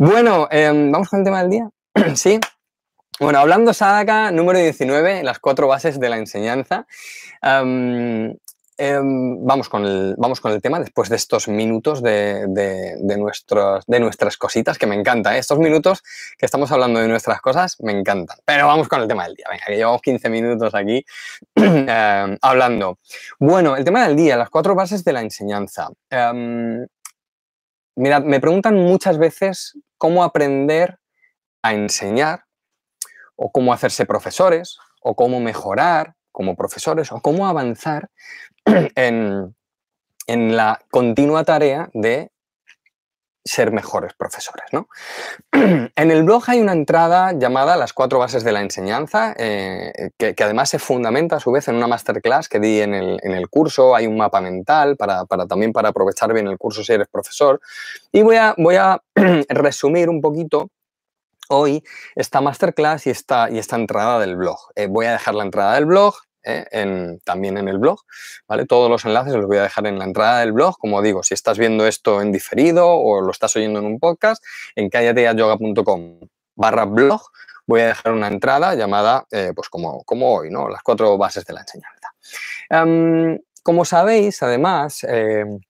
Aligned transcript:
Bueno, 0.00 0.46
em, 0.52 0.92
vamos 0.92 1.08
con 1.08 1.18
el 1.18 1.24
tema 1.24 1.40
del 1.40 1.50
día. 1.50 1.70
sí. 2.14 2.38
Bueno, 3.18 3.40
hablando 3.40 3.74
Sadaka, 3.74 4.30
número 4.30 4.60
19, 4.60 5.24
las 5.24 5.40
cuatro 5.40 5.66
bases 5.66 5.98
de 5.98 6.08
la 6.08 6.18
enseñanza. 6.18 6.86
Em, 7.42 8.32
em, 8.76 9.44
vamos, 9.44 9.68
con 9.68 9.84
el, 9.84 10.14
vamos 10.16 10.40
con 10.40 10.52
el 10.52 10.62
tema 10.62 10.78
después 10.78 11.08
de 11.08 11.16
estos 11.16 11.48
minutos 11.48 12.00
de, 12.00 12.46
nuestros, 13.18 13.84
de 13.88 13.98
nuestras 13.98 14.36
cositas, 14.36 14.78
que 14.78 14.86
me 14.86 14.94
encanta. 14.94 15.34
¿eh? 15.34 15.40
Estos 15.40 15.58
minutos 15.58 16.04
que 16.38 16.46
estamos 16.46 16.70
hablando 16.70 17.00
de 17.00 17.08
nuestras 17.08 17.40
cosas 17.40 17.74
me 17.80 17.90
encantan. 17.90 18.38
Pero 18.44 18.68
vamos 18.68 18.86
con 18.86 19.02
el 19.02 19.08
tema 19.08 19.24
del 19.24 19.34
día. 19.34 19.46
Venga, 19.50 19.64
que 19.66 19.74
llevamos 19.78 20.00
15 20.00 20.28
minutos 20.30 20.76
aquí 20.76 21.04
hablando. 22.40 23.00
Bueno, 23.40 23.76
el 23.76 23.84
tema 23.84 24.06
del 24.06 24.14
día, 24.14 24.36
las 24.36 24.48
cuatro 24.48 24.76
bases 24.76 25.02
de 25.02 25.12
la 25.12 25.22
enseñanza. 25.22 25.88
Mirad, 27.98 28.22
me 28.22 28.38
preguntan 28.38 28.76
muchas 28.76 29.18
veces 29.18 29.76
cómo 29.96 30.22
aprender 30.22 31.00
a 31.62 31.74
enseñar 31.74 32.44
o 33.34 33.50
cómo 33.50 33.72
hacerse 33.72 34.06
profesores 34.06 34.78
o 35.02 35.16
cómo 35.16 35.40
mejorar 35.40 36.14
como 36.30 36.54
profesores 36.54 37.10
o 37.10 37.20
cómo 37.20 37.48
avanzar 37.48 38.08
en, 38.94 39.56
en 40.28 40.56
la 40.56 40.80
continua 40.92 41.42
tarea 41.42 41.90
de 41.92 42.30
ser 43.48 43.72
mejores 43.72 44.14
profesores. 44.14 44.66
¿no? 44.72 44.88
en 45.52 46.10
el 46.10 46.22
blog 46.22 46.44
hay 46.46 46.60
una 46.60 46.72
entrada 46.72 47.32
llamada 47.32 47.76
Las 47.76 47.92
cuatro 47.92 48.18
bases 48.18 48.44
de 48.44 48.52
la 48.52 48.60
enseñanza, 48.60 49.34
eh, 49.36 50.10
que, 50.16 50.34
además 50.38 50.70
se 50.70 50.78
fundamenta 50.78 51.36
a 51.36 51.40
su 51.40 51.50
vez 51.50 51.68
en 51.68 51.76
una 51.76 51.86
masterclass 51.86 52.48
que 52.48 52.60
di 52.60 52.80
en 52.80 52.94
el, 52.94 53.48
curso. 53.50 53.96
Hay 53.96 54.06
un 54.06 54.16
mapa 54.16 54.40
mental 54.40 54.96
para, 54.96 55.24
también 55.48 55.72
para 55.72 55.88
aprovechar 55.88 56.32
bien 56.32 56.46
el 56.46 56.58
curso 56.58 56.84
si 56.84 56.92
eres 56.92 57.08
profesor. 57.08 57.60
Y 58.12 58.22
voy 58.22 58.36
a, 58.36 58.54
voy 58.58 58.76
a 58.76 59.02
resumir 59.48 60.08
un 60.08 60.20
poquito 60.20 60.70
hoy 61.48 61.82
esta 62.14 62.40
masterclass 62.40 63.06
y 63.06 63.10
esta, 63.10 63.50
y 63.50 63.58
esta 63.58 63.76
entrada 63.76 64.18
del 64.18 64.36
blog. 64.36 64.58
Eh, 64.74 64.86
voy 64.86 65.06
a 65.06 65.12
dejar 65.12 65.34
la 65.34 65.44
entrada 65.44 65.74
del 65.74 65.86
blog, 65.86 66.14
¿eh? 66.48 67.18
también 67.24 67.58
en 67.58 67.68
el 67.68 67.78
blog. 67.78 68.00
¿vale? 68.46 68.66
Todos 68.66 68.90
los 68.90 69.04
enlaces 69.04 69.34
los 69.34 69.46
voy 69.46 69.58
a 69.58 69.62
dejar 69.62 69.86
en 69.86 69.98
la 69.98 70.04
entrada 70.04 70.40
del 70.40 70.52
blog. 70.52 70.78
Como 70.78 71.02
digo, 71.02 71.22
si 71.22 71.34
estás 71.34 71.58
viendo 71.58 71.86
esto 71.86 72.20
en 72.22 72.32
diferido 72.32 72.88
o 72.88 73.20
lo 73.20 73.30
estás 73.30 73.54
oyendo 73.56 73.78
en 73.78 73.86
un 73.86 73.98
podcast, 73.98 74.42
en 74.74 74.88
callateayoga.com 74.88 76.20
barra 76.54 76.84
blog 76.86 77.22
voy 77.66 77.82
a 77.82 77.88
dejar 77.88 78.12
una 78.12 78.28
entrada 78.28 78.74
llamada, 78.74 79.26
eh, 79.30 79.52
pues 79.54 79.68
como, 79.68 80.02
como 80.04 80.34
hoy, 80.34 80.50
¿no? 80.50 80.68
Las 80.68 80.82
cuatro 80.82 81.16
bases 81.18 81.44
de 81.44 81.52
la 81.52 81.60
enseñanza. 81.60 82.08
Em, 82.70 83.38
como 83.62 83.84
sabéis, 83.84 84.42
además, 84.42 85.04
em, 85.04 85.60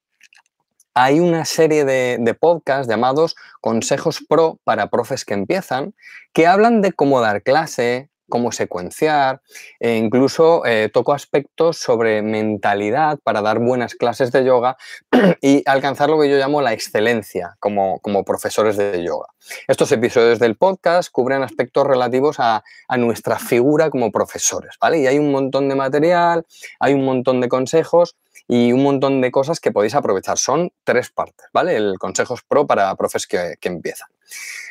hay 0.94 1.18
una 1.18 1.44
serie 1.44 1.84
de, 1.84 2.16
de, 2.20 2.34
podcasts 2.34 2.88
llamados 2.88 3.34
Consejos 3.60 4.24
Pro 4.28 4.58
para 4.64 4.90
profes 4.90 5.24
que 5.24 5.34
empiezan, 5.34 5.94
que 6.32 6.46
hablan 6.46 6.80
de 6.82 6.92
cómo 6.92 7.20
dar 7.20 7.42
clase, 7.42 8.10
cómo 8.28 8.52
secuenciar, 8.52 9.40
e 9.80 9.96
incluso 9.96 10.64
eh, 10.66 10.90
toco 10.92 11.12
aspectos 11.12 11.78
sobre 11.78 12.22
mentalidad 12.22 13.18
para 13.22 13.42
dar 13.42 13.58
buenas 13.58 13.94
clases 13.94 14.32
de 14.32 14.44
yoga 14.44 14.76
y 15.40 15.62
alcanzar 15.66 16.10
lo 16.10 16.20
que 16.20 16.28
yo 16.30 16.36
llamo 16.36 16.62
la 16.62 16.72
excelencia 16.72 17.56
como, 17.60 18.00
como 18.00 18.24
profesores 18.24 18.76
de 18.76 19.02
yoga. 19.02 19.26
Estos 19.66 19.92
episodios 19.92 20.38
del 20.38 20.56
podcast 20.56 21.10
cubren 21.10 21.42
aspectos 21.42 21.86
relativos 21.86 22.36
a, 22.38 22.62
nuestra 22.98 23.38
figura 23.38 23.90
como 23.90 24.10
profesores, 24.10 24.76
¿vale? 24.80 24.98
Y 24.98 25.06
hay 25.06 25.18
un 25.18 25.30
montón 25.30 25.68
de 25.68 25.76
material, 25.76 26.44
hay 26.80 26.94
un 26.94 27.04
montón 27.04 27.40
de 27.40 27.48
consejos 27.48 28.16
y 28.48 28.72
un 28.72 28.82
montón 28.82 29.20
de 29.20 29.30
cosas 29.30 29.60
que 29.60 29.70
podéis 29.70 29.94
aprovechar. 29.94 30.36
Son 30.36 30.72
tres 30.84 31.10
partes, 31.10 31.46
¿vale? 31.52 31.76
El 31.76 31.98
Consejos 31.98 32.42
Pro 32.42 32.66
para 32.66 32.94
profes 32.96 33.26
que 33.26 33.56
empiezan. 33.62 34.08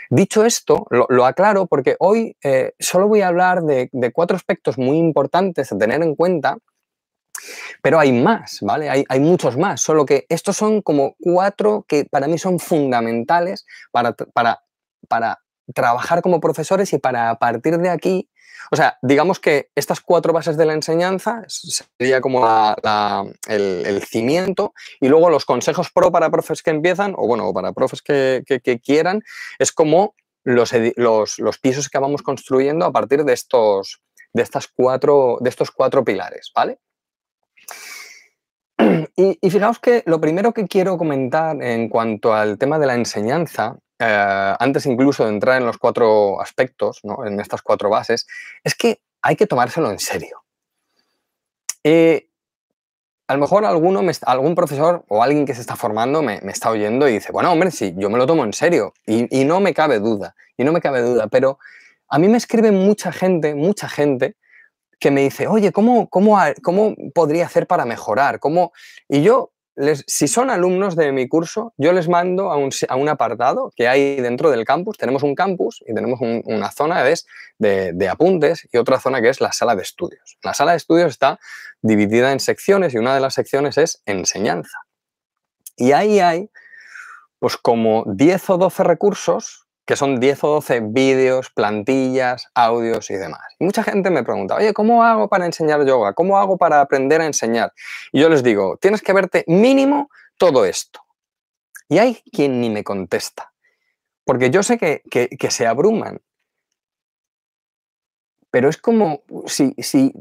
Dicho 0.10 0.46
esto, 0.46 0.88
lo, 0.90 1.26
aclaro 1.26 1.68
porque 1.68 1.98
hoy 2.00 2.38
eh, 2.42 2.74
solo 2.80 3.08
voy 3.08 3.22
a 3.22 3.28
hablar 3.28 3.64
de, 3.64 3.90
cuatro 4.14 4.38
aspectos 4.38 4.78
muy 4.78 4.98
importantes 4.98 5.72
a 5.72 5.78
tener 5.78 6.02
en 6.02 6.16
cuenta, 6.16 6.58
pero 7.82 8.00
hay 8.00 8.12
más, 8.12 8.60
¿vale? 8.62 8.90
Hay, 8.90 9.20
muchos 9.20 9.58
más, 9.58 9.82
solo 9.82 10.06
que 10.06 10.26
estos 10.30 10.56
son 10.56 10.82
como 10.82 11.16
cuatro 11.20 11.86
que 11.88 12.06
para 12.06 12.28
mí 12.28 12.38
son 12.38 12.60
fundamentales 12.60 13.66
para, 13.92 14.14
para, 14.14 14.64
para 15.08 15.40
trabajar 15.74 16.22
como 16.22 16.40
profesores 16.40 16.94
y 16.94 17.00
para 17.00 17.30
a 17.30 17.38
partir 17.38 17.78
de 17.78 17.90
aquí 17.90 18.30
o 18.72 18.76
sea, 18.76 18.98
digamos 19.02 19.40
que 19.40 19.70
estas 19.76 20.02
cuatro 20.02 20.34
bases 20.34 20.58
de 20.58 20.66
la 20.66 20.74
enseñanza 20.74 21.44
sería 21.48 22.22
como 22.22 22.46
el, 23.48 24.02
cimiento 24.04 24.74
y 25.00 25.08
luego 25.08 25.30
los 25.30 25.46
consejos 25.46 25.92
pro 25.92 26.12
para 26.12 26.30
profes 26.30 26.62
que 26.62 26.72
empiezan 26.72 27.14
o 27.18 27.28
bueno, 27.28 27.54
para 27.54 27.72
profes 27.74 28.02
que, 28.02 28.44
quieran, 28.84 29.24
es 29.60 29.72
como 29.72 30.16
los, 30.44 30.72
pisos 31.62 31.90
que 31.90 32.00
vamos 32.00 32.22
construyendo 32.22 32.86
a 32.86 32.92
partir 32.92 33.24
de 33.24 33.34
estos, 33.34 34.02
de 34.34 34.44
estas 34.44 34.68
cuatro, 34.68 35.38
de 35.42 35.50
estos 35.50 35.72
cuatro 35.72 36.04
pilares, 36.04 36.52
¿vale? 36.56 36.80
Y, 39.16 39.40
y, 39.42 39.50
fijaos 39.50 39.80
que 39.80 40.04
lo 40.06 40.22
primero 40.22 40.54
que 40.54 40.68
quiero 40.68 41.00
comentar 41.00 41.60
en 41.64 41.90
cuanto 41.90 42.36
al 42.36 42.60
tema 42.60 42.78
de 42.78 42.86
la 42.86 42.94
enseñanza 42.94 43.80
eh, 44.00 44.56
antes 44.60 44.86
incluso 44.86 45.24
de 45.26 45.32
entrar 45.32 45.60
en 45.60 45.66
los 45.66 45.78
cuatro 45.78 46.40
aspectos, 46.42 47.02
en 47.26 47.40
estas 47.40 47.62
cuatro 47.62 47.90
bases, 47.90 48.28
es 48.64 48.76
que 48.76 49.02
hay 49.22 49.36
que 49.36 49.48
tomárselo 49.48 49.90
en 49.92 50.00
serio. 50.00 50.44
Eh, 51.84 52.30
a 53.28 53.34
lo 53.34 53.40
mejor 53.40 53.66
alguno 53.66 54.02
algún 54.26 54.56
profesor 54.56 55.04
o 55.10 55.22
alguien 55.22 55.46
que 55.46 55.54
se 55.54 55.62
está 55.62 55.76
formando 55.76 56.22
me, 56.22 56.40
está 56.48 56.70
oyendo 56.70 57.10
y 57.10 57.14
dice, 57.14 57.32
bueno, 57.32 57.52
hombre, 57.52 57.72
sí, 57.72 57.94
yo 57.98 58.10
me 58.10 58.18
lo 58.18 58.26
tomo 58.26 58.44
en 58.46 58.54
serio 58.54 58.94
y, 59.06 59.44
no 59.44 59.60
me 59.60 59.74
cabe 59.74 60.00
duda, 60.00 60.36
y 60.56 60.64
no 60.64 60.72
me 60.72 60.80
cabe 60.80 61.02
duda, 61.02 61.28
pero 61.28 61.60
a 62.08 62.20
mí 62.20 62.30
me 62.30 62.38
escribe 62.38 62.72
mucha 62.72 63.12
gente, 63.12 63.54
mucha 63.54 63.90
gente 63.90 64.38
que 65.00 65.12
me 65.12 65.22
dice, 65.22 65.48
oye, 65.48 65.74
¿cómo, 65.74 66.08
cómo, 66.10 66.38
cómo 66.64 66.96
podría 67.14 67.46
hacer 67.46 67.68
para 67.68 67.86
mejorar? 67.86 68.40
¿Cómo? 68.40 68.72
Y 69.10 69.22
yo 69.22 69.52
si 70.08 70.28
son 70.28 70.50
alumnos 70.50 70.96
de 70.96 71.12
mi 71.12 71.28
curso, 71.28 71.74
yo 71.78 71.94
les 71.94 72.10
mando 72.10 72.52
a 72.52 72.58
un, 72.58 73.10
apartado 73.10 73.72
que 73.76 73.88
hay 73.88 74.16
dentro 74.16 74.50
del 74.50 74.66
campus. 74.66 74.98
Tenemos 74.98 75.22
un 75.22 75.36
campus 75.36 75.84
y 75.86 75.94
tenemos 75.94 76.20
una 76.22 76.72
zona 76.72 77.04
de, 77.04 77.94
de, 77.94 78.10
apuntes 78.10 78.68
y 78.72 78.78
otra 78.78 79.00
zona 79.00 79.22
que 79.22 79.30
es 79.30 79.40
la 79.40 79.52
sala 79.52 79.76
de 79.76 79.84
estudios. 79.84 80.38
La 80.42 80.54
sala 80.54 80.72
de 80.72 80.78
estudios 80.78 81.12
está 81.12 81.40
dividida 81.82 82.32
en 82.32 82.40
secciones 82.40 82.94
y 82.96 82.98
una 82.98 83.14
de 83.14 83.22
las 83.22 83.36
secciones 83.36 83.78
es 83.78 84.02
enseñanza. 84.06 84.80
Y 85.76 85.92
ahí 85.92 86.20
hay 86.20 86.50
pues 87.40 87.56
como 87.56 88.04
10 88.08 88.50
o 88.50 88.58
12 88.58 88.84
recursos 88.84 89.67
que 89.88 89.96
son 89.96 90.20
10 90.20 90.44
o 90.44 90.48
12 90.50 90.82
vídeos, 90.82 91.50
plantillas, 91.50 92.50
audios 92.54 93.10
y 93.10 93.16
demás. 93.16 93.40
Y 93.58 93.64
mucha 93.64 93.84
gente 93.84 94.10
me 94.10 94.22
pregunta, 94.22 94.56
oye, 94.56 94.74
¿cómo 94.74 95.02
hago 95.02 95.30
para 95.30 95.46
enseñar 95.46 95.86
yoga? 95.86 96.14
¿Cómo 96.14 96.38
hago 96.38 96.58
para 96.58 96.82
aprender 96.82 97.22
a 97.22 97.26
enseñar? 97.26 97.72
Y 98.12 98.20
yo 98.20 98.28
les 98.28 98.44
digo, 98.44 98.76
tienes 98.82 99.02
que 99.02 99.14
verte 99.14 99.46
mínimo 99.48 100.10
todo 100.38 100.66
esto. 100.66 101.00
Y 101.88 102.00
hay 102.00 102.22
quien 102.34 102.60
ni 102.60 102.70
me 102.70 102.84
contesta, 102.84 103.54
porque 104.26 104.50
yo 104.50 104.62
sé 104.62 104.78
que, 104.78 105.02
se 105.50 105.66
abruman. 105.66 106.20
Pero 108.52 108.68
es 108.68 108.76
como 108.76 109.22
si, 109.46 109.74
si 109.78 110.12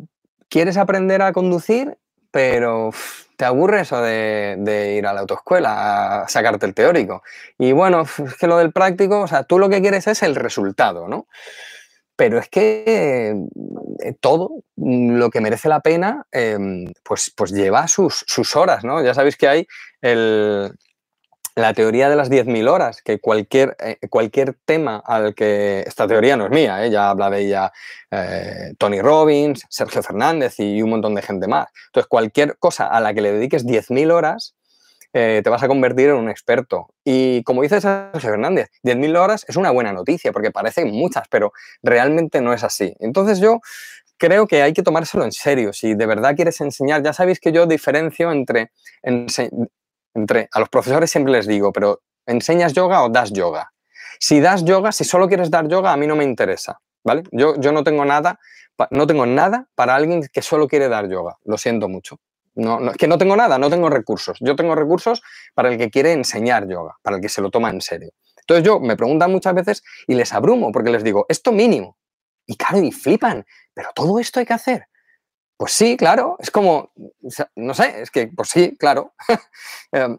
quieres 0.49 0.77
aprender 0.77 1.23
a 1.23 1.33
conducir, 1.33 1.99
pero 2.37 2.91
te 3.35 3.47
aburre 3.47 3.81
eso 3.81 4.03
de, 4.03 4.95
ir 4.99 5.07
a 5.07 5.15
la 5.15 5.21
autoescuela 5.21 6.25
a 6.25 6.29
sacarte 6.29 6.67
el 6.67 6.75
teórico. 6.75 7.23
Y 7.57 7.73
bueno, 7.73 8.03
es 8.03 8.35
que 8.37 8.47
lo 8.47 8.59
del 8.59 8.73
práctico, 8.73 9.23
o 9.23 9.27
sea, 9.27 9.45
tú 9.45 9.59
lo 9.59 9.71
que 9.71 9.81
quieres 9.81 10.07
es 10.07 10.23
el 10.23 10.35
resultado, 10.35 11.09
¿no? 11.09 11.29
Pero 12.15 12.39
es 12.39 12.51
que 12.51 13.35
eh, 14.03 14.15
todo 14.21 14.51
lo 14.77 15.31
que 15.31 15.41
merece 15.41 15.71
la 15.71 15.81
pena, 15.81 16.27
em, 16.31 16.93
pues, 17.03 17.33
pues 17.35 17.53
lleva 17.53 17.89
sus, 17.89 18.23
sus 18.27 18.55
horas, 18.55 18.85
¿no? 18.85 19.03
Ya 19.03 19.15
sabéis 19.15 19.39
que 19.39 19.49
hay 19.49 19.67
el, 20.03 20.75
la 21.57 21.73
teoría 21.73 22.11
de 22.11 22.17
las 22.17 22.31
10.000 22.31 22.69
horas, 22.69 23.01
que 23.01 23.19
cualquier, 23.19 23.77
eh, 23.81 23.97
cualquier 24.11 24.55
tema 24.67 25.03
al 25.05 25.35
que... 25.35 25.83
Esta 25.87 26.07
teoría 26.07 26.37
no 26.37 26.45
es 26.45 26.51
mía, 26.51 26.85
¿eh? 26.85 26.91
ya 26.91 27.09
habla 27.09 27.31
de 27.31 27.41
ella 27.41 27.73
eh, 28.11 28.75
Tony 28.79 29.01
Robbins, 29.01 29.65
Sergio 29.71 30.03
Fernández 30.03 30.61
y 30.61 30.83
un 30.83 30.91
montón 30.91 31.15
de 31.15 31.23
gente 31.23 31.49
más. 31.49 31.69
Entonces, 31.87 32.09
cualquier 32.09 32.59
cosa 32.59 32.87
a 32.87 33.01
la 33.01 33.15
que 33.15 33.23
le 33.23 33.33
dediques 33.33 33.65
10.000 33.65 34.13
horas, 34.13 34.55
te 35.13 35.49
vas 35.49 35.63
a 35.63 35.69
convertir 35.69 36.11
en 36.11 36.17
un 36.17 36.29
experto. 36.29 36.89
Y 37.03 37.43
como 37.45 37.63
dice 37.63 37.81
Sergio 37.81 38.21
Fernández, 38.21 38.69
10.000 38.83 39.17
horas 39.17 39.47
es 39.49 39.57
una 39.57 39.71
buena 39.71 39.95
noticia, 39.95 40.31
porque 40.31 40.51
parecen 40.51 40.91
muchas, 40.91 41.27
pero 41.31 41.55
realmente 41.83 42.43
no 42.43 42.53
es 42.53 42.63
así. 42.63 42.95
Entonces 43.01 43.41
yo 43.41 43.61
creo 44.19 44.47
que 44.47 44.61
hay 44.61 44.75
que 44.75 44.83
tomárselo 44.83 45.25
en 45.25 45.33
serio. 45.33 45.73
Si 45.73 45.95
de 45.95 46.05
verdad 46.05 46.37
quieres 46.37 46.61
enseñar, 46.61 47.03
ya 47.03 47.15
sabéis 47.15 47.41
que 47.41 47.51
yo 47.51 47.65
diferencio 47.65 48.31
entre 48.31 48.73
a 50.51 50.61
los 50.61 50.69
profesores 50.69 51.11
siempre 51.11 51.33
les 51.33 51.47
digo, 51.47 51.73
pero 51.73 52.03
¿enseñas 52.27 52.73
yoga 52.73 53.03
o 53.03 53.09
das 53.09 53.33
yoga? 53.33 53.73
Si 54.19 54.41
das 54.41 54.65
yoga, 54.65 54.93
si 54.93 55.05
solo 55.05 55.29
quieres 55.29 55.51
dar 55.51 55.69
yoga, 55.69 55.93
a 55.93 55.97
mí 55.97 56.07
no 56.07 56.17
me 56.17 56.25
interesa, 56.25 56.81
¿vale? 57.05 57.25
Yo, 57.33 57.55
yo 57.61 57.73
no 57.73 57.85
tengo 57.85 58.05
nada, 58.05 58.39
no 58.91 59.07
tengo 59.07 59.27
nada 59.27 59.69
para 59.75 59.95
alguien 59.95 60.27
que 60.33 60.43
solo 60.43 60.69
quiere 60.69 60.89
dar 60.89 61.09
yoga, 61.09 61.37
lo 61.45 61.59
siento 61.59 61.89
mucho. 61.89 62.19
No, 62.55 62.91
es 62.91 62.97
que 62.97 63.07
no 63.07 63.19
tengo 63.19 63.37
nada, 63.37 63.59
no 63.59 63.69
tengo 63.69 63.91
recursos. 63.91 64.39
Yo 64.41 64.57
tengo 64.57 64.75
recursos 64.75 65.23
para 65.55 65.69
el 65.71 65.77
que 65.77 65.91
quiere 65.91 66.13
enseñar 66.13 66.67
yoga, 66.67 66.97
para 67.03 67.17
el 67.17 67.23
que 67.23 67.29
se 67.29 67.43
lo 67.43 67.51
toma 67.51 67.69
en 67.69 67.83
serio. 67.83 68.13
Entonces 68.41 68.65
yo 68.65 68.81
me 68.81 68.97
preguntan 68.97 69.31
muchas 69.31 69.55
veces 69.55 69.83
y 70.07 70.15
les 70.15 70.33
abrumo 70.33 70.73
porque 70.73 70.91
les 70.91 71.05
digo, 71.05 71.27
esto 71.29 71.53
mínimo. 71.53 71.99
Y 72.47 72.57
claro, 72.57 72.79
y 72.79 72.93
flipan, 72.93 73.45
pero 73.75 73.91
todo 73.95 74.19
esto 74.19 74.41
hay 74.41 74.47
que 74.47 74.55
hacer. 74.55 74.89
Pues 75.57 75.73
sí, 75.73 75.97
claro, 75.97 76.37
es 76.39 76.51
como, 76.51 76.93
no 77.57 77.75
sé, 77.75 78.03
es 78.03 78.11
que, 78.11 78.29
pues 78.29 78.51
sí, 78.51 78.77
claro. 78.77 79.15
Em, 79.93 80.19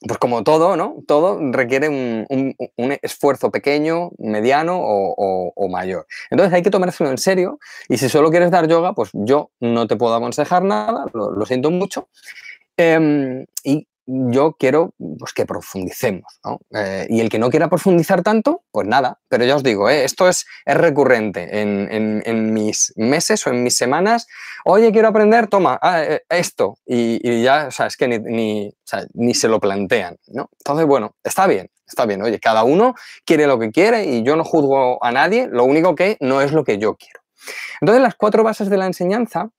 pues 0.00 0.18
como 0.18 0.44
todo, 0.44 0.76
¿no? 0.76 0.96
Todo 1.06 1.38
requiere 1.52 1.88
un, 1.88 2.26
esfuerzo 3.02 3.50
pequeño, 3.50 4.10
mediano 4.18 4.78
o, 4.78 5.68
mayor. 5.68 6.06
Entonces 6.30 6.52
hay 6.54 6.62
que 6.62 6.70
tomárselo 6.70 7.10
en 7.10 7.18
serio 7.18 7.58
y 7.88 7.98
si 7.98 8.08
solo 8.08 8.30
quieres 8.30 8.50
dar 8.50 8.68
yoga, 8.68 8.92
pues 8.94 9.10
yo 9.12 9.50
no 9.60 9.86
te 9.86 9.96
puedo 9.96 10.14
aconsejar 10.14 10.62
nada, 10.64 11.06
lo, 11.12 11.46
siento 11.46 11.70
mucho. 11.70 12.08
Em, 12.76 13.46
y 13.64 13.88
yo 14.06 14.56
quiero 14.58 14.94
pues, 15.18 15.32
que 15.32 15.46
profundicemos. 15.46 16.40
Eh, 16.70 17.06
y 17.10 17.20
el 17.20 17.28
que 17.28 17.38
no 17.38 17.50
quiera 17.50 17.68
profundizar 17.68 18.22
tanto, 18.22 18.62
pues 18.70 18.86
nada. 18.86 19.18
Pero 19.28 19.44
ya 19.44 19.56
os 19.56 19.62
digo, 19.62 19.90
¿eh? 19.90 20.04
esto 20.04 20.28
es, 20.28 20.46
es 20.64 20.76
recurrente 20.76 21.60
en, 21.60 22.52
mis 22.54 22.92
meses 22.96 23.46
o 23.46 23.50
en 23.50 23.62
mis 23.62 23.76
semanas. 23.76 24.26
Oye, 24.64 24.92
quiero 24.92 25.08
aprender, 25.08 25.48
toma, 25.48 25.78
ah, 25.82 26.02
eh, 26.02 26.22
esto. 26.28 26.78
Y, 26.86 27.42
ya, 27.42 27.66
o 27.68 27.70
sea, 27.70 27.86
es 27.86 27.96
que 27.96 28.06
ni, 28.08 28.72
ni, 29.14 29.34
se 29.34 29.48
lo 29.48 29.60
plantean. 29.60 30.16
¿no? 30.28 30.50
Entonces, 30.58 30.86
bueno, 30.86 31.16
está 31.24 31.46
bien, 31.46 31.70
está 31.86 32.06
bien. 32.06 32.22
Oye, 32.22 32.38
cada 32.38 32.62
uno 32.62 32.94
quiere 33.24 33.46
lo 33.46 33.58
que 33.58 33.70
quiere 33.72 34.04
y 34.04 34.22
yo 34.22 34.36
no 34.36 34.44
juzgo 34.44 35.02
a 35.04 35.10
nadie. 35.10 35.48
Lo 35.48 35.64
único 35.64 35.94
que 35.94 36.16
no 36.20 36.40
es 36.40 36.52
lo 36.52 36.64
que 36.64 36.78
yo 36.78 36.94
quiero. 36.94 37.20
Entonces, 37.80 38.02
las 38.02 38.14
cuatro 38.14 38.44
bases 38.44 38.70
de 38.70 38.76
la 38.76 38.86
enseñanza, 38.86 39.50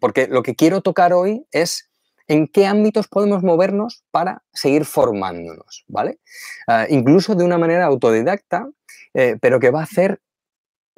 porque 0.00 0.28
lo 0.28 0.44
que 0.44 0.54
quiero 0.54 0.82
tocar 0.82 1.12
hoy 1.12 1.44
es 1.50 1.87
en 2.28 2.46
qué 2.46 2.66
ámbitos 2.66 3.08
podemos 3.08 3.42
movernos 3.42 4.04
para 4.10 4.42
seguir 4.52 4.84
formándonos, 4.84 5.84
¿vale? 5.88 6.20
Ah, 6.66 6.86
incluso 6.88 7.34
de 7.34 7.44
una 7.44 7.58
manera 7.58 7.86
autodidacta, 7.86 8.68
eh, 9.14 9.36
pero 9.40 9.58
que 9.58 9.70
va 9.70 9.80
a 9.80 9.84
hacer 9.84 10.20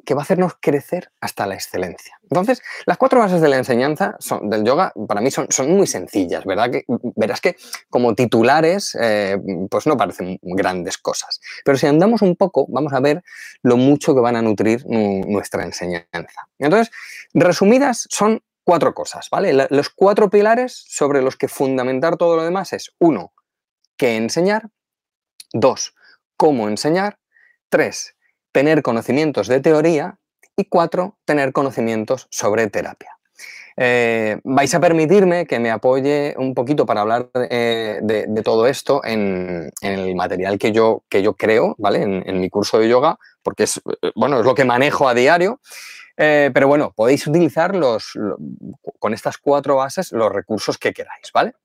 que 0.05 0.13
va 0.13 0.21
a 0.21 0.23
hacernos 0.23 0.53
crecer 0.59 1.11
hasta 1.21 1.45
la 1.45 1.53
excelencia. 1.53 2.19
Entonces, 2.23 2.61
las 2.85 2.97
cuatro 2.97 3.19
bases 3.19 3.41
de 3.41 3.47
la 3.49 3.57
enseñanza 3.57 4.15
son, 4.19 4.49
del 4.49 4.63
yoga 4.63 4.91
para 5.07 5.21
mí 5.21 5.29
son, 5.29 5.47
muy 5.67 5.85
sencillas, 5.85 6.43
¿verdad? 6.45 6.71
Que, 6.71 6.85
verás 7.15 7.41
que 7.41 7.55
como 7.89 8.15
titulares, 8.15 8.97
eh, 8.99 9.37
pues 9.69 9.85
no 9.87 9.97
parecen 9.97 10.39
grandes 10.41 10.97
cosas. 10.97 11.39
Pero 11.63 11.77
si 11.77 11.87
andamos 11.87 12.21
un 12.21 12.35
poco, 12.35 12.65
vamos 12.69 12.93
a 12.93 12.99
ver 12.99 13.23
lo 13.61 13.77
mucho 13.77 14.15
que 14.15 14.21
van 14.21 14.35
a 14.35 14.41
nutrir 14.41 14.83
nuestra 14.87 15.63
enseñanza. 15.63 16.47
Entonces, 16.57 16.91
resumidas, 17.33 18.07
son 18.09 18.41
cuatro 18.63 18.93
cosas, 18.93 19.27
¿vale? 19.31 19.67
los 19.69 19.89
cuatro 19.89 20.29
pilares 20.29 20.83
sobre 20.87 21.21
los 21.21 21.35
que 21.35 21.47
fundamentar 21.47 22.17
todo 22.17 22.35
lo 22.35 22.43
demás 22.43 22.73
es, 22.73 22.93
uno, 22.99 23.33
qué 23.97 24.15
enseñar, 24.15 24.69
dos, 25.53 25.95
cómo 26.37 26.67
enseñar, 26.67 27.19
tres, 27.69 28.15
tener 28.51 28.81
conocimientos 28.81 29.47
de 29.47 29.59
teoría 29.59 30.19
y 30.55 30.65
cuatro, 30.65 31.17
tener 31.25 31.53
conocimientos 31.53 32.27
sobre 32.29 32.67
terapia. 32.67 33.20
Eh, 33.83 34.39
vais 34.43 34.71
a 34.75 34.79
permitirme 34.79 35.47
que 35.47 35.57
me 35.57 35.71
apoye 35.71 36.35
un 36.37 36.53
poquito 36.53 36.85
para 36.85 37.01
hablar 37.01 37.31
de, 37.33 38.41
todo 38.43 38.67
esto 38.67 39.01
en, 39.03 39.71
el 39.81 40.13
material 40.13 40.59
que 40.59 40.71
yo, 40.71 41.03
que 41.09 41.23
yo 41.23 41.33
creo, 41.33 41.73
¿vale? 41.79 42.03
En, 42.03 42.39
mi 42.39 42.47
curso 42.47 42.77
de 42.77 42.87
yoga, 42.87 43.17
porque 43.41 43.63
es, 43.63 43.81
eh, 44.03 44.11
bueno, 44.13 44.39
es 44.39 44.45
lo 44.45 44.53
que 44.53 44.65
manejo 44.65 45.09
a 45.09 45.15
diario. 45.15 45.61
Eh, 46.15 46.51
pero 46.53 46.67
bueno, 46.67 46.93
podéis 46.95 47.25
utilizar 47.25 47.75
los, 47.75 48.13
con 48.99 49.15
estas 49.15 49.39
cuatro 49.39 49.77
bases 49.77 50.11
los 50.11 50.31
recursos 50.31 50.77
que 50.77 50.93
queráis, 50.93 51.31
¿vale? 51.33 51.55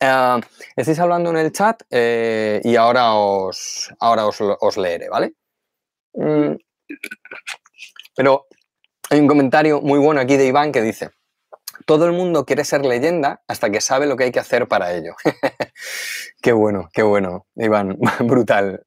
Uh, 0.00 0.40
estáis 0.76 1.00
hablando 1.00 1.30
en 1.30 1.38
el 1.38 1.50
chat 1.50 1.82
eh, 1.90 2.60
y 2.62 2.76
ahora 2.76 3.14
os, 3.14 3.92
ahora 3.98 4.26
os, 4.26 4.76
leeré, 4.76 5.08
¿vale? 5.08 5.34
Mm, 6.12 6.54
pero 8.14 8.46
hay 9.10 9.18
un 9.18 9.26
comentario 9.26 9.80
muy 9.80 9.98
bueno 9.98 10.20
aquí 10.20 10.36
de 10.36 10.46
Iván 10.46 10.70
que 10.70 10.80
dice, 10.80 11.10
todo 11.86 12.06
el 12.06 12.12
mundo 12.12 12.44
quiere 12.44 12.64
ser 12.64 12.84
leyenda 12.84 13.42
hasta 13.48 13.70
que 13.70 13.80
sabe 13.80 14.06
lo 14.06 14.16
que 14.16 14.24
hay 14.24 14.32
que 14.32 14.40
hacer 14.40 14.68
para 14.68 14.92
ello. 14.92 15.14
qué 16.42 16.52
bueno, 16.52 16.88
qué 16.92 17.02
bueno, 17.02 17.46
Iván, 17.56 17.98
brutal. 18.20 18.84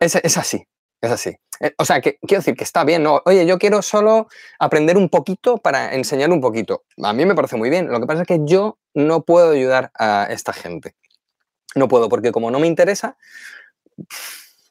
es 0.00 0.36
así, 0.36 0.66
es 1.00 1.10
así. 1.10 1.36
Eh, 1.60 1.74
o 1.78 1.84
sea, 1.84 2.00
que 2.00 2.18
quiero 2.20 2.40
decir 2.40 2.54
que 2.56 2.64
está 2.64 2.84
bien. 2.84 3.06
Oye, 3.06 3.46
yo 3.46 3.58
quiero 3.58 3.82
solo 3.82 4.28
aprender 4.58 4.96
un 4.96 5.08
poquito 5.08 5.58
para 5.58 5.94
enseñar 5.94 6.30
un 6.30 6.40
poquito. 6.40 6.84
A 7.02 7.12
mí 7.12 7.24
me 7.24 7.34
parece 7.34 7.56
muy 7.56 7.70
bien. 7.70 7.88
Lo 7.88 8.00
que 8.00 8.06
pasa 8.06 8.22
es 8.22 8.28
que 8.28 8.40
yo 8.44 8.78
no 8.94 9.22
puedo 9.22 9.52
ayudar 9.52 9.90
a 9.98 10.26
esta 10.30 10.52
gente. 10.52 10.94
No 11.74 11.88
puedo, 11.88 12.08
porque 12.08 12.32
como 12.32 12.50
no 12.50 12.58
me 12.58 12.66
interesa, 12.66 13.16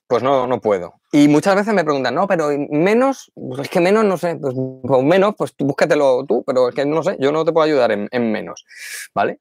pues 0.08 0.24
no, 0.24 0.48
no 0.48 0.62
puedo. 0.62 0.96
Y 1.12 1.28
muchas 1.28 1.56
veces 1.56 1.74
me 1.74 1.84
preguntan, 1.84 2.16
no, 2.16 2.28
pero 2.28 2.50
menos, 2.70 3.32
pues 3.34 3.62
es 3.62 3.70
que 3.70 3.80
menos, 3.80 4.04
no 4.04 4.18
sé, 4.18 4.36
pues, 4.36 4.54
pues 4.84 5.04
menos, 5.04 5.34
pues 5.38 5.54
búscatelo 5.58 6.26
tú, 6.26 6.44
pero 6.46 6.70
es 6.70 6.76
que 6.76 6.86
no 6.86 7.04
sé, 7.04 7.18
yo 7.20 7.32
no 7.32 7.46
te 7.46 7.52
puedo 7.52 7.66
ayudar 7.66 7.92
en, 7.92 8.08
en 8.12 8.32
menos, 8.32 8.66
¿vale? 9.14 9.40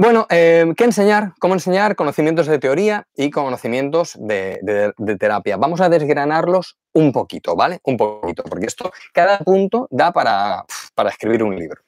Bueno, 0.00 0.28
eh, 0.30 0.64
¿qué 0.76 0.84
enseñar? 0.84 1.32
¿Cómo 1.40 1.54
enseñar? 1.54 1.96
Conocimientos 1.96 2.46
de 2.46 2.60
teoría 2.60 3.08
y 3.16 3.30
conocimientos 3.30 4.16
de, 4.16 4.92
terapia. 5.18 5.56
Vamos 5.56 5.80
a 5.80 5.88
desgranarlos 5.88 6.78
un 6.92 7.10
poquito, 7.10 7.56
¿vale? 7.56 7.80
Un 7.82 7.96
poquito, 7.96 8.44
porque 8.44 8.66
esto, 8.66 8.92
cada 9.12 9.38
punto 9.40 9.88
da 9.90 10.12
para, 10.12 10.64
para 10.94 11.10
escribir 11.10 11.42
un 11.42 11.56
libro. 11.56 11.82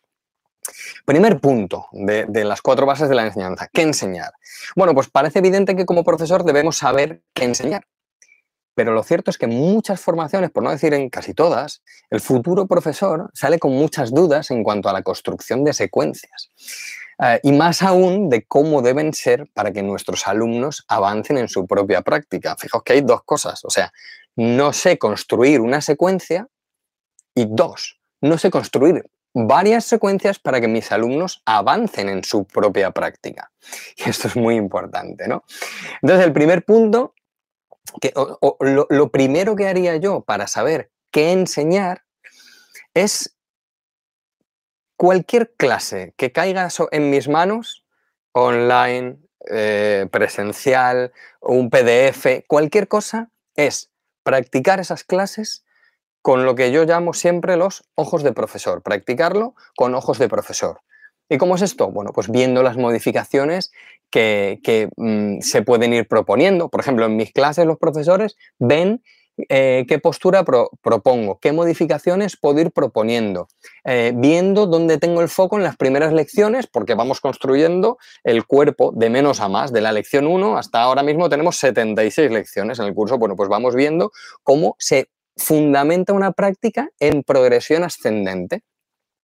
Primer 1.04 1.40
punto 1.40 1.86
de, 1.92 2.44
las 2.44 2.62
cuatro 2.62 2.86
bases 2.86 3.08
de 3.08 3.14
la 3.14 3.26
enseñanza. 3.26 3.68
¿Qué 3.72 3.82
enseñar? 3.82 4.32
Bueno, 4.76 4.94
pues 4.94 5.08
parece 5.08 5.40
evidente 5.40 5.76
que 5.76 5.86
como 5.86 6.04
profesor 6.04 6.44
debemos 6.44 6.78
saber 6.78 7.22
qué 7.34 7.44
enseñar. 7.44 7.86
Pero 8.74 8.92
lo 8.92 9.02
cierto 9.02 9.30
es 9.30 9.38
que 9.38 9.46
en 9.46 9.56
muchas 9.56 10.00
formaciones, 10.00 10.50
por 10.50 10.62
no 10.62 10.70
decir 10.70 10.94
en 10.94 11.10
casi 11.10 11.34
todas, 11.34 11.82
el 12.08 12.20
futuro 12.20 12.66
profesor 12.66 13.30
sale 13.34 13.58
con 13.58 13.72
muchas 13.72 14.12
dudas 14.12 14.50
en 14.50 14.62
cuanto 14.62 14.88
a 14.88 14.92
la 14.92 15.02
construcción 15.02 15.64
de 15.64 15.72
secuencias. 15.72 16.50
Eh, 17.22 17.40
y 17.42 17.52
más 17.52 17.82
aún 17.82 18.30
de 18.30 18.44
cómo 18.46 18.80
deben 18.80 19.12
ser 19.12 19.50
para 19.52 19.72
que 19.72 19.82
nuestros 19.82 20.26
alumnos 20.26 20.84
avancen 20.88 21.36
en 21.36 21.48
su 21.48 21.66
propia 21.66 22.00
práctica. 22.00 22.56
Fijaos 22.56 22.82
que 22.82 22.94
hay 22.94 23.00
dos 23.02 23.22
cosas, 23.24 23.64
o 23.64 23.70
sea, 23.70 23.92
no 24.36 24.72
sé 24.72 24.96
construir 24.96 25.60
una 25.60 25.82
secuencia 25.82 26.48
y 27.34 27.46
dos, 27.46 28.00
no 28.22 28.38
sé 28.38 28.50
construir 28.50 29.04
varias 29.34 29.84
secuencias 29.84 30.38
para 30.38 30.60
que 30.60 30.68
mis 30.68 30.90
alumnos 30.92 31.42
avancen 31.44 32.08
en 32.08 32.24
su 32.24 32.44
propia 32.44 32.90
práctica. 32.90 33.52
Y 33.96 34.08
esto 34.08 34.28
es 34.28 34.36
muy 34.36 34.56
importante, 34.56 35.28
¿no? 35.28 35.44
Entonces, 36.02 36.26
el 36.26 36.32
primer 36.32 36.64
punto, 36.64 37.14
que, 38.00 38.12
lo 38.90 39.10
primero 39.10 39.56
que 39.56 39.68
haría 39.68 39.96
yo 39.96 40.22
para 40.22 40.46
saber 40.46 40.90
qué 41.10 41.32
enseñar 41.32 42.04
es 42.94 43.36
cualquier 44.96 45.54
clase 45.56 46.14
que 46.16 46.32
caiga 46.32 46.68
en 46.90 47.10
mis 47.10 47.28
manos, 47.28 47.84
online, 48.32 49.18
eh, 49.50 50.06
presencial, 50.10 51.12
un 51.40 51.70
PDF, 51.70 52.44
cualquier 52.46 52.86
cosa, 52.86 53.30
es 53.54 53.90
practicar 54.22 54.80
esas 54.80 55.04
clases 55.04 55.64
con 56.22 56.44
lo 56.44 56.54
que 56.54 56.70
yo 56.72 56.84
llamo 56.84 57.12
siempre 57.12 57.56
los 57.56 57.84
ojos 57.94 58.22
de 58.22 58.32
profesor, 58.32 58.82
practicarlo 58.82 59.54
con 59.76 59.94
ojos 59.94 60.18
de 60.18 60.28
profesor. 60.28 60.80
¿Y 61.28 61.38
cómo 61.38 61.54
es 61.54 61.62
esto? 61.62 61.90
Bueno, 61.90 62.10
pues 62.12 62.28
viendo 62.28 62.62
las 62.62 62.76
modificaciones 62.76 63.70
que, 64.10 64.88
mm, 64.96 65.40
se 65.40 65.62
pueden 65.62 65.92
ir 65.92 66.08
proponiendo. 66.08 66.68
Por 66.68 66.80
ejemplo, 66.80 67.06
en 67.06 67.16
mis 67.16 67.32
clases 67.32 67.66
los 67.66 67.78
profesores 67.78 68.36
ven 68.58 69.02
eh, 69.48 69.86
qué 69.88 69.98
postura 69.98 70.44
propongo, 70.44 71.38
qué 71.40 71.52
modificaciones 71.52 72.36
puedo 72.36 72.60
ir 72.60 72.72
proponiendo, 72.72 73.48
eh, 73.84 74.12
viendo 74.14 74.66
dónde 74.66 74.98
tengo 74.98 75.22
el 75.22 75.30
foco 75.30 75.56
en 75.56 75.62
las 75.62 75.76
primeras 75.76 76.12
lecciones, 76.12 76.66
porque 76.66 76.94
vamos 76.94 77.20
construyendo 77.20 77.96
el 78.22 78.44
cuerpo 78.44 78.92
de 78.94 79.08
menos 79.08 79.40
a 79.40 79.48
más, 79.48 79.72
de 79.72 79.80
la 79.80 79.92
lección 79.92 80.26
1 80.26 80.58
hasta 80.58 80.82
ahora 80.82 81.02
mismo 81.02 81.30
tenemos 81.30 81.56
76 81.56 82.30
lecciones 82.30 82.80
en 82.80 82.86
el 82.86 82.94
curso, 82.94 83.16
bueno, 83.16 83.34
pues 83.34 83.48
vamos 83.48 83.74
viendo 83.74 84.12
cómo 84.42 84.76
se 84.78 85.08
fundamenta 85.40 86.12
una 86.12 86.32
práctica 86.32 86.88
en 87.00 87.22
progresión 87.22 87.82
ascendente. 87.82 88.62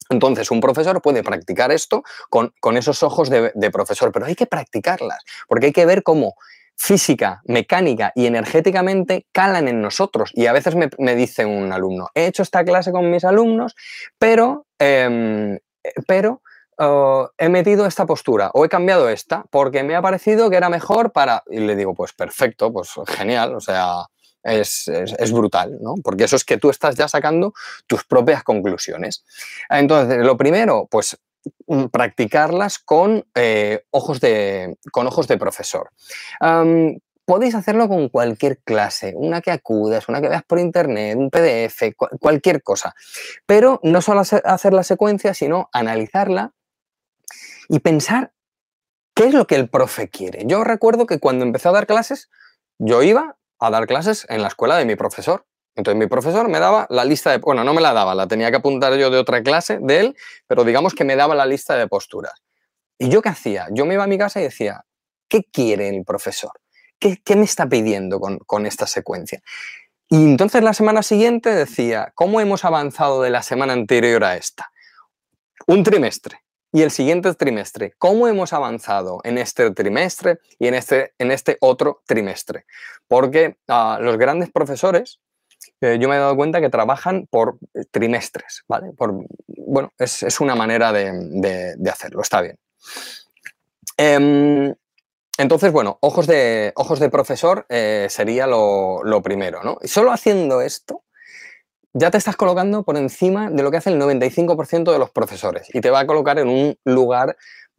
Entonces, 0.08 0.50
un 0.50 0.60
profesor 0.60 1.02
puede 1.02 1.22
practicar 1.22 1.72
esto 1.72 2.02
con, 2.30 2.52
esos 2.76 3.02
ojos 3.02 3.28
de, 3.28 3.52
de, 3.54 3.70
profesor, 3.70 4.12
pero 4.12 4.26
hay 4.26 4.34
que 4.34 4.46
practicarlas, 4.46 5.18
porque 5.48 5.66
hay 5.66 5.72
que 5.72 5.86
ver 5.86 6.02
cómo 6.02 6.34
física, 6.76 7.40
mecánica 7.46 8.12
y 8.14 8.26
energéticamente 8.26 9.26
calan 9.32 9.68
en 9.68 9.80
nosotros. 9.80 10.30
Y 10.34 10.46
a 10.46 10.52
veces 10.52 10.74
me, 10.74 11.16
dice 11.16 11.44
un 11.46 11.72
alumno, 11.72 12.10
he 12.14 12.26
hecho 12.26 12.42
esta 12.42 12.64
clase 12.64 12.92
con 12.92 13.10
mis 13.10 13.24
alumnos, 13.24 13.74
pero, 14.18 14.66
em, 14.78 15.58
pero 16.06 16.42
oh, 16.78 17.30
he 17.38 17.48
metido 17.48 17.86
esta 17.86 18.06
postura 18.06 18.50
o 18.52 18.64
he 18.64 18.68
cambiado 18.68 19.08
esta 19.08 19.44
porque 19.50 19.82
me 19.82 19.96
ha 19.96 20.02
parecido 20.02 20.50
que 20.50 20.56
era 20.56 20.68
mejor 20.68 21.12
para... 21.12 21.42
Y 21.46 21.60
le 21.60 21.76
digo, 21.76 21.94
pues 21.94 22.12
perfecto, 22.12 22.72
pues 22.72 22.90
genial, 23.06 23.54
o 23.54 23.60
sea, 23.60 24.06
es, 24.46 24.88
es, 24.88 25.32
brutal, 25.32 25.78
¿no? 25.80 25.94
Porque 26.02 26.24
eso 26.24 26.36
es 26.36 26.44
que 26.44 26.56
tú 26.56 26.70
estás 26.70 26.96
ya 26.96 27.08
sacando 27.08 27.52
tus 27.86 28.04
propias 28.04 28.42
conclusiones. 28.42 29.24
Entonces, 29.68 30.18
lo 30.18 30.36
primero, 30.36 30.88
pues 30.90 31.18
Mm, 31.66 31.86
practicarlas 31.86 32.78
con, 32.78 33.24
eh, 33.34 33.84
ojos, 33.90 34.20
de, 34.20 34.76
con 34.92 35.06
ojos 35.06 35.28
de 35.28 35.38
profesor. 35.38 35.90
podéis 37.24 37.56
hacerlo 37.56 37.88
con 37.88 38.08
cualquier 38.08 38.58
clase, 38.62 39.12
una 39.16 39.40
que 39.40 39.50
acudas, 39.50 40.08
una 40.08 40.20
que 40.20 40.28
veas 40.28 40.44
por 40.44 40.60
internet, 40.60 41.16
un 41.16 41.28
PDF, 41.28 41.92
cualquier 42.20 42.62
cosa. 42.62 42.94
Pero 43.46 43.80
no 43.82 44.00
solo 44.00 44.20
hacer 44.20 44.72
la 44.72 44.84
secuencia, 44.84 45.34
sino 45.34 45.68
analizarla 45.72 46.52
y 47.68 47.80
pensar 47.80 48.32
qué 49.14 49.24
es 49.26 49.34
lo 49.34 49.48
que 49.48 49.56
el 49.56 49.68
profe 49.68 50.08
quiere. 50.08 50.44
Yo 50.46 50.62
recuerdo 50.62 51.06
que 51.06 51.18
cuando 51.18 51.44
empecé 51.44 51.68
a 51.68 51.72
dar 51.72 51.88
clases, 51.88 52.30
yo 52.78 53.02
iba 53.02 53.36
a 53.58 53.70
dar 53.70 53.86
clases 53.86 54.26
en 54.28 54.42
la 54.42 54.48
escuela 54.48 54.76
de 54.76 54.84
mi 54.84 54.96
profesor. 54.96 55.46
Entonces 55.74 55.98
mi 55.98 56.06
profesor 56.06 56.48
me 56.48 56.58
daba 56.58 56.86
la 56.88 57.04
lista 57.04 57.30
de, 57.30 57.38
bueno, 57.38 57.62
no 57.62 57.74
me 57.74 57.82
la 57.82 57.92
daba, 57.92 58.14
la 58.14 58.26
tenía 58.26 58.50
que 58.50 58.56
apuntar 58.56 58.96
yo 58.96 59.10
de 59.10 59.18
otra 59.18 59.42
clase 59.42 59.78
de 59.80 60.00
él, 60.00 60.16
pero 60.46 60.64
digamos 60.64 60.94
que 60.94 61.04
me 61.04 61.16
daba 61.16 61.34
la 61.34 61.44
lista 61.44 61.76
de 61.76 61.86
posturas. 61.86 62.32
¿Y 62.98 63.10
yo 63.10 63.20
qué 63.20 63.28
hacía? 63.28 63.68
Yo 63.72 63.84
me 63.84 63.94
iba 63.94 64.04
a 64.04 64.06
mi 64.06 64.16
casa 64.16 64.40
y 64.40 64.44
decía, 64.44 64.84
¿qué 65.28 65.44
quiere 65.44 65.88
el 65.88 66.04
profesor? 66.04 66.52
¿Qué, 66.98 67.20
me 67.36 67.44
está 67.44 67.68
pidiendo 67.68 68.18
con, 68.18 68.38
con 68.38 68.64
esta 68.64 68.86
secuencia? 68.86 69.42
Y 70.08 70.16
entonces 70.16 70.62
la 70.62 70.72
semana 70.72 71.02
siguiente 71.02 71.54
decía, 71.54 72.12
¿cómo 72.14 72.40
hemos 72.40 72.64
avanzado 72.64 73.20
de 73.20 73.28
la 73.28 73.42
semana 73.42 73.74
anterior 73.74 74.24
a 74.24 74.36
esta? 74.36 74.70
Un 75.66 75.82
trimestre 75.82 76.45
y 76.76 76.82
el 76.82 76.90
siguiente 76.90 77.32
trimestre. 77.32 77.94
¿Cómo 77.96 78.28
hemos 78.28 78.52
avanzado 78.52 79.22
en 79.24 79.38
este 79.38 79.70
trimestre 79.70 80.40
y 80.58 80.66
en 80.66 80.74
este, 80.74 81.14
en 81.16 81.30
este 81.32 81.56
otro 81.62 82.02
trimestre? 82.06 82.66
Porque 83.08 83.56
ah, 83.66 83.98
los 83.98 84.18
grandes 84.18 84.50
profesores, 84.52 85.18
eh, 85.80 85.96
yo 85.98 86.06
me 86.06 86.16
he 86.16 86.18
dado 86.18 86.36
cuenta 86.36 86.60
que 86.60 86.68
trabajan 86.68 87.28
por 87.30 87.56
trimestres, 87.90 88.62
¿vale? 88.68 88.92
Por, 88.92 89.14
bueno, 89.46 89.90
es, 89.98 90.38
una 90.38 90.54
manera 90.54 90.92
de, 90.92 91.78
hacerlo, 91.90 92.20
está 92.20 92.42
bien. 92.42 92.58
Em, 93.96 94.74
entonces, 95.38 95.72
bueno, 95.72 95.96
ojos 96.02 96.26
de, 96.26 96.74
ojos 96.76 97.00
de 97.00 97.08
profesor 97.08 97.64
eh, 97.70 98.08
sería 98.10 98.46
lo, 98.46 99.02
lo, 99.02 99.22
primero, 99.22 99.62
¿no? 99.64 99.78
Y 99.80 99.88
solo 99.88 100.12
haciendo 100.12 100.60
esto, 100.60 101.05
ya 101.98 102.10
te 102.10 102.18
estás 102.18 102.36
colocando 102.36 102.82
por 102.82 102.96
encima 102.96 103.50
de 103.50 103.62
lo 103.62 103.70
que 103.70 103.78
hace 103.78 103.90
el 103.90 103.98
95% 103.98 104.92
de 104.92 104.98
los 104.98 105.10
profesores 105.10 105.68
y 105.72 105.80
te 105.80 105.90
va 105.90 106.00
a 106.00 106.06
colocar 106.06 106.38
en 106.38 106.48
un 106.48 106.78
lugar 106.84 107.36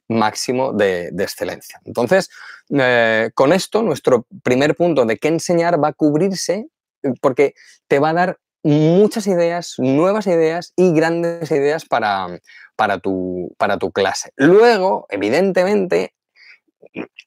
máximo 0.08 0.74
de, 0.74 1.10
excelencia. 1.20 1.80
Entonces, 1.86 2.30
eh, 2.76 3.30
con 3.36 3.54
esto, 3.54 3.84
nuestro 3.84 4.26
primer 4.42 4.76
punto 4.76 5.06
de 5.06 5.18
qué 5.18 5.28
enseñar 5.28 5.82
va 5.82 5.90
a 5.90 5.94
cubrirse 5.94 6.68
eh, 7.04 7.14
porque 7.22 7.54
te 7.88 8.00
va 8.00 8.10
a 8.10 8.14
dar 8.14 8.40
muchas 8.64 9.28
ideas, 9.28 9.76
nuevas 9.78 10.26
ideas 10.26 10.74
y 10.76 10.94
grandes 10.94 11.52
ideas 11.52 11.86
para, 11.86 12.40
para, 12.76 12.98
tu, 12.98 13.54
para 13.60 13.78
tu 13.78 13.92
clase. 13.92 14.32
Luego, 14.36 15.06
evidentemente, 15.10 16.14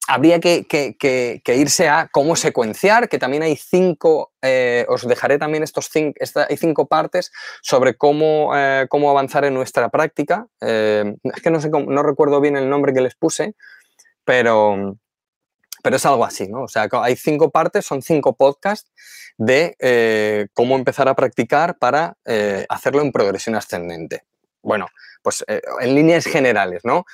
habría 0.09 0.40
que, 0.40 1.42
irse 1.47 1.88
a 1.88 2.09
cómo 2.09 2.37
secuenciar, 2.37 3.09
que 3.09 3.19
también 3.19 3.42
hay 3.42 3.57
cinco, 3.57 4.33
eh, 4.42 4.85
os 4.88 5.07
dejaré 5.07 5.38
también 5.38 5.62
estos 5.62 5.88
cinco, 5.88 6.19
hay 6.49 6.57
cinco 6.57 6.87
partes 6.87 7.30
sobre 7.62 7.95
cómo, 7.95 8.57
eh, 8.57 8.88
avanzar 8.90 9.45
en 9.45 9.54
nuestra 9.54 9.88
práctica. 9.88 10.47
Eh, 10.61 11.16
es 11.23 11.42
que 11.42 11.50
no, 11.50 11.61
no 11.61 12.02
recuerdo 12.02 12.40
bien 12.40 12.57
el 12.57 12.69
nombre 12.69 12.92
que 12.92 13.00
les 13.00 13.14
puse, 13.14 13.54
pero, 14.25 14.99
pero 15.83 15.97
es 15.97 16.07
algo 16.07 16.25
así, 16.25 16.49
¿no? 16.49 16.62
O 16.62 16.69
sea, 16.69 16.88
hay 16.90 17.16
cinco 17.16 17.50
partes, 17.50 17.87
son 17.87 18.02
cinco 18.02 18.35
podcasts 18.35 18.90
de 19.38 20.49
cómo 20.54 20.76
empezar 20.76 21.09
a 21.09 21.14
practicar 21.14 21.78
para 21.78 22.16
hacerlo 22.69 23.00
en 23.00 23.12
progresión 23.12 23.54
ascendente. 23.54 24.25
Bueno, 24.62 24.88
pues 25.23 25.45
en 25.47 25.95
líneas 25.95 26.26
generales, 26.26 26.83
¿no? 26.85 27.07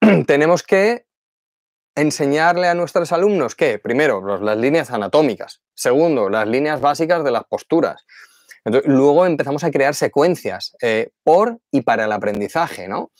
Tenemos 0.26 0.62
que 0.62 1.06
enseñarle 1.94 2.68
a 2.68 2.74
nuestros 2.74 3.12
alumnos 3.12 3.54
que, 3.54 3.78
primero, 3.78 4.38
las 4.38 4.56
líneas 4.58 4.90
anatómicas, 4.90 5.62
segundo, 5.74 6.28
las 6.28 6.48
líneas 6.48 6.80
básicas 6.80 7.24
de 7.24 7.30
las 7.30 7.44
posturas. 7.44 8.04
luego 8.64 9.26
empezamos 9.26 9.62
a 9.62 9.70
crear 9.70 9.94
secuencias 9.94 10.74
eh, 10.80 11.10
por 11.22 11.58
y 11.70 11.82
para 11.82 12.06
el 12.06 12.12
aprendizaje, 12.12 12.88
¿no? 12.88 13.10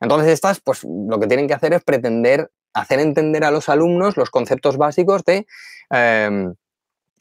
Entonces 0.00 0.32
estas, 0.32 0.60
pues 0.60 0.82
lo 0.84 1.20
que 1.20 1.26
tienen 1.26 1.46
que 1.46 1.54
hacer 1.54 1.74
es 1.74 1.84
pretender 1.84 2.50
hacer 2.74 2.98
entender 2.98 3.44
a 3.44 3.50
los 3.50 3.68
alumnos 3.68 4.16
los 4.16 4.30
conceptos 4.30 4.76
básicos 4.76 5.24
de 5.24 5.46
em, 5.90 6.54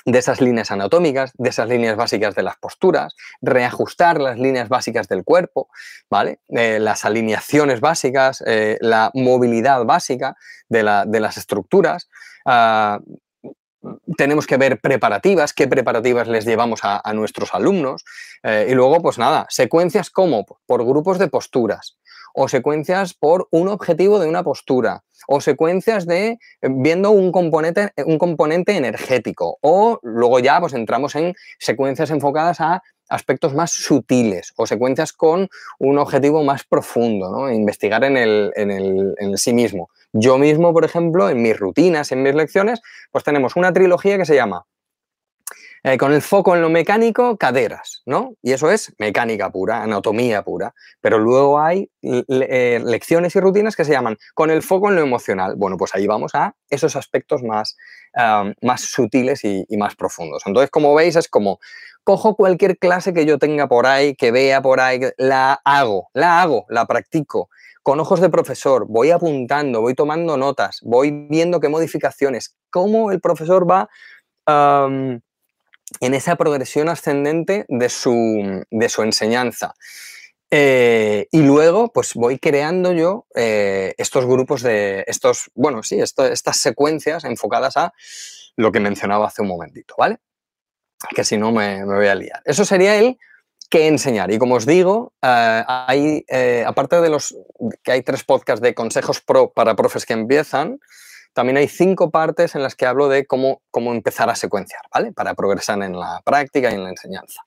de 0.05 0.19
esas 0.19 0.41
líneas 0.41 0.72
anatómicas, 0.72 1.31
de 1.38 1.50
esas 1.50 1.67
líneas 1.69 1.95
básicas 1.95 2.36
de 2.36 2.43
las 2.43 2.57
posturas, 2.57 3.15
reajustar 3.41 4.19
las 4.19 4.38
líneas 4.38 4.69
básicas 4.69 5.07
del 5.07 5.24
cuerpo, 5.24 5.69
¿vale? 6.10 6.39
Eh, 6.50 6.79
las 6.79 7.05
alineaciones 7.05 7.79
básicas, 7.79 8.43
eh, 8.45 8.77
la 8.81 9.12
movilidad 9.13 9.86
básica 9.86 10.36
de, 10.67 10.83
las 10.83 11.38
estructuras. 11.38 12.10
Ah, 12.45 13.00
tenemos 14.17 14.48
que 14.48 14.57
ver 14.57 14.79
preparativas, 14.79 15.53
qué 15.53 15.67
preparativas 15.67 16.27
les 16.27 16.45
llevamos 16.45 16.81
a, 16.83 17.01
nuestros 17.13 17.53
alumnos. 17.53 18.03
Eh, 18.43 18.67
y 18.69 18.74
luego, 18.74 19.01
pues 19.01 19.17
nada, 19.17 19.45
secuencias 19.50 20.10
como 20.10 20.45
por 20.65 20.86
grupos 20.86 21.19
de 21.19 21.27
posturas, 21.27 21.98
o 22.34 22.48
secuencias 22.48 23.13
por 23.13 23.48
un 23.52 23.68
objetivo 23.68 24.20
de 24.20 24.28
una 24.28 24.44
postura, 24.44 25.04
o 25.28 25.40
secuencias 25.40 26.06
de 26.06 26.40
eh, 26.62 26.70
viendo 26.70 27.12
un 27.12 27.32
componente, 27.32 27.94
eh, 27.96 28.04
un 28.04 28.18
componente 28.18 28.75
energético, 28.75 29.58
o 29.62 30.00
luego 30.04 30.40
ya 30.40 30.60
pues 30.60 30.74
entramos 30.74 31.16
en 31.16 31.34
secuencias 31.60 32.12
enfocadas 32.12 32.60
a 32.60 32.84
aspectos 33.10 33.54
más 33.54 33.72
sutiles 33.72 34.54
o 34.56 34.66
secuencias 34.66 35.13
con 35.13 35.50
un 35.78 35.98
objetivo 36.00 36.44
más 36.44 36.63
profundo, 36.63 37.30
¿no? 37.30 37.52
investigar 37.52 38.04
en 38.04 38.18
el, 38.18 38.52
en, 38.56 38.72
el, 38.72 39.13
en 39.18 39.38
sí 39.38 39.54
mismo. 39.54 39.90
Yo 40.13 40.38
mismo, 40.38 40.74
por 40.74 40.86
ejemplo, 40.86 41.30
en 41.30 41.42
mis 41.42 41.58
rutinas, 41.58 42.12
en 42.12 42.24
mis 42.24 42.34
lecciones, 42.34 42.82
pues 43.12 43.24
tenemos 43.24 43.56
una 43.56 43.74
trilogía 43.74 44.18
que 44.18 44.25
se 44.25 44.36
llama 44.36 44.66
eh, 45.84 45.98
con 45.98 46.13
el 46.13 46.22
foco 46.22 46.56
en 46.56 46.62
lo 46.62 46.70
mecánico, 46.70 47.38
caderas, 47.38 48.02
¿no? 48.06 48.36
Y 48.42 48.54
eso 48.54 48.72
es 48.72 48.94
mecánica 48.98 49.52
pura, 49.52 49.84
anatomía 49.84 50.44
pura. 50.44 50.74
Pero 51.02 51.20
luego 51.20 51.60
hay 51.60 51.90
eh, 52.02 52.82
lecciones 52.84 53.36
y 53.36 53.40
rutinas 53.40 53.75
que 53.75 53.86
se 53.86 53.92
llaman 53.92 54.18
con 54.34 54.50
el 54.50 54.62
foco 54.62 54.90
en 54.90 54.96
lo 54.96 55.02
emocional. 55.02 55.56
Bueno, 55.58 55.78
pues 55.78 55.94
ahí 55.94 56.08
vamos 56.08 56.34
a 56.36 56.56
esos 56.70 56.96
aspectos 56.96 57.44
más, 57.44 57.75
más 58.62 58.82
sutiles 58.82 59.44
y, 59.44 59.66
y 59.68 59.78
más 59.78 59.96
profundos. 59.96 60.44
Entonces, 60.46 60.72
como 60.72 60.96
veis, 60.96 61.16
es 61.16 61.28
como 61.28 61.60
cojo 62.04 62.36
cualquier 62.36 62.78
clase 62.78 63.13
que 63.13 63.25
yo 63.25 63.38
tenga 63.38 63.68
por 63.68 63.86
ahí, 63.86 64.16
que 64.16 64.32
vea 64.32 64.62
por 64.62 64.80
ahí, 64.80 65.00
la 65.18 65.62
hago, 65.66 66.10
la 66.13 66.42
hago, 66.42 66.66
la 66.70 66.86
practico 66.86 67.50
con 67.84 68.00
ojos 68.00 68.22
de 68.22 68.30
profesor, 68.30 68.86
voy 68.88 69.12
apuntando, 69.12 69.82
voy 69.82 69.94
tomando 69.94 70.38
notas, 70.38 70.80
voy 70.84 71.28
viendo 71.30 71.60
qué 71.60 71.68
modificaciones, 71.68 72.56
cómo 72.72 73.12
el 73.12 73.20
profesor 73.20 73.70
va 73.70 73.90
en 76.00 76.14
esa 76.14 76.36
progresión 76.36 76.90
ascendente 76.90 77.66
de 77.68 77.90
su, 77.90 78.66
de 78.70 78.90
su 78.90 79.02
enseñanza. 79.04 79.74
Eh, 80.56 81.28
y 81.32 81.42
luego, 81.42 81.92
pues 81.92 82.14
voy 82.14 82.38
creando 82.38 82.92
yo 82.94 83.26
eh, 83.36 83.96
estos 83.98 84.28
grupos 84.28 84.62
de, 84.62 85.04
estos, 85.08 85.50
bueno, 85.56 85.82
sí, 85.82 86.00
estas 86.00 86.58
secuencias 86.58 87.24
enfocadas 87.24 87.76
a 87.76 87.92
lo 88.56 88.72
que 88.72 88.80
mencionaba 88.80 89.26
hace 89.26 89.42
un 89.42 89.48
momentito, 89.48 89.96
¿vale? 89.98 90.20
Que 91.16 91.24
si 91.24 91.38
no 91.38 91.52
me, 91.52 91.84
me 91.86 91.96
voy 91.96 92.06
a 92.06 92.14
liar. 92.14 92.42
Eso 92.46 92.66
sería 92.66 92.98
el 92.98 93.18
que 93.68 93.88
enseñar. 93.88 94.30
Y 94.30 94.38
como 94.38 94.54
os 94.54 94.68
digo, 94.68 95.14
eh, 95.24 95.64
hay, 95.68 96.24
aparte 96.68 97.02
de 97.02 97.10
los 97.10 97.36
que 97.82 97.92
hay 97.92 98.04
tres 98.04 98.24
podcasts 98.24 98.62
de 98.62 98.76
consejos 98.76 99.22
pro 99.22 99.52
para 99.54 99.76
profes 99.76 100.06
que 100.06 100.14
empiezan, 100.14 100.80
también 101.34 101.58
hay 101.58 101.68
cinco 101.68 102.12
partes 102.12 102.56
en 102.56 102.63
las 102.63 102.75
que 102.75 102.86
hablo 102.86 103.10
de 103.10 103.25
cómo, 103.25 103.62
cómo 103.72 103.92
empezar 103.92 104.30
a 104.30 104.36
secuenciar, 104.36 104.82
¿vale? 104.94 105.12
Para 105.12 105.34
progresar 105.34 105.82
en 105.82 106.00
la 106.00 106.22
práctica 106.24 106.72
y 106.72 106.75
en 106.75 106.84
la 106.84 106.90
enseñanza. 106.90 107.42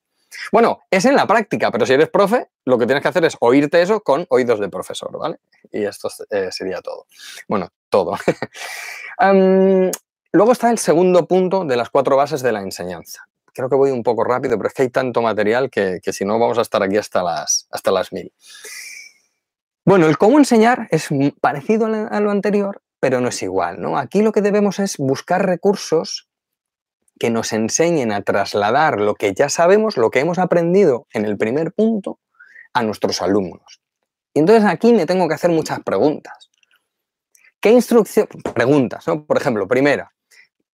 Bueno, 0.53 0.81
es 0.91 1.05
en 1.05 1.15
la 1.15 1.27
práctica, 1.27 1.71
pero 1.71 1.87
si 1.87 1.93
eres 1.93 2.09
profe, 2.09 2.49
lo 2.65 2.79
que 2.79 2.87
tienes 2.87 3.03
que 3.03 3.09
hacer 3.09 3.25
es 3.25 3.37
oírte 3.41 3.81
eso 3.81 4.01
con 4.01 4.27
oídos 4.29 4.61
de 4.61 4.69
profesor, 4.69 5.17
¿vale? 5.19 5.39
Y 5.73 5.85
esto 5.85 6.09
eh, 6.31 6.49
sería 6.51 6.81
todo. 6.81 7.07
Bueno, 7.49 7.69
todo. 7.89 8.17
luego 10.33 10.53
está 10.53 10.71
el 10.71 10.79
segundo 10.79 11.27
punto 11.27 11.65
de 11.65 11.77
las 11.77 11.91
cuatro 11.91 12.17
bases 12.17 12.43
de 12.43 12.53
la 12.53 12.61
enseñanza. 12.61 13.27
Creo 13.53 13.71
que 13.71 13.77
voy 13.77 13.91
un 13.91 14.03
poco 14.03 14.25
rápido, 14.25 14.57
pero 14.59 14.69
es 14.69 14.75
que 14.75 14.83
hay 14.83 14.91
tanto 14.91 15.23
material 15.23 15.71
que, 15.71 16.01
si 16.13 16.25
no 16.25 16.39
vamos 16.39 16.59
a 16.59 16.63
estar 16.63 16.83
aquí 16.83 16.99
hasta 16.99 17.23
las, 17.23 17.67
hasta 17.71 17.91
las 17.91 18.13
mil. 18.13 18.33
Bueno, 19.85 20.09
el 20.09 20.19
cómo 20.19 20.39
enseñar 20.39 20.89
es 20.91 21.09
parecido 21.41 21.87
a 21.87 22.21
lo 22.21 22.31
anterior, 22.31 22.83
pero 23.07 23.21
no 23.21 23.29
es 23.29 23.41
igual. 23.45 23.81
¿no? 23.81 23.99
Aquí 23.99 24.21
lo 24.21 24.33
que 24.33 24.43
debemos 24.43 24.81
es 24.81 24.97
buscar 24.97 25.47
recursos 25.47 26.29
que 27.21 27.31
nos 27.31 27.53
enseñen 27.53 28.11
a 28.11 28.23
trasladar 28.23 29.01
lo 29.01 29.15
que 29.15 29.33
ya 29.33 29.49
sabemos, 29.49 29.97
lo 29.97 30.11
que 30.11 30.19
hemos 30.19 30.41
aprendido 30.41 31.07
en 31.13 31.25
el 31.25 31.37
primer 31.37 31.71
punto, 31.73 32.19
a 32.73 32.83
nuestros 32.83 33.23
alumnos. 33.23 33.81
Y 34.35 34.41
entonces 34.41 34.65
aquí 34.65 34.93
me 34.93 35.07
tengo 35.07 35.29
que 35.29 35.35
hacer 35.35 35.53
muchas 35.53 35.79
preguntas. 35.85 36.51
¿Qué 37.61 37.71
instrucciones? 37.71 38.43
Preguntas, 38.53 39.07
¿no? 39.07 39.25
Por 39.25 39.37
ejemplo, 39.37 39.69
primera, 39.69 40.13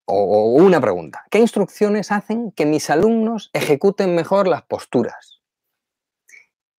o, 0.06 0.54
una 0.54 0.80
pregunta. 0.80 1.26
¿Qué 1.30 1.38
instrucciones 1.38 2.10
hacen 2.12 2.50
que 2.52 2.64
mis 2.64 2.88
alumnos 2.88 3.50
ejecuten 3.52 4.14
mejor 4.14 4.48
las 4.48 4.62
posturas? 4.62 5.42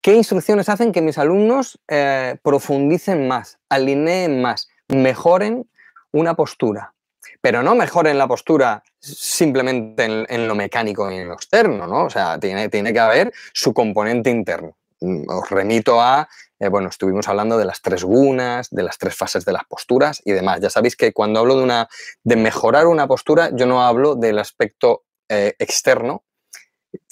¿Qué 0.01 0.15
instrucciones 0.15 0.67
hacen 0.67 0.91
que 0.91 1.01
mis 1.01 1.19
alumnos 1.19 1.79
eh, 1.87 2.37
profundicen 2.41 3.27
más, 3.27 3.59
alineen 3.69 4.41
más, 4.41 4.67
mejoren 4.95 5.69
una 6.11 6.35
postura. 6.35 6.93
pero 7.41 7.63
no 7.63 7.75
mejoren 7.75 8.17
la 8.17 8.27
postura 8.27 8.83
simplemente 8.99 10.05
en, 10.05 10.47
lo 10.47 10.55
mecánico 10.55 11.11
y 11.11 11.15
en 11.15 11.27
lo 11.27 11.33
externo, 11.33 11.87
¿no? 11.87 12.05
O 12.05 12.09
sea, 12.09 12.39
tiene, 12.39 12.69
tiene 12.69 12.93
que 12.93 12.99
haber 12.99 13.33
su 13.53 13.73
componente 13.73 14.29
interno. 14.29 14.77
Mm, 15.01 15.29
os 15.29 15.49
remito 15.49 15.99
a, 15.99 16.29
eh, 16.59 16.69
bueno, 16.69 16.87
estuvimos 16.87 17.27
hablando 17.27 17.57
de 17.57 17.65
las 17.65 17.81
tres 17.81 18.05
gunas, 18.05 18.69
de 18.69 18.83
las 18.83 18.97
tres 18.97 19.15
fases 19.15 19.43
de 19.43 19.51
las 19.51 19.65
posturas 19.65 20.21
y 20.23 20.31
demás. 20.31 20.61
Ya 20.61 20.69
sabéis 20.69 20.95
que 20.95 21.11
cuando 21.11 21.41
hablo 21.41 21.57
de, 21.57 21.63
una, 21.63 21.89
de 22.23 22.35
mejorar 22.37 22.87
una 22.87 23.07
postura, 23.07 23.49
yo 23.53 23.65
no 23.65 23.83
hablo 23.83 24.15
del 24.15 24.39
aspecto 24.39 25.03
eh, 25.27 25.55
externo, 25.59 26.23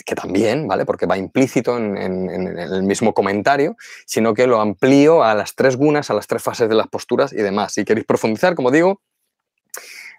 que 0.05 0.15
también, 0.15 0.67
¿vale? 0.67 0.85
Porque 0.85 1.05
va 1.05 1.17
implícito 1.17 1.77
en, 1.77 1.97
el 1.97 2.83
mismo 2.83 3.13
comentario, 3.13 3.75
sino 4.05 4.33
que 4.33 4.47
lo 4.47 4.61
amplío 4.61 5.23
a 5.23 5.33
las 5.35 5.55
tres 5.55 5.77
gunas, 5.77 6.09
a 6.09 6.13
las 6.13 6.27
tres 6.27 6.43
fases 6.43 6.69
de 6.69 6.75
las 6.75 6.87
posturas 6.87 7.33
y 7.33 7.37
demás. 7.37 7.73
Si 7.73 7.85
queréis 7.85 8.05
profundizar, 8.05 8.55
como 8.55 8.71
digo, 8.71 9.01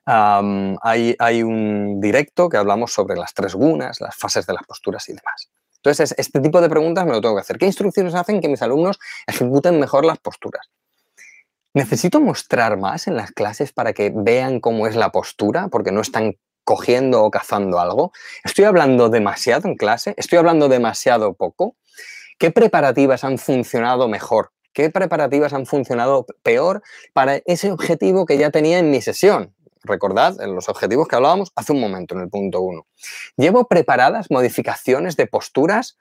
hay, 0.05 1.15
hay, 1.19 1.43
un 1.43 2.01
directo 2.01 2.49
que 2.49 2.57
hablamos 2.57 2.93
sobre 2.93 3.17
las 3.17 3.35
tres 3.35 3.55
gunas, 3.55 4.01
las 4.01 4.17
fases 4.17 4.47
de 4.47 4.55
las 4.55 4.65
posturas 4.65 5.09
y 5.09 5.13
demás. 5.13 5.51
Entonces, 5.77 6.15
este 6.17 6.41
tipo 6.41 6.61
de 6.61 6.69
preguntas 6.69 7.05
me 7.05 7.13
lo 7.13 7.21
tengo 7.21 7.35
que 7.35 7.41
hacer. 7.41 7.59
¿Qué 7.59 7.67
instrucciones 7.67 8.15
hacen 8.15 8.41
que 8.41 8.49
mis 8.49 8.63
alumnos 8.63 8.99
ejecuten 9.27 9.81
mejor 9.81 10.05
las 10.05 10.19
posturas? 10.19 10.71
¿Necesito 11.75 12.21
mostrar 12.21 12.77
más 12.77 13.09
en 13.09 13.17
las 13.17 13.33
clases 13.33 13.73
para 13.73 13.93
que 13.93 14.13
vean 14.15 14.61
cómo 14.61 14.87
es 14.87 14.95
la 14.95 15.11
postura? 15.11 15.69
Porque 15.69 15.91
no 15.91 16.01
están 16.01 16.37
cogiendo 16.65 17.23
o 17.23 17.31
cazando 17.31 17.81
algo? 17.81 18.13
¿Estoy 18.45 18.65
hablando 18.65 19.09
demasiado 19.09 19.69
en 19.69 19.77
clase? 19.77 20.15
¿Estoy 20.17 20.39
hablando 20.39 20.69
demasiado 20.69 21.35
poco? 21.35 21.77
¿Qué 22.39 22.51
preparativas 22.51 23.25
han 23.25 23.39
funcionado 23.39 24.09
mejor? 24.09 24.51
¿Qué 24.73 24.91
preparativas 24.91 25.53
han 25.53 25.67
funcionado 25.67 26.27
peor 26.43 26.83
para 27.13 27.37
ese 27.45 27.71
objetivo 27.71 28.25
que 28.27 28.39
ya 28.39 28.51
tenía 28.51 28.79
en 28.79 28.91
mi 28.91 29.03
sesión? 29.03 29.55
Recordad 29.85 30.37
los 30.47 30.69
objetivos 30.69 31.09
que 31.09 31.17
hablábamos 31.17 31.53
hace 31.57 31.73
un 31.73 31.81
momento, 31.81 32.15
en 32.15 32.23
el 32.23 32.31
punto 32.31 32.61
1. 32.61 32.87
Llevo 33.37 33.67
preparadas 33.67 34.31
modificaciones 34.31 35.17
de 35.17 35.27
posturas 35.27 35.99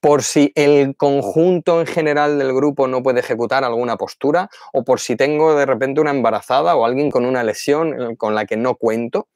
por 0.00 0.22
si 0.22 0.52
el 0.54 0.96
conjunto 0.96 1.80
en 1.80 1.86
general 1.86 2.38
del 2.38 2.54
grupo 2.54 2.88
no 2.88 3.02
puede 3.02 3.20
ejecutar 3.20 3.64
alguna 3.64 3.98
postura 3.98 4.48
o 4.72 4.82
por 4.82 4.98
si 4.98 5.14
tengo 5.14 5.54
de 5.54 5.66
repente 5.66 6.00
una 6.00 6.10
embarazada 6.10 6.74
o 6.74 6.86
alguien 6.86 7.10
con 7.10 7.26
una 7.26 7.44
lesión 7.44 8.16
con 8.16 8.34
la 8.34 8.46
que 8.46 8.56
no 8.56 8.76
cuento. 8.76 9.28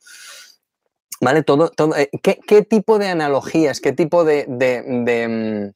¿Vale? 1.21 1.42
Todo, 1.42 1.71
todo, 1.71 1.97
eh, 1.97 2.11
¿qué, 2.23 2.62
tipo 2.62 2.99
de 2.99 3.09
analogías, 3.09 3.80
qué 3.80 3.92
tipo 3.92 4.25
de, 4.25 4.44
de, 4.49 5.73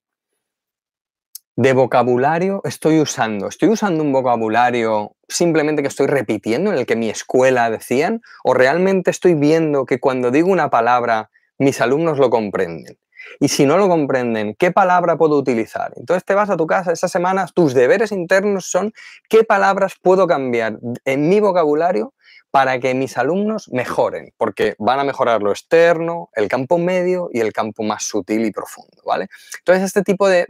de, 1.57 1.73
vocabulario 1.73 2.61
estoy 2.65 3.01
usando? 3.01 3.49
¿Estoy 3.49 3.69
usando 3.69 4.03
un 4.03 4.13
vocabulario 4.13 5.13
simplemente 5.29 5.83
que 5.83 5.89
estoy 5.89 6.07
repitiendo 6.07 6.73
en 6.73 6.79
el 6.79 6.87
que 6.87 6.97
mi 6.97 7.09
escuela 7.09 7.71
decían? 7.71 8.21
¿O 8.45 8.55
realmente 8.55 9.11
estoy 9.11 9.35
viendo 9.35 9.87
que 9.87 10.01
cuando 10.01 10.31
digo 10.31 10.49
una 10.51 10.71
palabra 10.71 11.31
mis 11.59 11.81
alumnos 11.81 12.19
lo 12.19 12.31
comprenden? 12.31 12.99
Y 13.41 13.49
si 13.49 13.67
no 13.67 13.79
lo 13.79 13.89
comprenden, 13.89 14.55
¿qué 14.59 14.71
palabra 14.71 15.17
puedo 15.17 15.37
utilizar? 15.37 15.93
Entonces 15.97 16.25
te 16.25 16.35
vas 16.35 16.51
a 16.51 16.57
tu 16.57 16.67
casa 16.67 16.93
esa 16.93 17.09
semana, 17.09 17.47
tus 17.55 17.75
deberes 17.75 18.13
internos 18.13 18.67
son 18.67 18.93
qué 19.29 19.45
palabras 19.45 19.95
puedo 20.01 20.27
cambiar 20.27 20.79
en 21.05 21.29
mi 21.29 21.41
vocabulario 21.41 22.15
para 22.51 22.79
que 22.81 22.95
mis 22.95 23.19
alumnos 23.19 23.69
mejoren, 23.73 24.33
porque 24.37 24.75
van 24.79 24.99
a 24.99 25.05
mejorar 25.05 25.43
lo 25.43 25.51
externo, 25.51 26.31
el 26.35 26.49
campo 26.49 26.79
medio 26.79 27.29
y 27.33 27.41
el 27.41 27.53
campo 27.53 27.83
más 27.83 28.05
sutil 28.05 28.45
y 28.47 28.51
profundo, 28.51 29.03
¿vale? 29.05 29.29
Entonces, 29.59 29.85
este 29.85 30.03
tipo 30.03 30.29
de, 30.29 30.47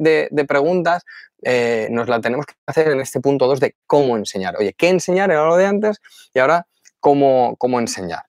preguntas 0.46 1.04
eh, 1.42 1.88
nos 1.90 2.08
la 2.08 2.20
tenemos 2.20 2.46
que 2.46 2.54
hacer 2.66 2.88
en 2.88 3.00
este 3.00 3.20
punto 3.20 3.46
2 3.46 3.60
de 3.60 3.76
cómo 3.86 4.16
enseñar. 4.16 4.56
Oye, 4.58 4.74
¿qué 4.74 4.88
enseñar? 4.88 5.30
Era 5.30 5.44
lo 5.46 5.56
de 5.56 5.66
antes 5.66 6.00
y 6.32 6.38
ahora 6.38 6.66
cómo, 7.00 7.56
cómo 7.58 7.80
enseñar. 7.80 8.24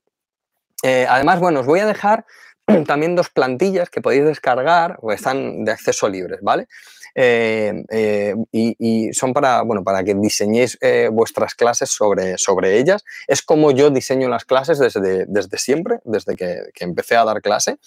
Eh, 0.84 1.06
además, 1.08 1.40
bueno, 1.40 1.60
os 1.60 1.66
voy 1.66 1.80
a 1.80 1.86
dejar 1.86 2.26
también 2.88 3.16
dos 3.16 3.30
plantillas 3.30 3.90
que 3.90 4.02
podéis 4.02 4.26
descargar 4.26 4.98
o 5.02 5.12
están 5.12 5.64
de 5.66 5.72
acceso 5.72 6.08
libre, 6.10 6.38
¿vale? 6.42 6.68
Eh, 7.16 7.84
eh, 7.90 8.36
y, 8.52 9.12
son 9.14 9.34
para, 9.34 9.62
bueno, 9.64 9.84
para 9.84 10.04
que 10.04 10.14
diseñéis 10.14 10.78
eh, 10.82 11.10
vuestras 11.12 11.56
clases 11.56 11.90
sobre, 11.90 12.38
sobre 12.38 12.78
ellas. 12.78 13.04
Es 13.28 13.42
como 13.42 13.72
yo 13.72 13.90
diseño 13.90 14.30
las 14.30 14.46
clases 14.46 14.80
desde, 14.80 15.26
desde 15.28 15.58
siempre, 15.58 16.00
desde 16.04 16.36
que, 16.36 16.72
empecé 16.80 17.16
a 17.16 17.26
dar 17.26 17.42
clase. 17.42 17.78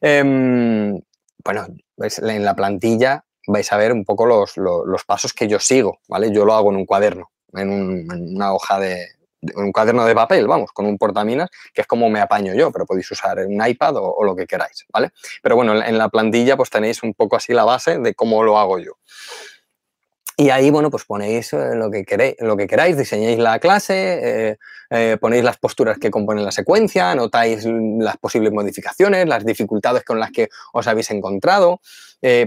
Em, 0.00 1.00
bueno, 1.44 1.66
en 1.98 2.44
la 2.44 2.54
plantilla 2.54 3.24
vais 3.46 3.72
a 3.72 3.76
ver 3.76 3.92
un 3.92 4.04
poco 4.04 4.26
los, 4.26 5.04
pasos 5.04 5.32
que 5.32 5.48
yo 5.48 5.58
sigo, 5.58 5.98
¿vale? 6.08 6.32
Yo 6.32 6.44
lo 6.44 6.54
hago 6.54 6.70
en 6.70 6.76
un 6.76 6.86
cuaderno, 6.86 7.30
en 7.54 7.70
una 8.10 8.52
hoja 8.54 8.78
de, 8.78 9.06
un 9.54 9.72
cuaderno 9.72 10.04
de 10.04 10.14
papel, 10.14 10.46
vamos, 10.46 10.70
con 10.72 10.86
un 10.86 10.98
portaminas, 10.98 11.48
que 11.72 11.82
es 11.82 11.86
como 11.86 12.08
me 12.10 12.20
apaño 12.20 12.54
yo, 12.54 12.70
pero 12.70 12.86
podéis 12.86 13.10
usar 13.10 13.38
un 13.46 13.66
iPad 13.66 13.96
o, 13.96 14.24
lo 14.24 14.36
que 14.36 14.46
queráis, 14.46 14.84
¿vale? 14.92 15.10
Pero 15.42 15.56
bueno, 15.56 15.82
en 15.82 15.98
la 15.98 16.08
plantilla 16.08 16.56
pues 16.56 16.70
tenéis 16.70 17.02
un 17.02 17.14
poco 17.14 17.36
así 17.36 17.52
la 17.52 17.64
base 17.64 17.98
de 17.98 18.14
cómo 18.14 18.42
lo 18.42 18.58
hago 18.58 18.78
yo. 18.78 18.92
Y 20.40 20.48
ahí, 20.48 20.70
bueno, 20.70 20.90
pues 20.90 21.04
ponéis 21.04 21.52
eh, 21.52 21.74
lo 21.74 21.90
que 21.90 22.02
queréis, 22.02 22.36
lo 22.38 22.56
que 22.56 22.66
queráis 22.66 22.96
diseñáis 22.96 23.38
la 23.38 23.58
clase, 23.58 24.20
eh, 24.22 24.56
eh, 24.88 25.18
ponéis 25.20 25.44
las 25.44 25.58
posturas 25.58 25.98
que 25.98 26.10
componen 26.10 26.46
la 26.46 26.50
secuencia, 26.50 27.10
anotáis 27.10 27.66
las 27.66 28.16
posibles 28.16 28.50
modificaciones, 28.50 29.28
las 29.28 29.44
dificultades 29.44 30.02
con 30.02 30.18
las 30.18 30.30
que 30.30 30.48
os 30.72 30.86
habéis 30.86 31.10
encontrado. 31.10 31.82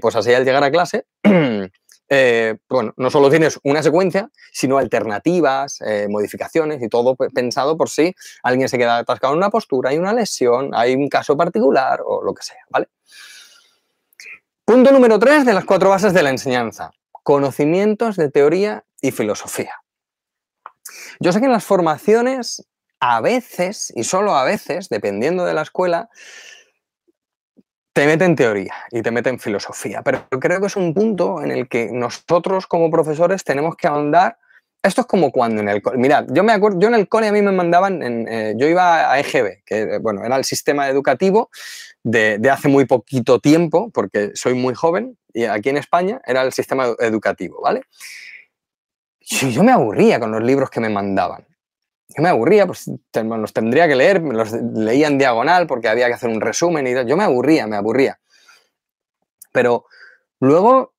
pues 0.01 0.15
así 0.15 0.33
al 0.33 0.43
llegar 0.43 0.63
a 0.63 0.71
clase 0.71 1.05
Eh, 2.15 2.57
bueno, 2.69 2.93
no 2.97 3.09
solo 3.09 3.27
tienes 3.31 3.59
una 3.63 3.81
secuencia, 3.81 4.29
sino 4.51 4.77
alternativas, 4.77 5.81
eh, 5.81 6.05
modificaciones 6.07 6.79
y 6.83 6.87
todo 6.87 7.15
pensado 7.15 7.75
por 7.75 7.89
si 7.89 8.13
alguien 8.43 8.69
se 8.69 8.77
queda 8.77 8.99
atascado 8.99 9.33
en 9.33 9.37
una 9.37 9.49
postura, 9.49 9.89
hay 9.89 9.97
una 9.97 10.13
lesión, 10.13 10.69
hay 10.75 10.93
un 10.93 11.09
caso 11.09 11.35
particular 11.35 12.01
o 12.05 12.23
lo 12.23 12.35
que 12.35 12.43
sea, 12.43 12.63
¿vale? 12.69 12.87
Punto 14.63 14.91
número 14.91 15.17
tres 15.17 15.43
de 15.43 15.55
las 15.55 15.65
cuatro 15.65 15.89
bases 15.89 16.13
de 16.13 16.21
la 16.21 16.29
enseñanza. 16.29 16.91
Conocimientos 17.23 18.15
de 18.15 18.29
teoría 18.29 18.85
y 19.01 19.09
filosofía. 19.09 19.73
Yo 21.19 21.31
sé 21.31 21.39
que 21.39 21.47
en 21.47 21.51
las 21.51 21.65
formaciones, 21.65 22.63
a 22.99 23.21
veces, 23.21 23.91
y 23.95 24.03
solo 24.03 24.35
a 24.35 24.43
veces, 24.43 24.87
dependiendo 24.87 25.45
de 25.45 25.55
la 25.55 25.63
escuela, 25.63 26.09
te 27.93 28.07
mete 28.07 28.25
en 28.25 28.35
teoría 28.35 28.73
y 28.91 29.01
te 29.03 29.11
mete 29.11 29.29
en 29.29 29.39
filosofía, 29.39 30.01
pero 30.01 30.27
creo 30.29 30.59
que 30.59 30.67
es 30.67 30.75
un 30.75 30.93
punto 30.93 31.41
en 31.41 31.51
el 31.51 31.69
que 31.69 31.89
nosotros 31.91 32.65
como 32.65 32.89
profesores 32.89 33.43
tenemos 33.43 33.75
que 33.75 33.87
ahondar. 33.87 34.37
Esto 34.81 35.01
es 35.01 35.07
como 35.07 35.31
cuando 35.31 35.61
en 35.61 35.69
el 35.69 35.81
cole. 35.81 35.97
Mirad, 35.97 36.25
yo 36.29 36.43
me 36.43 36.51
acuerdo, 36.51 36.79
yo 36.79 36.89
en 36.89 36.95
el 36.95 37.07
cole 37.07 37.27
a 37.27 37.31
mí 37.31 37.41
me 37.41 37.53
mandaban, 37.53 38.27
eh, 38.27 38.53
yo 38.57 38.67
iba 38.67 39.11
a 39.11 39.19
EGB, 39.19 39.63
que 39.65 39.81
eh, 39.81 39.99
bueno, 39.99 40.25
era 40.25 40.35
el 40.35 40.43
sistema 40.43 40.89
educativo 40.89 41.49
de, 42.03 42.41
hace 42.51 42.67
muy 42.67 42.85
poquito 42.85 43.39
tiempo, 43.39 43.91
porque 43.93 44.31
soy 44.33 44.55
muy 44.55 44.73
joven, 44.73 45.17
y 45.33 45.45
aquí 45.45 45.69
en 45.69 45.77
España 45.77 46.19
era 46.25 46.41
el 46.41 46.51
sistema 46.51 46.87
educativo, 46.99 47.61
¿vale? 47.61 47.83
yo 49.21 49.63
me 49.63 49.71
aburría 49.71 50.19
con 50.19 50.31
los 50.31 50.43
libros 50.43 50.69
que 50.69 50.81
me 50.81 50.89
mandaban 50.89 51.45
yo 52.09 52.21
me 52.21 52.29
aburría, 52.29 52.67
pues 52.67 52.91
los 53.13 53.53
tendría 53.53 53.87
que 53.87 53.95
leer, 53.95 54.21
los 54.21 54.51
leía 54.51 55.07
en 55.07 55.17
diagonal 55.17 55.67
porque 55.67 55.87
había 55.87 56.07
que 56.07 56.13
hacer 56.13 56.29
un 56.29 56.41
resumen 56.41 56.85
y 56.85 56.93
yo 57.07 57.17
me 57.17 57.23
aburría, 57.23 57.65
me 57.65 57.75
aburría. 57.75 58.19
Pero 59.51 59.85
luego, 60.39 60.93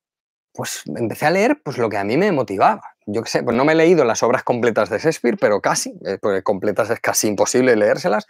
pues 0.53 0.81
empecé 0.85 1.25
a 1.25 1.31
leer 1.31 1.61
pues 1.63 1.77
lo 1.77 1.89
que 1.89 1.97
a 1.97 2.03
mí 2.03 2.17
me 2.17 2.31
motivaba. 2.31 2.95
Yo 3.05 3.21
qué 3.21 3.29
sé, 3.29 3.43
pues 3.43 3.55
no 3.55 3.65
me 3.65 3.73
he 3.73 3.75
leído 3.75 4.03
las 4.03 4.23
obras 4.23 4.43
completas 4.43 4.89
de 4.89 4.97
Shakespeare, 4.97 5.37
pero 5.39 5.61
casi, 5.61 5.97
eh, 6.05 6.17
porque 6.19 6.41
completas 6.41 6.89
es 6.89 6.99
casi 6.99 7.27
imposible 7.27 7.75
leérselas. 7.75 8.25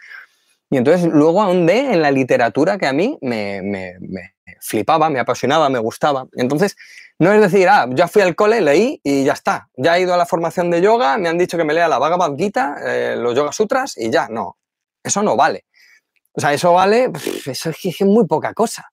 Y 0.70 0.76
entonces 0.76 1.10
luego 1.12 1.42
ahondé 1.42 1.92
en 1.92 2.02
la 2.02 2.10
literatura 2.10 2.76
que 2.76 2.86
a 2.86 2.92
mí 2.92 3.18
me, 3.22 3.62
me, 3.62 3.94
me 4.00 4.35
flipaba, 4.60 5.10
me 5.10 5.20
apasionaba, 5.20 5.68
me 5.68 5.78
gustaba. 5.78 6.26
Entonces, 6.34 6.76
no 7.18 7.32
es 7.32 7.40
decir, 7.40 7.68
ah, 7.68 7.86
ya 7.90 8.08
fui 8.08 8.22
al 8.22 8.34
cole, 8.34 8.60
leí 8.60 9.00
y 9.02 9.24
ya 9.24 9.32
está. 9.32 9.68
Ya 9.76 9.96
he 9.96 10.02
ido 10.02 10.14
a 10.14 10.16
la 10.16 10.26
formación 10.26 10.70
de 10.70 10.82
yoga, 10.82 11.16
me 11.18 11.28
han 11.28 11.38
dicho 11.38 11.56
que 11.56 11.64
me 11.64 11.72
lea 11.72 11.88
la 11.88 11.98
Bhagavad 11.98 12.36
Gita, 12.36 12.76
eh, 12.84 13.16
los 13.16 13.34
Yoga 13.34 13.52
Sutras 13.52 13.96
y 13.96 14.10
ya. 14.10 14.28
No, 14.28 14.58
eso 15.02 15.22
no 15.22 15.36
vale. 15.36 15.64
O 16.32 16.40
sea, 16.40 16.52
eso 16.52 16.74
vale, 16.74 17.10
eso 17.46 17.70
es 17.70 18.02
muy 18.02 18.26
poca 18.26 18.52
cosa. 18.52 18.92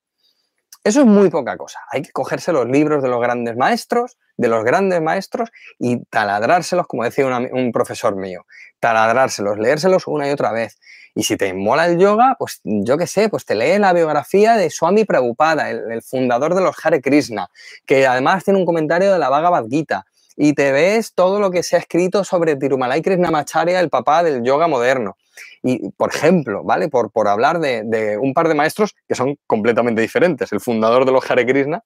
Eso 0.84 1.02
es 1.02 1.06
muy 1.06 1.30
poca 1.30 1.58
cosa. 1.58 1.80
Hay 1.91 2.02
que 2.02 2.12
cogerse 2.12 2.54
los 2.54 2.67
libros 2.67 3.04
de 3.04 3.10
los 3.10 3.21
grandes 3.21 3.58
maestros, 3.58 4.17
de 4.38 4.48
los 4.48 4.63
grandes 4.63 5.02
maestros 5.02 5.50
y 5.80 6.04
taladrárselos, 6.06 6.88
como 6.88 7.04
decía 7.04 7.26
un 7.28 7.72
profesor 7.72 8.15
mío, 8.15 8.46
taladrárselos, 8.80 9.58
leérselos 9.58 10.08
una 10.08 10.28
y 10.28 10.32
otra 10.32 10.52
vez. 10.52 10.78
Y 11.15 11.24
si 11.24 11.38
te 11.38 11.54
mola 11.54 11.86
el 11.86 12.00
yoga, 12.00 12.36
pues 12.39 12.60
yo 12.63 12.98
qué 12.98 13.06
sé, 13.06 13.30
pues 13.30 13.46
te 13.46 13.54
lee 13.54 13.78
la 13.78 13.93
biografía 13.93 14.56
de 14.56 14.69
Swami 14.69 15.06
Prabhupada, 15.06 15.69
el, 15.69 16.02
fundador 16.02 16.56
de 16.56 16.62
los 16.62 16.76
Hare 16.84 17.02
Krishna, 17.02 17.50
que 17.86 18.08
además 18.08 18.43
tiene 18.43 18.60
un 18.60 18.65
comentario 18.65 19.13
de 19.13 19.19
la 19.19 19.30
Bhagavad 19.30 19.65
Gita. 19.69 20.06
Y 20.36 20.54
te 20.54 20.72
ves 20.72 21.13
todo 21.13 21.39
lo 21.39 21.52
que 21.52 21.62
se 21.62 21.76
ha 21.76 21.80
escrito 21.80 22.24
sobre 22.24 22.56
Tirumalai 22.56 23.04
Krishnamacharya, 23.04 23.80
el 23.80 23.91
papá 23.91 24.24
del 24.24 24.43
yoga 24.43 24.67
moderno. 24.67 25.15
Y, 25.62 25.91
por 25.91 26.10
ejemplo, 26.10 26.63
¿vale? 26.63 26.89
Por, 26.89 27.12
por 27.12 27.28
hablar 27.28 27.60
de, 27.60 28.17
un 28.19 28.34
par 28.34 28.48
de 28.48 28.56
maestros 28.56 28.96
que 29.08 29.13
son 29.13 29.38
completamente 29.46 30.02
diferentes. 30.02 30.52
El 30.52 30.60
fundador 30.60 31.06
de 31.06 31.12
los 31.12 31.30
Hare 31.30 31.46
Krishna 31.46 31.84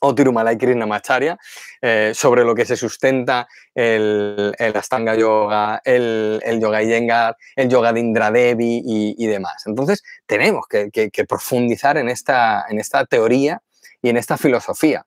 o 0.00 0.14
Tirumalai 0.14 0.56
Krishnamacharya, 0.58 1.38
eh, 1.80 2.12
sobre 2.14 2.44
lo 2.44 2.54
que 2.54 2.64
se 2.64 2.76
sustenta 2.76 3.46
el, 3.74 4.54
el 4.58 4.76
Astanga 4.76 5.14
Yoga, 5.14 5.80
el, 5.84 6.40
el, 6.44 6.60
Yoga 6.60 6.82
Iyengar, 6.82 7.36
el 7.56 7.68
Yoga 7.68 7.92
de 7.92 8.00
Indradevi 8.00 8.82
y, 8.84 9.14
y 9.18 9.26
demás. 9.26 9.62
Entonces, 9.66 10.02
tenemos 10.26 10.66
que, 10.68 10.90
que, 10.90 11.10
que, 11.10 11.24
profundizar 11.24 11.96
en 11.96 12.08
esta, 12.08 12.64
en 12.68 12.80
esta 12.80 13.04
teoría 13.04 13.62
y 14.02 14.08
en 14.08 14.16
esta 14.16 14.36
filosofía. 14.36 15.04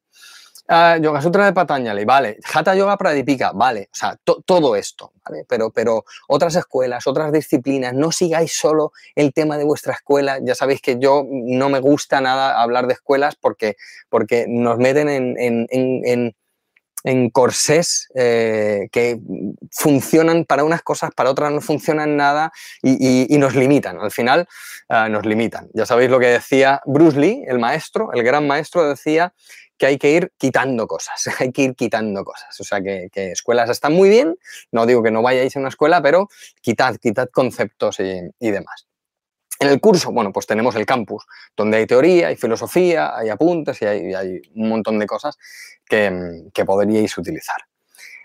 Uh, 0.69 1.01
yoga 1.01 1.21
Sutra 1.21 1.45
de 1.45 1.51
Patanjali, 1.51 2.05
vale. 2.05 2.37
Hatha 2.53 2.73
Yoga 2.73 2.95
Pradipika, 2.95 3.51
vale. 3.51 3.89
O 3.91 3.95
sea, 3.95 4.17
to, 4.23 4.41
todo 4.45 4.77
esto, 4.77 5.11
¿vale? 5.25 5.45
Pero, 5.47 5.71
pero 5.71 6.05
otras 6.29 6.55
escuelas, 6.55 7.05
otras 7.05 7.33
disciplinas, 7.33 7.93
no 7.93 8.13
sigáis 8.13 8.53
solo 8.53 8.93
el 9.13 9.33
tema 9.33 9.57
de 9.57 9.65
vuestra 9.65 9.93
escuela. 9.93 10.39
Ya 10.41 10.55
sabéis 10.55 10.81
que 10.81 10.97
yo 10.99 11.25
no 11.29 11.67
me 11.67 11.79
gusta 11.79 12.21
nada 12.21 12.61
hablar 12.61 12.87
de 12.87 12.93
escuelas 12.93 13.35
porque, 13.35 13.75
porque 14.07 14.45
nos 14.47 14.77
meten 14.77 15.09
en, 15.09 15.35
en, 15.37 15.67
en, 15.69 16.35
en 17.03 17.29
corsés 17.29 18.07
eh, 18.15 18.87
que 18.91 19.19
funcionan 19.71 20.45
para 20.45 20.63
unas 20.63 20.81
cosas, 20.81 21.11
para 21.13 21.29
otras 21.29 21.51
no 21.51 21.61
funcionan 21.61 22.15
nada 22.15 22.51
y, 22.81 23.33
y, 23.33 23.37
nos 23.37 23.55
limitan. 23.55 23.99
Al 23.99 24.11
final 24.11 24.47
uh, 24.89 25.09
nos 25.09 25.25
limitan. 25.25 25.69
Ya 25.73 25.85
sabéis 25.85 26.09
lo 26.09 26.19
que 26.19 26.27
decía 26.27 26.81
Bruce 26.85 27.19
Lee, 27.19 27.43
el 27.47 27.59
maestro, 27.59 28.11
el 28.13 28.23
gran 28.23 28.47
maestro, 28.47 28.87
decía 28.87 29.33
que 29.83 29.87
hay 29.87 29.97
que 29.97 30.11
ir 30.11 30.31
quitando 30.37 30.87
cosas, 30.87 31.27
hay 31.41 31.51
que 31.51 31.63
ir 31.63 31.75
quitando 31.75 32.23
cosas. 32.23 32.57
O 32.57 32.63
sea, 32.63 32.81
que, 32.81 33.09
escuelas 33.13 33.69
están 33.69 33.91
muy 33.91 34.07
bien, 34.07 34.37
no 34.71 34.85
digo 34.85 35.03
que 35.03 35.11
no 35.11 35.21
vayáis 35.21 35.57
a 35.57 35.59
una 35.59 35.67
escuela, 35.67 36.01
pero 36.01 36.29
quitad, 36.61 36.95
quitad 36.95 37.27
conceptos 37.29 37.99
y, 37.99 38.51
demás. 38.51 38.87
En 39.59 39.67
el 39.67 39.81
curso, 39.81 40.13
bueno, 40.13 40.31
pues 40.31 40.47
tenemos 40.47 40.75
el 40.75 40.85
campus, 40.85 41.25
donde 41.57 41.77
hay 41.77 41.85
teoría, 41.85 42.27
hay 42.27 42.37
filosofía, 42.37 43.13
hay 43.13 43.27
apuntes 43.27 43.81
y 43.81 43.85
hay, 43.85 44.13
hay 44.13 44.41
un 44.55 44.69
montón 44.69 44.99
de 44.99 45.05
cosas 45.05 45.37
que, 45.85 46.63
podríais 46.65 47.17
utilizar. 47.17 47.57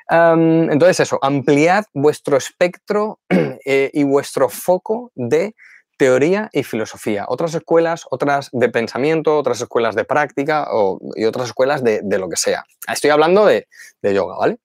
Entonces 0.08 1.00
eso, 1.00 1.18
ampliad 1.20 1.86
vuestro 1.92 2.36
espectro 2.36 3.18
eh, 3.28 3.90
y 3.92 4.04
vuestro 4.04 4.48
foco 4.48 5.10
de 5.16 5.56
teoría 5.98 6.48
y 6.52 6.62
filosofía. 6.62 7.26
Otras 7.28 7.54
escuelas, 7.54 8.06
otras 8.10 8.48
de 8.52 8.68
pensamiento, 8.70 9.36
otras 9.36 9.60
escuelas 9.60 9.94
de 9.94 10.04
práctica 10.04 10.68
o, 10.70 10.98
y 11.16 11.24
otras 11.24 11.48
escuelas 11.48 11.82
de, 11.82 12.02
lo 12.18 12.28
que 12.28 12.36
sea. 12.36 12.64
Estoy 12.90 13.10
hablando 13.10 13.44
de, 13.44 13.66
yoga, 14.02 14.36
¿vale? 14.38 14.58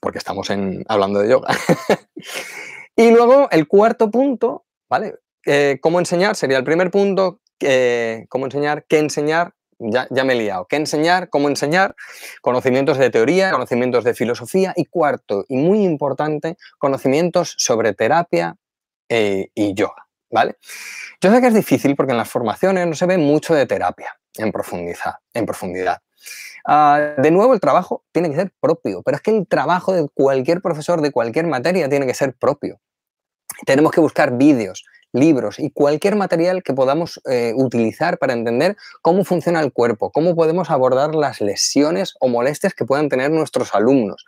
Porque 0.00 0.18
estamos 0.18 0.48
hablando 0.88 1.20
de 1.20 1.28
yoga. 1.28 1.48
y 2.96 3.10
luego 3.10 3.48
el 3.50 3.66
cuarto 3.66 4.10
punto, 4.10 4.64
¿vale? 4.88 5.16
Eh, 5.44 5.78
¿Cómo 5.82 5.98
enseñar? 5.98 6.36
Sería 6.36 6.58
el 6.58 6.64
primer 6.64 6.90
punto. 6.90 7.40
Eh, 7.60 8.26
¿Cómo 8.28 8.46
enseñar? 8.46 8.84
¿Qué 8.88 8.98
enseñar? 8.98 9.52
Ya, 9.78 10.06
ya, 10.10 10.22
me 10.22 10.34
he 10.34 10.36
liado. 10.36 10.66
¿Qué 10.68 10.76
enseñar? 10.76 11.28
¿Cómo 11.28 11.48
enseñar? 11.48 11.96
Conocimientos 12.40 12.98
de 12.98 13.10
teoría, 13.10 13.50
conocimientos 13.50 14.04
de 14.04 14.14
filosofía 14.14 14.72
y 14.76 14.84
cuarto, 14.84 15.44
y 15.48 15.56
muy 15.56 15.82
importante, 15.82 16.56
conocimientos 16.78 17.54
sobre 17.58 17.92
terapia 17.92 18.56
eh, 19.08 19.48
y 19.54 19.74
yoga. 19.74 20.03
¿Vale? 20.34 20.56
Yo 21.20 21.32
sé 21.32 21.40
que 21.40 21.46
es 21.46 21.54
difícil 21.54 21.94
porque 21.94 22.10
en 22.10 22.18
las 22.18 22.28
formaciones 22.28 22.88
no 22.88 22.94
se 22.94 23.06
ve 23.06 23.18
mucho 23.18 23.54
de 23.54 23.66
terapia 23.66 24.18
en 24.36 24.50
profundidad. 24.50 25.14
En 25.32 25.46
profundidad. 25.46 25.98
Uh, 26.66 27.22
de 27.22 27.30
nuevo, 27.30 27.54
el 27.54 27.60
trabajo 27.60 28.02
tiene 28.10 28.30
que 28.30 28.34
ser 28.34 28.52
propio, 28.60 29.02
pero 29.04 29.16
es 29.16 29.22
que 29.22 29.30
el 29.30 29.46
trabajo 29.46 29.92
de 29.92 30.08
cualquier 30.12 30.60
profesor 30.60 31.00
de 31.02 31.12
cualquier 31.12 31.46
materia 31.46 31.88
tiene 31.88 32.04
que 32.04 32.14
ser 32.14 32.34
propio. 32.34 32.80
Tenemos 33.64 33.92
que 33.92 34.00
buscar 34.00 34.36
vídeos, 34.36 34.84
libros 35.12 35.60
y 35.60 35.70
cualquier 35.70 36.16
material 36.16 36.64
que 36.64 36.72
podamos 36.72 37.20
eh, 37.30 37.52
utilizar 37.54 38.18
para 38.18 38.32
entender 38.32 38.76
cómo 39.02 39.24
funciona 39.24 39.60
el 39.60 39.72
cuerpo, 39.72 40.10
cómo 40.10 40.34
podemos 40.34 40.68
abordar 40.68 41.14
las 41.14 41.40
lesiones 41.40 42.14
o 42.18 42.26
molestias 42.26 42.74
que 42.74 42.84
puedan 42.84 43.08
tener 43.08 43.30
nuestros 43.30 43.72
alumnos. 43.72 44.24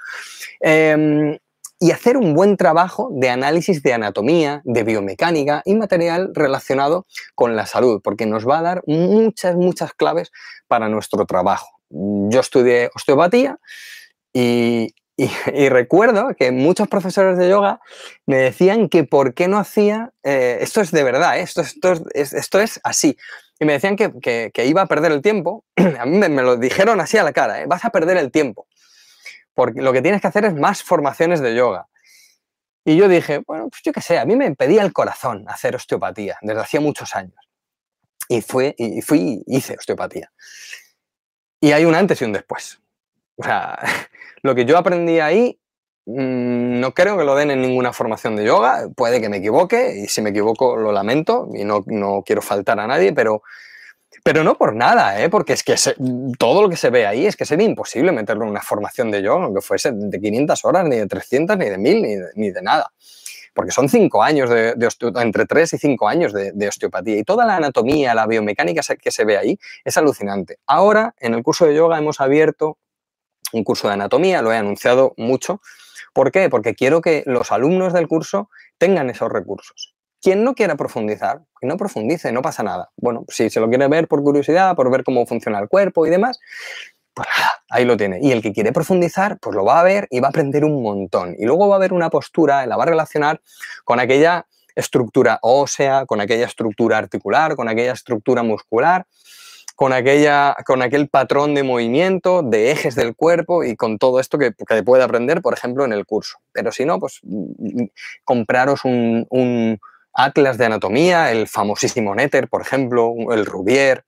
Eh, 0.61 1.41
y 1.79 1.91
hacer 1.91 2.17
un 2.17 2.35
buen 2.35 2.57
trabajo 2.57 3.11
de 3.13 3.29
análisis 3.29 3.83
de 3.83 3.93
anatomía, 3.93 4.63
de 4.65 4.83
biomecánica 4.83 5.63
y 5.65 5.75
material 5.75 6.31
relacionado 6.35 7.07
con 7.35 7.55
la 7.55 7.67
salud, 7.67 8.01
porque 8.03 8.27
nos 8.27 8.49
va 8.49 8.59
a 8.59 8.63
dar 8.63 8.83
muchas, 8.87 9.57
muchas 9.57 9.93
claves 9.93 10.31
para 10.69 10.89
nuestro 10.89 11.27
trabajo. 11.27 11.69
Yo 11.91 12.41
estudié 12.41 12.91
osteopatía 12.95 13.59
y, 14.33 14.95
recuerdo 15.71 16.35
que 16.39 16.51
muchos 16.51 16.89
profesores 16.89 17.39
de 17.39 17.49
yoga 17.49 17.81
me 18.27 18.37
decían 18.37 18.91
que 18.91 19.05
por 19.05 19.33
qué 19.33 19.49
no 19.49 19.59
hacía, 19.59 20.13
eh, 20.23 20.59
esto 20.61 20.83
es 20.83 20.91
de 20.91 21.03
verdad, 21.05 21.39
¿eh? 21.39 21.43
esto, 21.43 21.63
esto, 21.63 21.95
es, 22.13 22.35
esto 22.35 22.61
es 22.61 22.81
así, 22.85 23.17
y 23.59 23.65
me 23.65 23.73
decían 23.73 23.97
que, 23.97 24.13
que, 24.53 24.67
iba 24.67 24.83
a 24.83 24.87
perder 24.87 25.13
el 25.13 25.23
tiempo, 25.23 25.65
a 25.77 26.05
mí 26.05 26.19
me, 26.19 26.29
me 26.29 26.43
lo 26.43 26.59
dijeron 26.59 27.01
así 27.01 27.17
a 27.17 27.23
la 27.23 27.33
cara, 27.33 27.63
¿eh? 27.63 27.67
vas 27.67 27.87
a 27.87 27.91
perder 27.91 28.19
el 28.19 28.31
tiempo 28.31 28.67
porque 29.57 29.81
lo 29.81 29.93
que 29.95 30.03
tienes 30.03 30.21
que 30.21 30.27
hacer 30.27 30.45
es 30.45 30.55
más 30.55 30.83
formaciones 30.83 31.41
de 31.41 31.57
yoga. 31.57 31.89
Y 32.85 32.95
yo 32.95 33.09
dije, 33.09 33.43
bueno, 33.47 33.69
pues 33.71 33.83
yo 33.83 33.93
qué 33.93 34.03
sé, 34.03 34.19
a 34.19 34.27
mí 34.27 34.37
me 34.37 34.55
pedía 34.55 34.83
el 34.83 34.93
corazón 34.93 35.47
hacer 35.49 35.75
osteopatía 35.75 36.37
desde 36.43 36.61
hacía 36.61 36.81
muchos 36.81 37.17
años. 37.17 37.35
Y, 38.29 38.43
fue, 38.43 38.75
y 38.77 39.01
fui 39.01 39.43
hice 39.47 39.75
osteopatía. 39.77 40.31
Y 41.59 41.73
hay 41.73 41.87
un 41.87 41.95
antes 41.95 42.21
y 42.21 42.27
un 42.27 42.35
después. 42.35 42.81
O 43.37 43.43
sea, 43.43 43.79
lo 44.43 44.55
que 44.55 44.67
yo 44.67 44.77
aprendí 44.77 45.21
ahí, 45.21 45.59
mmm, 46.05 46.79
no 46.79 46.93
creo 46.93 47.17
que 47.17 47.25
lo 47.25 47.35
den 47.35 47.51
en 47.51 47.63
ninguna 47.63 47.95
formación 47.95 48.37
de 48.37 48.45
yoga. 48.45 48.89
Puede 48.95 49.23
que 49.23 49.31
me 49.31 49.39
equivoque 49.39 50.03
y 50.05 50.09
si 50.09 50.21
me 50.21 50.31
equivoco 50.31 50.77
lo 50.77 50.93
lamento 50.93 51.49
y 51.55 51.65
no, 51.65 51.83
no 51.87 52.23
quiero 52.27 52.43
faltar 52.43 52.79
a 52.79 52.87
nadie, 52.87 53.15
pero 53.15 53.43
pero 54.27 54.43
no 54.43 54.59
por 54.59 54.75
nada, 54.75 55.23
¿eh? 55.23 55.29
porque 55.29 55.53
es 55.53 55.63
que 55.63 55.77
se, 55.77 55.95
todo 56.37 56.61
lo 56.61 56.69
que 56.69 56.75
se 56.75 56.91
ve 56.91 57.07
ahí 57.07 57.27
es 57.27 57.37
que 57.37 57.45
sería 57.45 57.65
imposible 57.65 58.11
meterlo 58.11 58.43
en 58.43 58.51
una 58.51 58.61
formación 58.61 59.13
de 59.13 59.23
yoga, 59.23 59.45
aunque 59.45 59.61
fuese 59.61 59.93
de 59.93 60.21
500 60.21 60.65
horas, 60.65 60.85
ni 60.85 60.97
de 60.97 61.07
300, 61.07 61.57
ni 61.57 61.67
de 61.67 61.79
1000, 61.79 62.23
ni 62.35 62.51
de, 62.51 62.61
nada. 62.61 62.91
Porque 63.55 63.71
son 63.71 63.89
cinco 63.89 64.25
años 64.25 64.51
de, 64.51 64.75
de 64.75 64.89
entre 65.23 65.47
tres 65.47 65.75
y 65.75 65.79
cinco 65.79 66.09
años 66.09 66.33
de, 66.33 66.51
de, 66.51 66.67
osteopatía. 66.67 67.17
Y 67.19 67.23
toda 67.23 67.47
la 67.47 67.55
anatomía, 67.55 68.17
la 68.17 68.27
biomecánica 68.27 68.83
que 68.97 69.13
se 69.13 69.25
ve 69.25 69.39
ahí 69.39 69.61
es 69.85 69.97
alucinante. 69.97 70.59
Ahora, 70.67 71.15
en 71.21 71.35
el 71.35 71.45
curso 71.45 71.67
de 71.67 71.77
yoga 71.77 71.97
hemos 71.97 72.21
abierto 72.21 72.79
un 73.53 73.63
curso 73.63 73.87
de 73.87 73.95
anatomía, 73.95 74.43
lo 74.43 74.53
he 74.53 74.57
anunciado 74.57 75.15
mucho. 75.17 75.61
¿Por 76.13 76.33
qué? 76.33 76.51
Porque 76.51 76.75
quiero 76.75 77.01
que 77.01 77.23
los 77.27 77.53
alumnos 77.53 77.93
del 77.93 78.09
curso 78.09 78.51
tengan 78.77 79.09
esos 79.09 79.31
recursos. 79.31 79.96
Quien 80.27 80.43
no 80.43 80.57
quiera 80.57 80.75
profundizar, 80.75 81.43
que 81.61 81.69
no 81.69 81.77
profundice, 81.77 82.33
no 82.33 82.43
pasa 82.43 82.65
nada. 82.65 82.91
Bueno, 82.97 83.25
si 83.29 83.49
se 83.49 83.61
lo 83.61 83.69
quiere 83.69 83.87
ver 83.87 84.09
por 84.09 84.25
curiosidad, 84.25 84.75
por 84.75 84.91
ver 84.91 85.05
cómo 85.05 85.25
funciona 85.25 85.61
el 85.61 85.69
cuerpo 85.69 86.05
y 86.05 86.11
demás, 86.11 86.41
pues 87.15 87.29
nada, 87.29 87.53
ahí 87.71 87.85
lo 87.85 87.97
tiene. 87.97 88.19
Y 88.21 88.33
el 88.33 88.43
que 88.43 88.53
quiere 88.53 88.73
profundizar, 88.73 89.39
pues 89.39 89.55
lo 89.55 89.65
va 89.65 89.79
a 89.79 89.85
ver 89.85 90.09
y 90.11 90.19
va 90.19 90.27
a 90.27 90.31
aprender 90.31 90.65
un 90.65 90.83
montón. 90.83 91.37
Y 91.39 91.45
luego 91.45 91.69
va 91.69 91.77
a 91.77 91.79
haber 91.79 91.93
una 91.93 92.11
postura, 92.11 92.67
la 92.67 92.77
va 92.77 92.83
a 92.83 92.87
relacionar 92.87 93.41
con 93.85 94.01
aquella 94.01 94.49
estructura 94.75 95.39
ósea, 95.43 96.07
con 96.07 96.21
aquella 96.21 96.47
estructura 96.47 96.99
articular, 96.99 97.55
con 97.55 97.69
aquella 97.69 97.93
estructura 97.93 98.43
muscular, 98.43 99.07
con, 99.77 99.93
aquella, 99.93 100.57
con 100.67 100.83
aquel 100.83 101.09
patrón 101.09 101.55
de 101.55 101.63
movimiento, 101.63 102.43
de 102.43 102.73
ejes 102.73 102.97
del 102.97 103.15
cuerpo 103.15 103.63
y 103.63 103.77
con 103.77 103.97
todo 103.97 104.19
esto 104.19 104.39
que, 104.39 104.53
que 104.55 104.83
puede 104.83 105.05
aprender, 105.05 105.41
por 105.41 105.55
ejemplo, 105.55 105.85
en 105.85 105.93
el 105.93 106.05
curso. 106.05 106.39
Pero 106.51 106.73
si 106.73 106.85
no, 106.85 106.99
pues 106.99 107.21
mm, 107.23 107.85
compraros 108.25 108.85
un, 108.85 109.25
un 109.31 109.79
atlas 110.17 110.59
de 110.59 110.65
anatomía, 110.65 111.31
el 111.31 111.47
famosísimo 111.47 112.15
Netter, 112.15 112.49
por 112.49 112.63
ejemplo, 112.63 113.15
el 113.33 113.47
Rubier, 113.47 114.05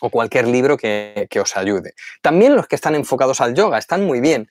o 0.00 0.10
cualquier 0.10 0.46
libro 0.46 0.76
que, 0.76 1.26
que, 1.30 1.40
os 1.40 1.56
ayude. 1.56 1.94
También 2.20 2.54
los 2.54 2.66
que 2.66 2.76
están 2.76 2.94
enfocados 2.94 3.40
al 3.40 3.54
yoga 3.54 3.78
están 3.78 4.04
muy 4.04 4.20
bien, 4.20 4.50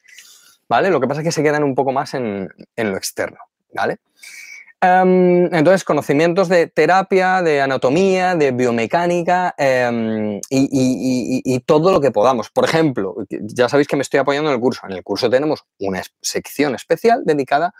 ¿vale? 0.67 0.89
Lo 0.89 0.99
que 0.99 1.07
pasa 1.07 1.21
es 1.21 1.25
que 1.25 1.31
se 1.31 1.43
quedan 1.43 1.63
un 1.63 1.75
poco 1.75 1.91
más 1.91 2.13
en, 2.15 2.49
en 2.75 2.91
lo 2.91 2.97
externo, 2.97 3.37
¿vale? 3.73 3.99
Um, 4.83 5.45
entonces, 5.53 5.85
conocimientos 5.85 6.49
de 6.49 6.67
terapia, 6.67 7.41
de 7.41 7.61
anatomía, 7.61 8.35
de 8.35 8.51
biomecánica 8.51 9.55
um, 9.57 10.35
y, 10.35 10.41
y, 10.49 10.67
y, 10.71 11.41
y, 11.55 11.59
todo 11.61 11.93
lo 11.93 12.01
que 12.01 12.11
podamos. 12.11 12.49
Por 12.49 12.65
ejemplo, 12.65 13.15
ya 13.29 13.69
sabéis 13.69 13.87
que 13.87 13.95
me 13.95 14.01
estoy 14.01 14.19
apoyando 14.19 14.49
en 14.49 14.55
el 14.55 14.59
curso. 14.59 14.81
En 14.85 14.91
el 14.91 15.03
curso 15.03 15.29
tenemos 15.29 15.63
una 15.79 16.01
sección 16.21 16.75
especial 16.75 17.21
dedicada 17.23 17.73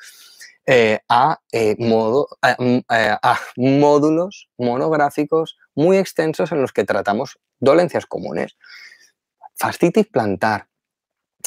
eh, 0.66 1.00
a, 1.10 1.40
eh, 1.52 1.76
modo, 1.80 2.28
a, 2.42 2.56
a, 2.88 3.40
módulos 3.58 4.50
monográficos 4.58 5.58
muy 5.76 5.98
extensos 5.98 6.52
en 6.52 6.62
los 6.62 6.72
que 6.72 6.86
tratamos 6.86 7.40
dolencias 7.60 8.06
comunes. 8.06 8.58
Fascitis 9.56 10.08
plantar, 10.08 10.68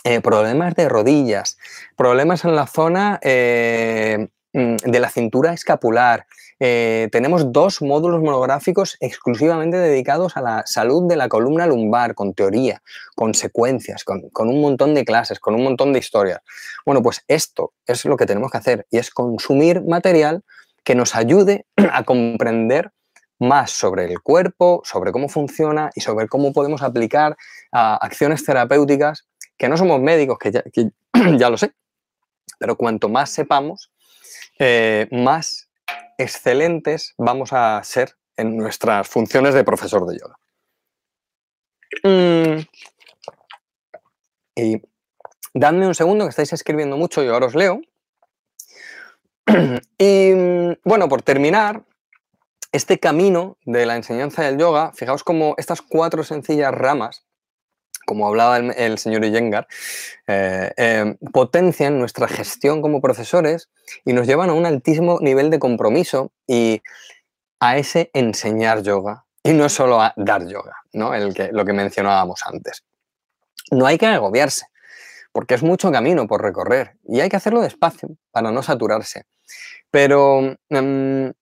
eh, 0.05 0.21
problemas 0.21 0.77
de 0.77 0.89
rodillas, 0.89 1.59
problemas 1.97 2.45
en 2.45 2.55
la 2.55 2.69
zona 2.69 3.19
eh, 3.23 4.29
de 4.57 5.01
la 5.01 5.11
cintura 5.11 5.53
escapular. 5.53 6.27
Eh, 6.59 7.09
tenemos 7.13 7.53
dos 7.53 7.83
módulos 7.83 8.23
monográficos 8.23 8.97
exclusivamente 9.01 9.77
dedicados 9.77 10.37
a 10.39 10.41
la 10.41 10.63
salud 10.65 11.07
de 11.07 11.17
la 11.17 11.29
columna 11.29 11.67
lumbar, 11.67 12.15
con 12.15 12.33
teoría, 12.33 12.83
con 13.15 13.35
secuencias, 13.35 14.03
con, 14.05 14.31
con, 14.31 14.49
un 14.49 14.63
montón 14.63 14.95
de 14.95 15.05
clases, 15.05 15.41
con 15.41 15.55
un 15.55 15.63
montón 15.63 15.93
de 15.93 15.99
historias. 15.99 16.41
Bueno, 16.87 17.03
pues 17.03 17.23
esto 17.29 17.75
es 17.87 18.07
lo 18.07 18.17
que 18.17 18.25
tenemos 18.25 18.51
que 18.51 18.59
hacer 18.59 18.87
y 18.91 18.97
es 18.97 19.11
consumir 19.11 19.83
material 19.83 20.43
que 20.85 20.95
nos 20.95 21.15
ayude 21.15 21.67
a 21.93 22.05
comprender 22.05 22.93
más 23.39 23.71
sobre 23.73 24.07
el 24.07 24.21
cuerpo, 24.21 24.81
sobre 24.85 25.13
cómo 25.13 25.29
funciona 25.29 25.91
y 25.95 26.01
sobre 26.01 26.29
cómo 26.29 26.55
podemos 26.55 26.81
aplicar 26.81 27.37
acciones 27.71 28.43
terapéuticas, 28.43 29.27
que 29.59 29.69
no 29.69 29.77
somos 29.77 30.01
médicos, 30.01 30.39
que 30.39 30.51
ya, 30.51 30.63
lo 31.51 31.59
sé, 31.59 31.73
pero 32.59 32.77
cuanto 32.77 33.11
más 33.11 33.29
sepamos, 33.29 33.91
eh, 34.59 35.09
más 35.11 35.69
excelentes 36.19 37.15
vamos 37.19 37.53
a 37.53 37.83
ser 37.85 38.17
en 38.37 38.57
nuestras 38.57 39.09
funciones 39.09 39.55
de 39.55 39.65
profesor 39.65 40.07
de 40.07 40.19
yoga. 40.19 40.39
Mm. 42.03 42.61
Y 44.57 44.83
dadme 45.55 45.87
un 45.87 45.95
segundo 45.95 46.25
que 46.25 46.31
estáis 46.31 46.53
escribiendo 46.53 46.97
mucho 46.97 47.23
y 47.23 47.29
ahora 47.29 47.47
os 47.47 47.55
leo. 47.55 47.81
y 49.99 50.33
bueno, 50.85 51.09
por 51.09 51.23
terminar, 51.23 51.85
este 52.73 52.99
camino 52.99 53.57
de 53.65 53.87
la 53.87 53.97
enseñanza 53.97 54.43
del 54.43 54.59
yoga, 54.59 54.93
fijaos 54.93 55.25
como 55.25 55.55
estas 55.57 55.83
cuatro 55.83 56.25
sencillas 56.25 56.73
ramas, 56.73 57.25
como 58.07 58.27
hablaba 58.27 58.57
el, 58.57 58.99
señor 58.99 59.25
Iyengar, 59.25 59.67
eh, 60.27 60.73
eh, 60.77 61.17
potencian 61.33 61.99
nuestra 61.99 62.29
gestión 62.29 62.81
como 62.81 63.03
profesores 63.03 63.69
y 64.07 64.15
nos 64.15 64.27
llevan 64.27 64.49
a 64.49 64.55
un 64.55 64.65
altísimo 64.65 65.19
nivel 65.21 65.51
de 65.51 65.59
compromiso 65.59 66.33
y 66.47 66.83
a 67.61 67.77
ese 67.77 68.11
enseñar 68.15 68.83
yoga. 68.83 69.25
Y 69.43 69.53
no 69.53 69.69
solo 69.69 70.01
a 70.01 70.13
dar 70.17 70.47
yoga, 70.47 70.77
¿no? 70.93 71.15
El 71.15 71.35
que, 71.35 71.53
lo 71.53 71.65
que 71.65 71.73
mencionábamos 71.73 72.41
antes. 72.47 72.83
No 73.71 73.87
hay 73.87 73.99
que 73.99 74.07
agobiarse, 74.07 74.67
porque 75.33 75.55
es 75.55 75.63
mucho 75.63 75.93
camino 75.93 76.27
por 76.27 76.43
recorrer 76.43 76.97
y 77.05 77.21
hay 77.21 77.29
que 77.29 77.37
hacerlo 77.37 77.61
despacio 77.61 78.09
para 78.33 78.51
no 78.51 78.63
saturarse. 78.63 79.25
Pero 79.91 80.57
em, 80.69 81.33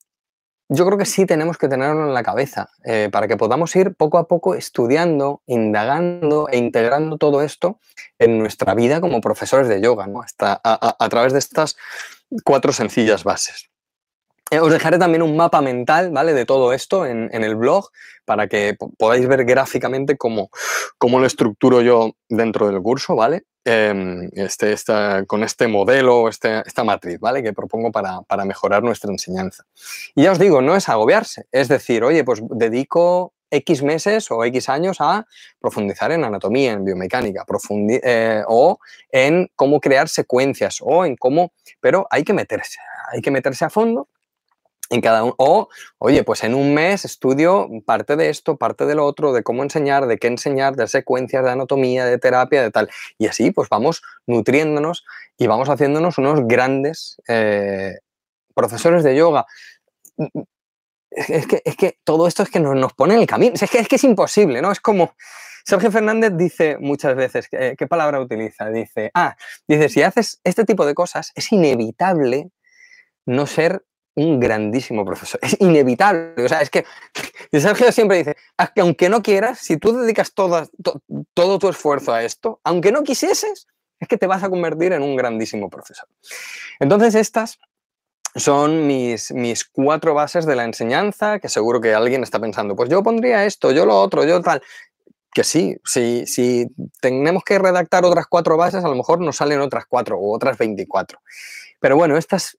yo 0.68 0.86
creo 0.86 0.98
que 0.98 1.04
sí 1.04 1.26
tenemos 1.26 1.58
que 1.58 1.68
tenerlo 1.68 2.06
en 2.06 2.14
la 2.14 2.22
cabeza 2.22 2.70
eh, 2.84 3.08
para 3.12 3.28
que 3.28 3.36
podamos 3.36 3.74
ir 3.76 3.94
poco 3.94 4.18
a 4.18 4.26
poco 4.26 4.54
estudiando, 4.54 5.42
indagando 5.46 6.48
e 6.48 6.58
integrando 6.58 7.18
todo 7.18 7.42
esto 7.42 7.78
en 8.18 8.38
nuestra 8.38 8.74
vida 8.74 9.00
como 9.00 9.20
profesores 9.20 9.68
de 9.68 9.80
yoga, 9.80 10.06
¿no? 10.06 10.22
a, 10.40 11.08
través 11.08 11.32
de 11.32 11.38
estas 11.38 11.76
cuatro 12.44 12.72
sencillas 12.72 13.24
bases. 13.24 13.70
Eh, 14.50 14.60
os 14.60 14.72
dejaré 14.72 14.98
también 14.98 15.22
un 15.22 15.36
mapa 15.36 15.60
mental, 15.60 16.10
¿vale? 16.10 16.32
De 16.32 16.44
todo 16.44 16.72
esto 16.72 17.06
en, 17.06 17.30
el 17.32 17.56
blog 17.56 17.90
para 18.24 18.46
que 18.46 18.76
podáis 18.98 19.26
ver 19.26 19.44
gráficamente 19.44 20.16
cómo, 20.16 20.50
cómo, 20.98 21.18
lo 21.18 21.26
estructuro 21.26 21.80
yo 21.80 22.12
dentro 22.28 22.68
del 22.68 22.80
curso, 22.82 23.16
¿vale? 23.16 23.44
Em, 23.66 24.28
este, 24.34 24.76
con 25.26 25.42
este 25.42 25.68
modelo, 25.68 26.28
este, 26.28 26.62
esta 26.66 26.84
matriz, 26.84 27.18
¿vale? 27.18 27.42
Que 27.42 27.54
propongo 27.54 27.90
para, 27.90 28.44
mejorar 28.44 28.82
nuestra 28.82 29.10
enseñanza. 29.10 29.64
Y 30.14 30.24
ya 30.24 30.32
os 30.32 30.38
digo, 30.38 30.60
no 30.60 30.76
es 30.76 30.90
agobiarse, 30.90 31.46
es 31.50 31.68
decir, 31.68 32.04
oye, 32.04 32.24
pues 32.24 32.42
dedico 32.50 33.32
X 33.50 33.82
meses 33.82 34.30
o 34.30 34.44
X 34.44 34.68
años 34.68 34.98
a 35.00 35.26
profundizar 35.60 36.12
en 36.12 36.24
anatomía, 36.24 36.72
en 36.72 36.84
biomecánica, 36.84 37.46
eh, 38.02 38.42
o 38.48 38.78
en 39.10 39.48
cómo 39.56 39.80
crear 39.80 40.10
secuencias, 40.10 40.80
o 40.82 41.06
en 41.06 41.16
cómo, 41.16 41.54
pero 41.80 42.06
hay 42.10 42.22
que 42.22 42.34
meterse, 42.34 42.78
hay 43.12 43.22
que 43.22 43.30
meterse 43.30 43.64
a 43.64 43.70
fondo 43.70 44.08
en 44.90 45.00
cada 45.00 45.24
uno. 45.24 45.34
O, 45.38 45.68
oye, 45.98 46.24
pues 46.24 46.44
en 46.44 46.54
un 46.54 46.74
mes 46.74 47.04
estudio 47.04 47.68
parte 47.84 48.16
de 48.16 48.30
esto, 48.30 48.56
parte 48.56 48.86
de 48.86 48.94
lo 48.94 49.04
otro, 49.04 49.32
de 49.32 49.42
cómo 49.42 49.62
enseñar, 49.62 50.06
de 50.06 50.18
qué 50.18 50.28
enseñar, 50.28 50.76
de 50.76 50.86
secuencias, 50.86 51.44
de 51.44 51.50
anatomía, 51.50 52.04
de 52.04 52.18
terapia, 52.18 52.62
de 52.62 52.70
tal. 52.70 52.90
Y 53.18 53.26
así, 53.26 53.50
pues 53.50 53.68
vamos 53.68 54.02
nutriéndonos 54.26 55.04
y 55.36 55.46
vamos 55.46 55.68
haciéndonos 55.68 56.18
unos 56.18 56.46
grandes 56.46 57.20
eh, 57.28 57.98
profesores 58.54 59.02
de 59.04 59.16
yoga. 59.16 59.46
Es 61.10 61.46
que, 61.46 61.62
es 61.64 61.76
que, 61.76 61.98
todo 62.04 62.26
esto 62.26 62.42
es 62.42 62.50
que 62.50 62.60
nos, 62.60 62.74
nos 62.76 62.92
pone 62.92 63.14
en 63.14 63.20
el 63.20 63.26
camino. 63.26 63.54
Es 63.54 63.70
que, 63.70 63.78
es 63.78 63.88
que 63.88 63.96
es 63.96 64.04
imposible, 64.04 64.60
¿no? 64.60 64.72
Es 64.72 64.80
como. 64.80 65.14
Sergio 65.66 65.90
Fernández 65.90 66.32
dice 66.36 66.76
muchas 66.78 67.16
veces, 67.16 67.48
¿qué 67.48 67.86
palabra 67.88 68.20
utiliza? 68.20 68.68
Dice, 68.68 69.10
ah, 69.14 69.34
dice, 69.66 69.88
si 69.88 70.02
haces 70.02 70.38
este 70.44 70.66
tipo 70.66 70.84
de 70.84 70.92
cosas, 70.92 71.32
es 71.34 71.52
inevitable 71.52 72.50
no 73.24 73.46
ser 73.46 73.82
un 74.16 74.40
grandísimo 74.40 75.04
profesor. 75.04 75.40
Es 75.42 75.56
inevitable. 75.60 76.44
O 76.44 76.48
sea, 76.48 76.60
es 76.60 76.70
que 76.70 76.84
Sergio 77.52 77.90
siempre 77.92 78.18
dice, 78.18 78.36
que 78.74 78.80
aunque 78.80 79.08
no 79.08 79.22
quieras, 79.22 79.58
si 79.58 79.76
tú 79.76 79.96
dedicas 79.96 80.32
todo, 80.32 80.68
todo 81.34 81.58
tu 81.58 81.68
esfuerzo 81.68 82.12
a 82.12 82.22
esto, 82.22 82.60
aunque 82.64 82.92
no 82.92 83.02
quisieses, 83.02 83.66
es 84.00 84.08
que 84.08 84.18
te 84.18 84.26
vas 84.26 84.42
a 84.42 84.50
convertir 84.50 84.92
en 84.92 85.02
un 85.02 85.16
grandísimo 85.16 85.70
profesor. 85.70 86.08
Entonces, 86.80 87.14
estas 87.14 87.58
son 88.36 88.86
mis, 88.86 89.32
mis 89.32 89.64
cuatro 89.64 90.14
bases 90.14 90.44
de 90.44 90.56
la 90.56 90.64
enseñanza, 90.64 91.38
que 91.38 91.48
seguro 91.48 91.80
que 91.80 91.94
alguien 91.94 92.22
está 92.22 92.40
pensando, 92.40 92.74
pues 92.74 92.90
yo 92.90 93.02
pondría 93.02 93.44
esto, 93.44 93.70
yo 93.70 93.86
lo 93.86 94.00
otro, 94.00 94.24
yo 94.24 94.40
tal. 94.42 94.62
Que 95.32 95.44
sí, 95.44 95.76
si, 95.84 96.26
si 96.26 96.68
tenemos 97.00 97.42
que 97.44 97.58
redactar 97.58 98.04
otras 98.04 98.26
cuatro 98.28 98.56
bases, 98.56 98.84
a 98.84 98.88
lo 98.88 98.94
mejor 98.94 99.20
nos 99.20 99.36
salen 99.36 99.60
otras 99.60 99.84
cuatro 99.86 100.16
o 100.16 100.34
otras 100.34 100.58
24. 100.58 101.20
Pero 101.80 101.96
bueno, 101.96 102.16
estas 102.16 102.56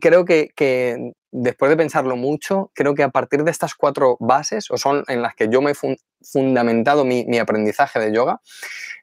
creo 0.00 0.24
que, 0.24 1.12
después 1.30 1.70
de 1.70 1.76
pensarlo 1.76 2.16
mucho, 2.16 2.70
creo 2.74 2.94
que 2.94 3.02
a 3.02 3.10
partir 3.10 3.44
de 3.44 3.50
estas 3.50 3.74
cuatro 3.74 4.16
bases, 4.20 4.70
o 4.70 4.78
son 4.78 5.04
en 5.08 5.22
las 5.22 5.34
que 5.34 5.48
yo 5.48 5.60
me 5.60 5.72
he 5.72 5.96
fundamentado 6.22 7.04
mi, 7.04 7.38
aprendizaje 7.38 7.98
de 8.00 8.12
yoga, 8.14 8.40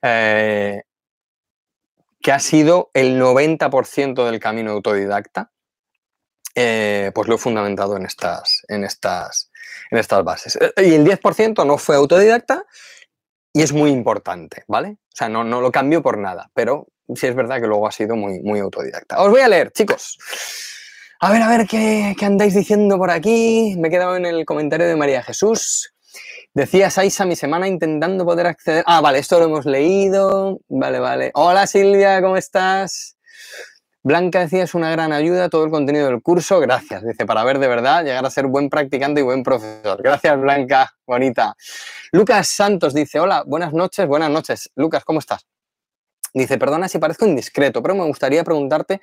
eh, 0.02 0.84
que 2.22 2.32
ha 2.32 2.40
sido 2.40 2.90
el 2.94 3.22
90% 3.22 4.26
del 4.26 4.40
camino 4.40 4.72
autodidacta, 4.72 5.52
eh, 6.56 7.12
pues 7.14 7.28
lo 7.28 7.36
he 7.36 7.40
fundamentado 7.40 7.98
en 7.98 8.06
estas, 8.06 8.64
en, 8.68 8.84
estas, 8.84 9.52
en 9.92 9.98
estas 9.98 10.24
bases. 10.24 10.56
Eh, 10.56 10.88
y 10.88 10.94
el 10.94 11.06
10% 11.06 11.66
no 11.66 11.78
fue 11.78 11.96
autodidacta 11.96 12.66
y 13.52 13.62
es 13.62 13.74
muy 13.74 13.92
importante, 13.92 14.64
¿vale? 14.68 14.90
O 14.90 15.16
sea, 15.16 15.30
no, 15.30 15.44
no 15.44 15.62
lo 15.62 15.72
cambio 15.72 16.02
por 16.02 16.18
nada, 16.18 16.50
pero 16.54 16.88
sí 17.16 17.28
es 17.28 17.36
verdad 17.36 17.60
que 17.60 17.68
luego 17.68 17.88
ha 17.88 17.92
sido 17.92 18.16
muy, 18.16 18.42
muy 18.42 18.60
autodidacta. 18.60 19.22
Os 19.22 19.30
voy 19.30 19.42
a 19.42 19.48
leer, 19.48 19.72
chicos. 19.72 20.18
A 21.20 21.32
ver, 21.32 21.42
a 21.42 21.48
ver, 21.48 21.68
¿qué, 21.68 22.16
andáis 22.22 22.54
diciendo 22.54 22.98
por 22.98 23.10
aquí? 23.10 23.76
Me 23.78 23.88
he 23.88 23.92
quedado 23.92 24.18
en 24.18 24.26
el 24.26 24.46
comentario 24.46 24.88
de 24.88 24.96
María 24.96 25.24
Jesús. 25.24 25.94
Decía 26.54 26.90
Saisa, 26.90 27.26
mi 27.26 27.36
semana 27.36 27.68
intentando 27.68 28.26
poder 28.26 28.46
acceder. 28.46 28.84
Ah, 28.86 29.00
vale, 29.00 29.20
esto 29.20 29.40
lo 29.40 29.46
hemos 29.46 29.66
leído. 29.66 30.60
Vale, 30.68 31.00
vale. 31.00 31.32
Hola 31.34 31.66
Silvia, 31.66 32.22
¿cómo 32.22 32.36
estás? 32.36 33.16
Blanca 34.04 34.42
decía, 34.42 34.64
es 34.64 34.76
una 34.76 34.92
gran 34.92 35.14
ayuda 35.14 35.48
todo 35.48 35.64
el 35.64 35.72
contenido 35.72 36.08
del 36.08 36.22
curso. 36.22 36.60
Gracias. 36.60 37.06
Dice, 37.06 37.26
para 37.26 37.46
ver 37.46 37.58
de 37.58 37.70
verdad, 37.70 38.04
llegar 38.04 38.26
a 38.26 38.30
ser 38.30 38.48
buen 38.48 38.70
practicante 38.70 39.22
y 39.22 39.24
buen 39.24 39.44
profesor. 39.44 40.04
Gracias, 40.04 40.38
Blanca. 40.38 40.94
Bonita. 41.08 41.56
Lucas 42.12 42.50
Santos 42.50 42.94
dice, 42.94 43.22
hola, 43.22 43.44
buenas 43.48 43.72
noches, 43.72 44.06
buenas 44.06 44.30
noches. 44.30 44.70
Lucas, 44.76 45.06
¿cómo 45.06 45.20
estás? 45.20 45.46
Dice, 46.34 46.58
perdona 46.58 46.88
si 46.88 46.98
parezco 46.98 47.26
indiscreto, 47.26 47.82
pero 47.82 47.96
me 47.96 48.06
gustaría 48.06 48.44
preguntarte 48.44 49.02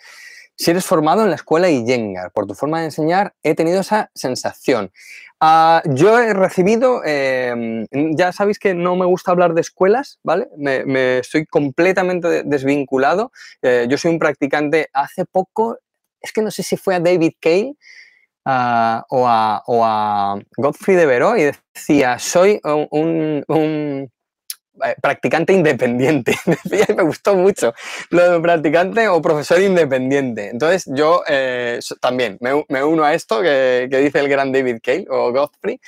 si 0.57 0.71
eres 0.71 0.85
formado 0.85 1.23
en 1.23 1.31
la 1.31 1.37
escuela 1.37 1.71
Iyengar. 1.71 2.33
Por 2.33 2.47
tu 2.47 2.55
forma 2.55 2.81
de 2.81 2.87
enseñar, 2.87 3.35
he 3.43 3.55
tenido 3.55 3.81
esa 3.81 4.11
sensación. 4.15 4.93
Ah, 5.41 5.83
yo 5.87 6.19
he 6.19 6.35
recibido, 6.35 7.03
em, 7.03 7.87
ya 8.15 8.31
sabéis 8.33 8.59
que 8.59 8.75
no 8.75 8.95
me 8.95 9.07
gusta 9.07 9.31
hablar 9.31 9.55
de 9.55 9.63
escuelas, 9.63 10.19
¿vale? 10.23 10.49
Me, 10.57 11.19
estoy 11.19 11.47
completamente 11.47 12.43
desvinculado. 12.43 13.33
Eh, 13.63 13.87
yo 13.89 13.97
soy 13.97 14.11
un 14.11 14.19
practicante 14.19 14.89
hace 14.93 15.25
poco, 15.25 15.79
es 16.21 16.33
que 16.33 16.43
no 16.43 16.51
sé 16.51 16.63
si 16.63 16.77
fue 16.77 16.95
a 16.95 17.01
David 17.01 17.33
Cale 17.41 17.75
ah, 18.45 19.07
o, 19.09 19.25
a, 19.27 20.39
Godfrey 20.59 20.97
de 20.97 21.07
Veró 21.07 21.39
y 21.39 21.53
decía, 21.75 22.19
soy 22.19 22.61
un 22.91 24.11
practicante 25.01 25.53
independiente. 25.53 26.35
me 26.97 27.03
gustó 27.03 27.35
mucho 27.35 27.75
lo 28.11 28.33
de 28.33 28.41
practicante 28.41 29.09
o 29.09 29.21
profesor 29.21 29.61
independiente. 29.61 30.49
Entonces 30.49 30.85
yo 30.87 31.23
eh, 31.29 31.81
también 32.01 32.39
me, 32.41 32.85
uno 32.85 33.05
a 33.05 33.15
esto 33.15 33.43
que, 33.43 33.89
que, 33.91 33.99
dice 33.99 34.21
el 34.21 34.29
gran 34.29 34.53
David 34.53 34.79
Cale 34.83 35.07
o 35.09 35.33
Godfrey 35.33 35.81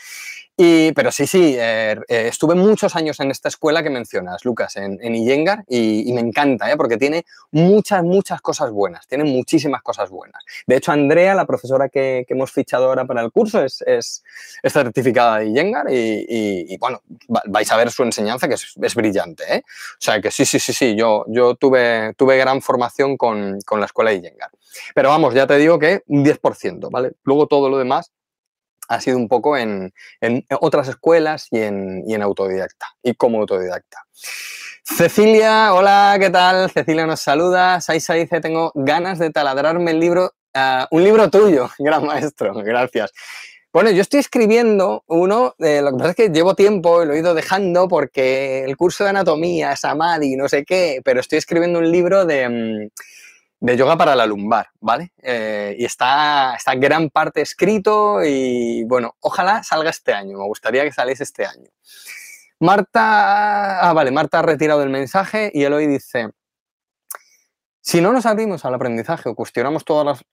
pero 0.95 1.11
sí, 1.11 1.27
sí, 1.27 1.57
eh, 1.59 1.97
eh, 2.09 2.29
estuve 2.29 2.55
muchos 2.55 2.95
años 2.95 3.19
en 3.21 3.31
esta 3.31 3.49
escuela 3.49 3.83
que 3.83 3.91
mencionas, 3.91 4.45
Lucas, 4.45 4.77
en, 4.77 4.99
en 5.03 5.15
Iyengar, 5.15 5.65
y, 5.69 6.13
me 6.13 6.21
encanta, 6.21 6.71
¿eh? 6.71 6.77
porque 6.77 6.97
tiene 6.99 7.25
muchas, 7.51 8.03
muchas 8.03 8.41
cosas 8.41 8.71
buenas, 8.71 9.07
tiene 9.07 9.25
muchísimas 9.25 9.83
cosas 9.83 10.11
buenas. 10.11 10.43
De 10.67 10.77
hecho, 10.77 10.93
Andrea, 10.93 11.35
la 11.35 11.47
profesora 11.47 11.89
que, 11.89 12.25
hemos 12.29 12.51
fichado 12.51 12.87
ahora 12.87 13.05
para 13.05 13.23
el 13.23 13.31
curso, 13.31 13.63
es, 13.63 13.83
es, 13.87 14.23
certificada 14.63 15.39
de 15.39 15.47
Iyengar 15.47 15.87
y, 15.91 16.77
bueno, 16.79 17.03
vais 17.29 17.71
a 17.71 17.77
ver 17.77 17.91
su 17.91 18.03
enseñanza 18.03 18.49
que 18.49 18.55
es, 18.55 18.95
brillante. 18.95 19.45
¿eh? 19.49 19.63
O 19.67 20.01
sea 20.01 20.21
que 20.21 20.31
sí, 20.31 20.45
sí, 20.45 20.59
sí, 20.59 20.73
sí, 20.73 20.97
yo, 20.97 21.25
yo 21.29 21.57
tuve, 21.57 22.15
tuve 22.15 22.39
gran 22.39 22.63
formación 22.63 23.17
con, 23.17 23.59
con 23.67 23.81
la 23.81 23.87
escuela 23.87 24.11
de 24.11 24.17
Iyengar. 24.17 24.51
Pero 24.95 25.11
vamos, 25.11 25.35
ya 25.35 25.47
te 25.47 25.59
digo 25.59 25.79
que 25.79 26.03
un 26.07 26.25
10%, 26.25 26.89
¿vale? 26.91 27.13
Luego 27.25 27.47
todo 27.47 27.69
lo 27.69 27.79
demás 27.79 28.11
ha 28.89 29.01
sido 29.01 29.17
un 29.17 29.29
poco 29.29 29.57
en, 29.57 29.93
otras 30.61 30.89
escuelas 30.89 31.49
y 31.51 31.61
en, 31.61 32.23
autodidacta, 32.23 32.87
y 33.03 33.15
como 33.15 33.41
autodidacta. 33.41 34.05
Cecilia, 34.85 35.75
hola, 35.75 36.17
¿qué 36.19 36.31
tal? 36.31 36.71
Cecilia 36.71 37.07
nos 37.07 37.21
saluda. 37.21 37.81
Saisa 37.81 38.15
dice, 38.15 38.41
tengo 38.41 38.73
ganas 38.75 39.19
de 39.19 39.31
taladrarme 39.31 39.93
el 39.93 40.01
libro, 40.01 40.33
ah, 40.55 40.89
un 40.91 41.05
libro 41.05 41.31
tuyo, 41.31 41.71
gran 41.79 42.05
maestro, 42.05 42.55
gracias. 42.55 43.13
Bueno, 43.73 43.91
yo 43.91 44.03
estoy 44.03 44.21
escribiendo 44.21 45.03
uno, 45.07 45.55
lo 45.57 45.91
que 45.91 45.97
pasa 45.97 46.11
es 46.11 46.17
que 46.17 46.29
llevo 46.29 46.55
tiempo 46.55 47.03
y 47.03 47.07
lo 47.07 47.15
he 47.15 47.21
ido 47.21 47.33
dejando 47.33 47.89
porque 47.89 48.65
el 48.65 48.77
curso 48.77 49.05
de 49.05 49.11
anatomía, 49.11 49.77
Samadhi, 49.77 50.37
no 50.37 50.47
sé 50.47 50.67
qué, 50.67 51.01
pero 51.03 51.21
estoy 51.21 51.39
escribiendo 51.39 51.79
un 51.79 51.91
libro 51.91 52.27
de, 52.27 52.49
mm, 52.51 52.89
de 53.63 53.77
yoga 53.77 53.97
para 53.97 54.17
la 54.17 54.27
lumbar, 54.27 54.71
¿vale? 54.81 55.13
Eh, 55.23 55.77
y 55.79 55.85
está, 55.85 56.57
está 56.57 56.75
gran 56.75 57.11
parte 57.11 57.43
escrito 57.43 58.19
y 58.25 58.83
bueno, 58.85 59.15
ojalá 59.21 59.63
salga 59.63 59.91
este 59.91 60.13
año, 60.13 60.37
me 60.37 60.47
gustaría 60.47 60.83
que 60.83 60.91
saliese 60.91 61.23
este 61.23 61.47
año. 61.47 61.71
Marta, 62.59 63.89
ah, 63.89 63.93
vale, 63.93 64.11
Marta 64.11 64.41
ha 64.41 64.43
retirado 64.43 64.83
el 64.83 64.91
mensaje 64.91 65.53
y 65.55 65.63
él 65.63 65.73
hoy 65.75 65.87
dice, 65.87 66.31
si 67.81 68.01
no 68.01 68.13
nos 68.13 68.27
abrimos 68.27 68.65
al 68.65 68.75
aprendizaje 68.75 69.29
o 69.29 69.37
cuestionamos 69.37 69.85
todas 69.85 70.07
las 70.07 70.25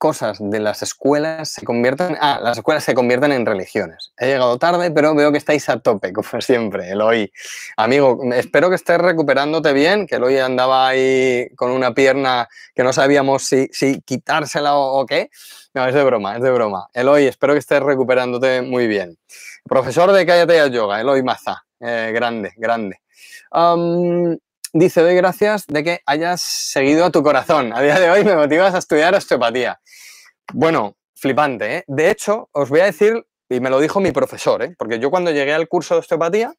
cosas 0.00 0.38
de 0.40 0.60
las 0.60 0.82
escuelas 0.82 1.50
se 1.50 1.62
convierten, 1.62 2.16
ah, 2.22 2.40
las 2.42 2.56
escuelas 2.56 2.82
se 2.82 2.94
convierten 2.94 3.32
en 3.32 3.44
religiones. 3.44 4.12
He 4.16 4.28
llegado 4.28 4.58
tarde, 4.58 4.90
pero 4.90 5.14
veo 5.14 5.30
que 5.30 5.36
estáis 5.36 5.68
a 5.68 5.78
tope, 5.78 6.12
como 6.14 6.40
siempre, 6.40 6.90
Eloy. 6.90 7.30
Amigo, 7.76 8.18
espero 8.34 8.70
que 8.70 8.76
estés 8.76 8.96
recuperándote 8.96 9.74
bien, 9.74 10.06
que 10.06 10.16
Eloy 10.16 10.38
andaba 10.38 10.88
ahí 10.88 11.50
con 11.54 11.70
una 11.70 11.92
pierna 11.92 12.48
que 12.74 12.82
no 12.82 12.94
sabíamos 12.94 13.42
si, 13.42 13.68
si 13.72 14.00
quitársela 14.00 14.74
o, 14.74 15.04
qué. 15.04 15.28
No, 15.74 15.86
es 15.86 15.94
de 15.94 16.02
broma, 16.02 16.36
es 16.36 16.42
de 16.42 16.50
broma. 16.50 16.88
Eloy, 16.94 17.26
espero 17.26 17.52
que 17.52 17.58
estés 17.58 17.80
recuperándote 17.80 18.62
muy 18.62 18.86
bien. 18.86 19.18
Profesor 19.64 20.10
de 20.12 20.24
Cállate 20.24 20.70
Yoga, 20.70 20.98
Eloy 20.98 21.22
Maza. 21.22 21.62
Eh, 21.78 22.10
grande, 22.14 22.54
grande. 22.56 23.00
Dice, 24.72 25.00
doy 25.00 25.16
gracias 25.16 25.66
de 25.66 25.82
que 25.82 26.00
hayas 26.06 26.40
seguido 26.40 27.04
a 27.04 27.10
tu 27.10 27.24
corazón. 27.24 27.72
A 27.74 27.82
día 27.82 27.98
de 27.98 28.08
hoy 28.08 28.22
me 28.22 28.36
motivas 28.36 28.72
a 28.72 28.78
estudiar 28.78 29.12
osteopatía. 29.16 29.80
Bueno, 30.52 30.96
flipante, 31.16 31.78
¿eh? 31.78 31.84
De 31.88 32.08
hecho, 32.08 32.48
os 32.52 32.68
voy 32.68 32.78
a 32.80 32.84
decir, 32.84 33.26
y 33.48 33.58
me 33.58 33.68
lo 33.68 33.80
dijo 33.80 33.98
mi 33.98 34.12
profesor, 34.12 34.62
¿eh? 34.62 34.76
Porque 34.78 35.00
yo 35.00 35.10
cuando 35.10 35.32
llegué 35.32 35.52
al 35.52 35.66
curso 35.66 35.94
de 35.94 36.00
osteopatía, 36.00 36.54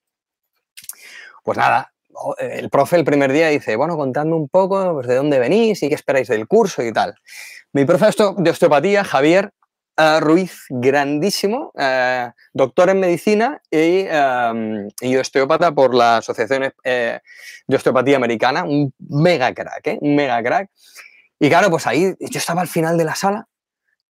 pues 1.44 1.58
nada, 1.58 1.94
el 2.38 2.70
profe 2.70 2.98
el 2.98 3.06
primer 3.06 3.32
día 3.32 3.48
dice, 3.48 3.78
bueno, 3.78 3.96
contadme 3.96 4.34
un 4.34 4.50
poco 4.50 4.92
pues, 4.92 5.08
de 5.08 5.16
dónde 5.16 5.40
venís 5.40 5.82
y 5.82 5.88
qué 5.88 5.96
esperáis 5.96 6.28
del 6.28 6.50
curso 6.50 6.84
y 6.84 6.92
tal. 6.92 7.16
Mi 7.72 7.86
profe 7.86 8.08
de 8.38 8.50
osteopatía, 8.50 9.06
Javier, 9.06 9.54
Ruiz, 10.20 10.66
grandísimo, 10.70 11.72
doctor 12.54 12.90
en 12.90 13.00
medicina 13.00 13.62
em, 13.72 14.90
y, 15.02 15.16
osteópata 15.18 15.72
por 15.72 15.94
la 15.94 16.18
Asociación 16.18 16.74
eh, 16.84 17.20
de 17.68 17.76
Osteopatía 17.76 18.18
Americana, 18.18 18.64
un 18.64 18.94
mega 19.00 19.54
crack, 19.54 19.88
¿eh? 19.88 19.98
un 20.02 20.16
mega 20.16 20.42
crack. 20.42 20.70
Y 21.40 21.50
claro, 21.50 21.70
pues 21.70 21.88
ahí 21.88 22.16
yo 22.20 22.38
estaba 22.38 22.62
al 22.62 22.68
final 22.68 22.98
de 22.98 23.06
la 23.06 23.16
sala 23.16 23.48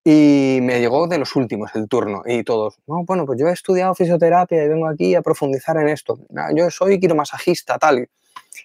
y 0.03 0.59
me 0.61 0.79
llegó 0.79 1.07
de 1.07 1.17
los 1.17 1.35
últimos 1.35 1.71
el 1.75 1.87
turno 1.87 2.23
y 2.25 2.43
todos, 2.43 2.79
no, 2.87 3.03
bueno, 3.05 3.25
pues 3.25 3.39
yo 3.39 3.47
he 3.47 3.53
estudiado 3.53 3.93
fisioterapia 3.93 4.63
y 4.63 4.67
vengo 4.67 4.87
aquí 4.87 5.15
a 5.15 5.21
profundizar 5.21 5.77
en 5.77 5.89
esto. 5.89 6.19
Yo 6.55 6.69
soy 6.71 6.99
quiromasajista, 6.99 7.77
tal. 7.77 8.09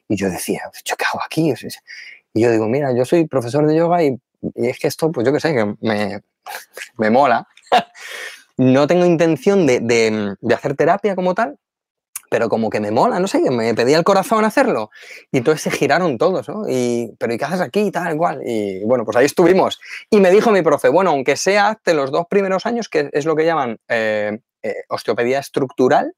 Y 0.08 0.16
yo 0.16 0.30
decía, 0.30 0.62
¿yo 0.84 0.96
qué 0.96 1.04
hago 1.04 1.20
aquí? 1.24 1.52
Y 2.34 2.40
yo 2.40 2.50
digo, 2.50 2.66
mira, 2.68 2.92
yo 2.96 3.04
soy 3.04 3.26
profesor 3.26 3.66
de 3.66 3.76
yoga 3.76 4.02
y, 4.02 4.18
y 4.54 4.68
es 4.68 4.78
que 4.78 4.88
esto, 4.88 5.10
pues 5.10 5.26
yo 5.26 5.32
qué 5.32 5.40
sé, 5.40 5.54
que 5.54 5.74
me, 5.80 6.22
me 6.96 7.10
mola. 7.10 7.46
no 8.56 8.86
tengo 8.86 9.04
intención 9.04 9.66
de, 9.66 10.36
hacer 10.54 10.76
terapia 10.76 11.14
como 11.14 11.34
tal, 11.34 11.58
pero 12.30 12.48
como 12.48 12.70
que 12.70 12.80
me 12.80 12.90
mola, 12.90 13.20
no 13.20 13.28
sé, 13.28 13.38
me 13.50 13.74
pedía 13.74 13.98
el 13.98 14.04
corazón 14.04 14.44
hacerlo. 14.44 14.90
Y 15.30 15.38
entonces 15.38 15.62
se 15.62 15.70
giraron 15.70 16.18
todos, 16.18 16.48
¿no? 16.48 16.68
Y, 16.68 17.14
pero 17.18 17.34
¿y 17.34 17.38
qué 17.38 17.44
haces 17.44 17.60
aquí? 17.60 17.90
Tal, 17.90 18.14
igual. 18.14 18.40
Y 18.44 18.84
bueno, 18.84 19.04
pues 19.04 19.16
ahí 19.16 19.26
estuvimos. 19.26 19.78
Y 20.10 20.20
me 20.20 20.30
dijo 20.30 20.50
mi 20.50 20.62
profe, 20.62 20.88
bueno, 20.88 21.10
aunque 21.10 21.36
sea 21.36 21.78
de 21.84 21.94
los 21.94 22.10
dos 22.10 22.26
primeros 22.28 22.66
años, 22.66 22.88
que 22.88 23.10
es 23.12 23.26
lo 23.26 23.36
que 23.36 23.44
llaman 23.44 23.78
eh, 23.88 24.40
eh, 24.62 24.74
osteopedía 24.88 25.38
estructural, 25.38 26.14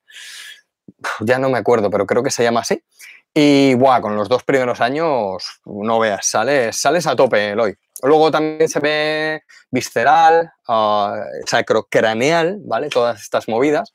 ya 1.21 1.39
no 1.39 1.51
me 1.51 1.59
acuerdo, 1.59 1.91
pero 1.91 2.07
creo 2.07 2.23
que 2.23 2.31
se 2.31 2.43
llama 2.43 2.61
así. 2.61 2.83
Y 3.35 3.75
buah, 3.75 4.01
con 4.01 4.17
los 4.17 4.29
dos 4.29 4.43
primeros 4.43 4.81
años, 4.81 5.61
no 5.65 5.99
veas, 5.99 6.27
sales, 6.27 6.77
sales 6.77 7.07
a 7.07 7.15
tope, 7.15 7.51
Eloy. 7.51 7.77
Luego 8.03 8.31
también 8.31 8.69
se 8.69 8.81
ve 8.81 9.43
visceral, 9.71 10.53
uh, 10.69 11.13
sacrocraneal, 11.47 12.59
¿vale? 12.65 12.89
Todas 12.89 13.21
estas 13.21 13.49
movidas. 13.49 13.93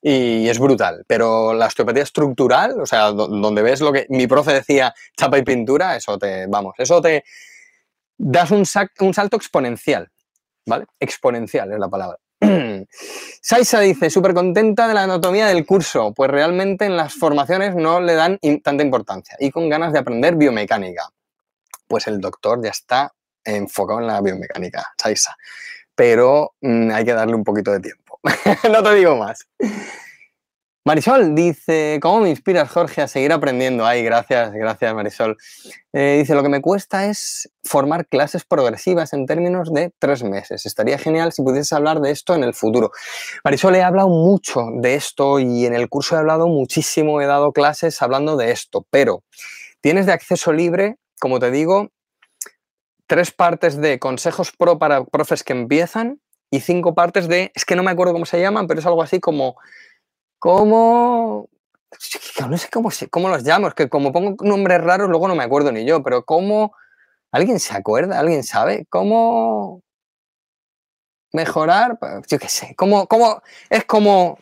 Y 0.00 0.48
es 0.48 0.58
brutal. 0.58 1.04
Pero 1.06 1.54
la 1.54 1.66
osteopatía 1.66 2.02
estructural, 2.02 2.80
o 2.80 2.86
sea, 2.86 3.12
donde 3.12 3.62
ves 3.62 3.80
lo 3.80 3.92
que 3.92 4.06
mi 4.08 4.26
profe 4.26 4.52
decía, 4.52 4.92
chapa 5.16 5.38
y 5.38 5.42
pintura, 5.42 5.96
eso 5.96 6.18
te, 6.18 6.46
vamos, 6.48 6.74
eso 6.78 7.00
te 7.00 7.24
das 8.18 8.50
un, 8.50 8.64
un 9.00 9.14
salto 9.14 9.36
exponencial, 9.36 10.10
¿vale? 10.66 10.86
Exponencial 10.98 11.72
es 11.72 11.78
la 11.78 11.88
palabra. 11.88 12.18
Saisa 13.40 13.80
dice, 13.80 14.10
súper 14.10 14.34
contenta 14.34 14.88
de 14.88 14.94
la 14.94 15.04
anatomía 15.04 15.46
del 15.46 15.66
curso, 15.66 16.12
pues 16.14 16.30
realmente 16.30 16.84
en 16.86 16.96
las 16.96 17.14
formaciones 17.14 17.74
no 17.74 18.00
le 18.00 18.14
dan 18.14 18.38
tanta 18.62 18.82
importancia 18.82 19.36
y 19.40 19.50
con 19.50 19.68
ganas 19.68 19.92
de 19.92 19.98
aprender 19.98 20.36
biomecánica. 20.36 21.08
Pues 21.86 22.06
el 22.06 22.20
doctor 22.20 22.62
ya 22.62 22.70
está 22.70 23.12
enfocado 23.44 24.00
en 24.00 24.06
la 24.06 24.20
biomecánica, 24.20 24.92
Saisa. 24.96 25.36
Pero 25.94 26.54
mm, 26.60 26.90
hay 26.90 27.04
que 27.04 27.12
darle 27.12 27.34
un 27.34 27.44
poquito 27.44 27.72
de 27.72 27.80
tiempo. 27.80 28.20
no 28.70 28.82
te 28.82 28.94
digo 28.94 29.16
más. 29.16 29.46
Marisol 30.84 31.36
dice, 31.36 32.00
¿cómo 32.02 32.22
me 32.22 32.30
inspiras, 32.30 32.68
Jorge, 32.68 33.02
a 33.02 33.06
seguir 33.06 33.32
aprendiendo? 33.32 33.86
Ay, 33.86 34.02
gracias, 34.02 34.52
gracias, 34.52 34.92
Marisol. 34.92 35.36
Eh, 35.92 36.16
dice, 36.18 36.34
lo 36.34 36.42
que 36.42 36.48
me 36.48 36.60
cuesta 36.60 37.06
es 37.06 37.48
formar 37.62 38.08
clases 38.08 38.44
progresivas 38.44 39.12
en 39.12 39.26
términos 39.26 39.72
de 39.72 39.92
tres 40.00 40.24
meses. 40.24 40.66
Estaría 40.66 40.98
genial 40.98 41.32
si 41.32 41.42
pudieses 41.42 41.72
hablar 41.72 42.00
de 42.00 42.10
esto 42.10 42.34
en 42.34 42.42
el 42.42 42.52
futuro. 42.52 42.90
Marisol, 43.44 43.76
he 43.76 43.82
hablado 43.84 44.08
mucho 44.08 44.66
de 44.74 44.96
esto 44.96 45.38
y 45.38 45.66
en 45.66 45.74
el 45.74 45.88
curso 45.88 46.16
he 46.16 46.18
hablado 46.18 46.48
muchísimo, 46.48 47.20
he 47.20 47.26
dado 47.26 47.52
clases 47.52 48.02
hablando 48.02 48.36
de 48.36 48.50
esto, 48.50 48.84
pero 48.90 49.22
tienes 49.82 50.06
de 50.06 50.12
acceso 50.12 50.52
libre, 50.52 50.96
como 51.20 51.38
te 51.38 51.52
digo, 51.52 51.90
tres 53.06 53.30
partes 53.30 53.76
de 53.76 54.00
consejos 54.00 54.50
pro 54.50 54.80
para 54.80 55.04
profes 55.04 55.44
que 55.44 55.52
empiezan 55.52 56.20
y 56.50 56.60
cinco 56.60 56.94
partes 56.94 57.28
de, 57.28 57.52
es 57.54 57.64
que 57.64 57.76
no 57.76 57.82
me 57.82 57.90
acuerdo 57.90 58.12
cómo 58.12 58.26
se 58.26 58.40
llaman, 58.40 58.66
pero 58.66 58.80
es 58.80 58.86
algo 58.86 59.02
así 59.02 59.20
como, 59.20 59.56
cómo, 60.42 61.48
no 62.50 62.58
sé 62.58 62.68
cómo, 62.68 62.90
cómo 63.10 63.28
los 63.28 63.44
llamo, 63.44 63.68
es 63.68 63.74
que 63.74 63.88
como 63.88 64.10
pongo 64.10 64.34
nombres 64.44 64.82
raros 64.82 65.08
luego 65.08 65.28
no 65.28 65.36
me 65.36 65.44
acuerdo 65.44 65.70
ni 65.70 65.84
yo, 65.84 66.02
pero 66.02 66.24
cómo, 66.24 66.74
¿alguien 67.30 67.60
se 67.60 67.76
acuerda? 67.76 68.18
¿Alguien 68.18 68.42
sabe? 68.42 68.84
¿Cómo 68.90 69.82
mejorar? 71.32 71.96
Yo 72.26 72.40
qué 72.40 72.48
sé, 72.48 72.74
cómo, 72.74 73.06
cómo, 73.06 73.40
es 73.70 73.84
como, 73.84 74.36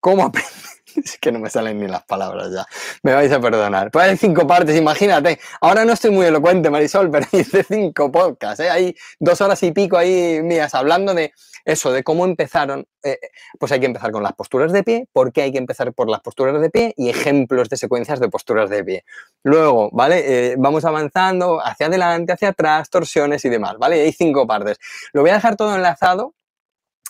cómo 0.00 0.24
aprender 0.24 0.73
es 1.04 1.18
que 1.18 1.32
no 1.32 1.38
me 1.38 1.50
salen 1.50 1.78
ni 1.78 1.88
las 1.88 2.04
palabras 2.04 2.50
ya. 2.52 2.66
Me 3.02 3.14
vais 3.14 3.32
a 3.32 3.40
perdonar. 3.40 3.90
Pues 3.90 4.08
hay 4.08 4.16
cinco 4.16 4.46
partes, 4.46 4.76
imagínate. 4.76 5.38
Ahora 5.60 5.84
no 5.84 5.92
estoy 5.92 6.10
muy 6.10 6.26
elocuente, 6.26 6.70
Marisol, 6.70 7.10
pero 7.12 7.26
hice 7.32 7.64
cinco 7.64 8.10
podcasts. 8.10 8.60
¿eh? 8.60 8.70
Hay 8.70 8.94
dos 9.18 9.40
horas 9.40 9.62
y 9.62 9.72
pico 9.72 9.96
ahí 9.96 10.40
mías 10.42 10.74
hablando 10.74 11.14
de 11.14 11.32
eso, 11.64 11.92
de 11.92 12.02
cómo 12.02 12.24
empezaron. 12.24 12.86
Eh, 13.02 13.18
pues 13.58 13.72
hay 13.72 13.80
que 13.80 13.86
empezar 13.86 14.10
con 14.12 14.22
las 14.22 14.32
posturas 14.32 14.72
de 14.72 14.82
pie, 14.82 15.08
por 15.12 15.32
qué 15.32 15.42
hay 15.42 15.52
que 15.52 15.58
empezar 15.58 15.92
por 15.92 16.08
las 16.08 16.20
posturas 16.20 16.60
de 16.60 16.70
pie 16.70 16.94
y 16.96 17.10
ejemplos 17.10 17.68
de 17.68 17.76
secuencias 17.76 18.20
de 18.20 18.28
posturas 18.28 18.70
de 18.70 18.82
pie. 18.84 19.04
Luego, 19.42 19.90
¿vale? 19.92 20.52
Eh, 20.52 20.54
vamos 20.58 20.84
avanzando 20.84 21.60
hacia 21.64 21.86
adelante, 21.86 22.32
hacia 22.32 22.48
atrás, 22.48 22.88
torsiones 22.88 23.44
y 23.44 23.48
demás, 23.48 23.76
¿vale? 23.78 24.00
hay 24.00 24.12
cinco 24.12 24.46
partes. 24.46 24.78
Lo 25.12 25.20
voy 25.20 25.30
a 25.30 25.34
dejar 25.34 25.56
todo 25.56 25.74
enlazado 25.74 26.34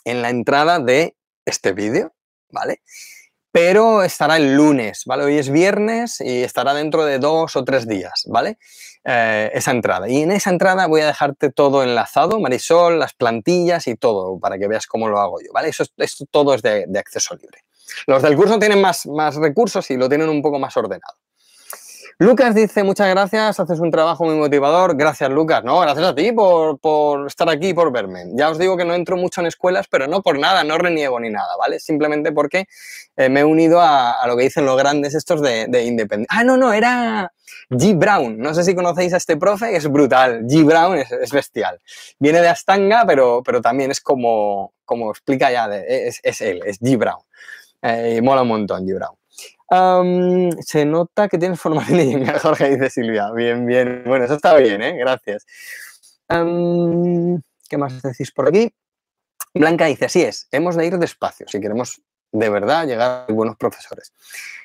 en 0.04 0.22
la 0.22 0.30
entrada 0.30 0.78
de 0.78 1.16
este 1.44 1.72
vídeo, 1.72 2.12
¿vale? 2.50 2.80
Pero 3.54 4.02
estará 4.02 4.36
el 4.36 4.56
lunes, 4.56 5.04
¿vale? 5.06 5.22
Hoy 5.22 5.38
es 5.38 5.48
viernes 5.48 6.20
y 6.20 6.42
estará 6.42 6.74
dentro 6.74 7.04
de 7.04 7.20
dos 7.20 7.54
o 7.54 7.62
tres 7.62 7.86
días, 7.86 8.24
¿vale? 8.26 8.58
Eh, 9.04 9.48
esa 9.54 9.70
entrada. 9.70 10.08
Y 10.08 10.22
en 10.22 10.32
esa 10.32 10.50
entrada 10.50 10.88
voy 10.88 11.02
a 11.02 11.06
dejarte 11.06 11.52
todo 11.52 11.84
enlazado, 11.84 12.40
Marisol, 12.40 12.98
las 12.98 13.12
plantillas 13.14 13.86
y 13.86 13.94
todo, 13.94 14.40
para 14.40 14.58
que 14.58 14.66
veas 14.66 14.88
cómo 14.88 15.06
lo 15.06 15.20
hago 15.20 15.40
yo, 15.40 15.52
¿vale? 15.52 15.68
Eso, 15.68 15.84
esto 15.98 16.24
todo 16.28 16.52
es 16.52 16.62
de, 16.62 16.86
de, 16.88 16.98
acceso 16.98 17.36
libre. 17.36 17.60
Los 18.08 18.22
del 18.22 18.34
curso 18.34 18.58
tienen 18.58 18.80
más, 18.80 19.06
más 19.06 19.36
recursos 19.36 19.88
y 19.92 19.96
lo 19.96 20.08
tienen 20.08 20.28
un 20.28 20.42
poco 20.42 20.58
más 20.58 20.76
ordenado. 20.76 21.14
Lucas 22.18 22.54
dice, 22.54 22.84
muchas 22.84 23.08
gracias, 23.08 23.58
haces 23.58 23.80
un 23.80 23.90
trabajo 23.90 24.24
muy 24.24 24.36
motivador. 24.36 24.96
Gracias, 24.96 25.28
Lucas. 25.30 25.64
No, 25.64 25.80
gracias 25.80 26.06
a 26.06 26.14
ti 26.14 26.30
por, 26.30 27.26
estar 27.26 27.48
aquí 27.48 27.68
y 27.70 27.74
por 27.74 27.90
verme. 27.90 28.26
Ya 28.34 28.50
os 28.50 28.58
digo 28.58 28.76
que 28.76 28.84
no 28.84 28.94
entro 28.94 29.16
mucho 29.16 29.40
en 29.40 29.48
escuelas, 29.48 29.88
pero 29.90 30.06
no 30.06 30.22
por 30.22 30.38
nada, 30.38 30.62
no 30.62 30.78
reniego 30.78 31.18
ni 31.18 31.30
nada, 31.30 31.56
¿vale? 31.58 31.80
Simplemente 31.80 32.30
porque 32.30 32.66
eh, 33.16 33.28
me 33.28 33.40
he 33.40 33.44
unido 33.44 33.80
a, 33.80 34.24
lo 34.28 34.36
que 34.36 34.44
dicen 34.44 34.64
los 34.64 34.78
grandes 34.78 35.14
estos 35.16 35.42
de, 35.42 35.66
de 35.66 35.84
independencia. 35.86 36.38
Ah, 36.38 36.44
no, 36.44 36.56
no, 36.56 36.72
era 36.72 37.32
G. 37.70 37.98
Brown. 37.98 38.38
No 38.38 38.54
sé 38.54 38.62
si 38.62 38.76
conocéis 38.76 39.12
a 39.12 39.16
este 39.16 39.36
profe, 39.36 39.74
es 39.74 39.90
brutal. 39.90 40.44
G. 40.44 40.64
Brown 40.64 40.96
es, 40.98 41.32
bestial. 41.32 41.80
Viene 42.20 42.40
de 42.40 42.48
Astanga, 42.48 43.04
pero, 43.06 43.42
pero 43.44 43.60
también 43.60 43.90
es 43.90 44.00
como, 44.00 44.72
como 44.84 45.10
explica 45.10 45.50
ya, 45.50 45.66
es, 45.74 46.20
él, 46.40 46.62
es 46.64 46.80
G. 46.80 46.96
Brown. 46.96 47.22
Eh, 47.82 48.20
mola 48.22 48.42
un 48.42 48.48
montón, 48.48 48.86
G. 48.86 48.94
Brown 48.94 49.16
se 50.60 50.84
nota 50.84 51.28
que 51.28 51.38
tienes 51.38 51.60
formación 51.60 52.00
en 52.00 52.26
Jorge, 52.38 52.70
dice 52.70 52.90
Silvia. 52.90 53.30
Bien, 53.32 53.66
bien. 53.66 54.02
Bueno, 54.06 54.24
eso 54.24 54.34
está 54.34 54.56
bien, 54.56 54.82
¿eh? 54.82 54.96
Gracias. 54.96 55.46
¿Qué 56.28 57.78
más 57.78 58.02
decís 58.02 58.32
por 58.32 58.48
aquí? 58.48 58.72
Blanca 59.54 59.86
dice, 59.86 60.06
así 60.06 60.22
es, 60.22 60.48
hemos 60.50 60.74
de 60.76 60.86
ir 60.86 60.98
despacio 60.98 61.46
si 61.48 61.60
queremos 61.60 62.02
de 62.32 62.50
verdad 62.50 62.86
llegar 62.86 63.26
a 63.28 63.32
buenos 63.32 63.56
profesores. 63.56 64.12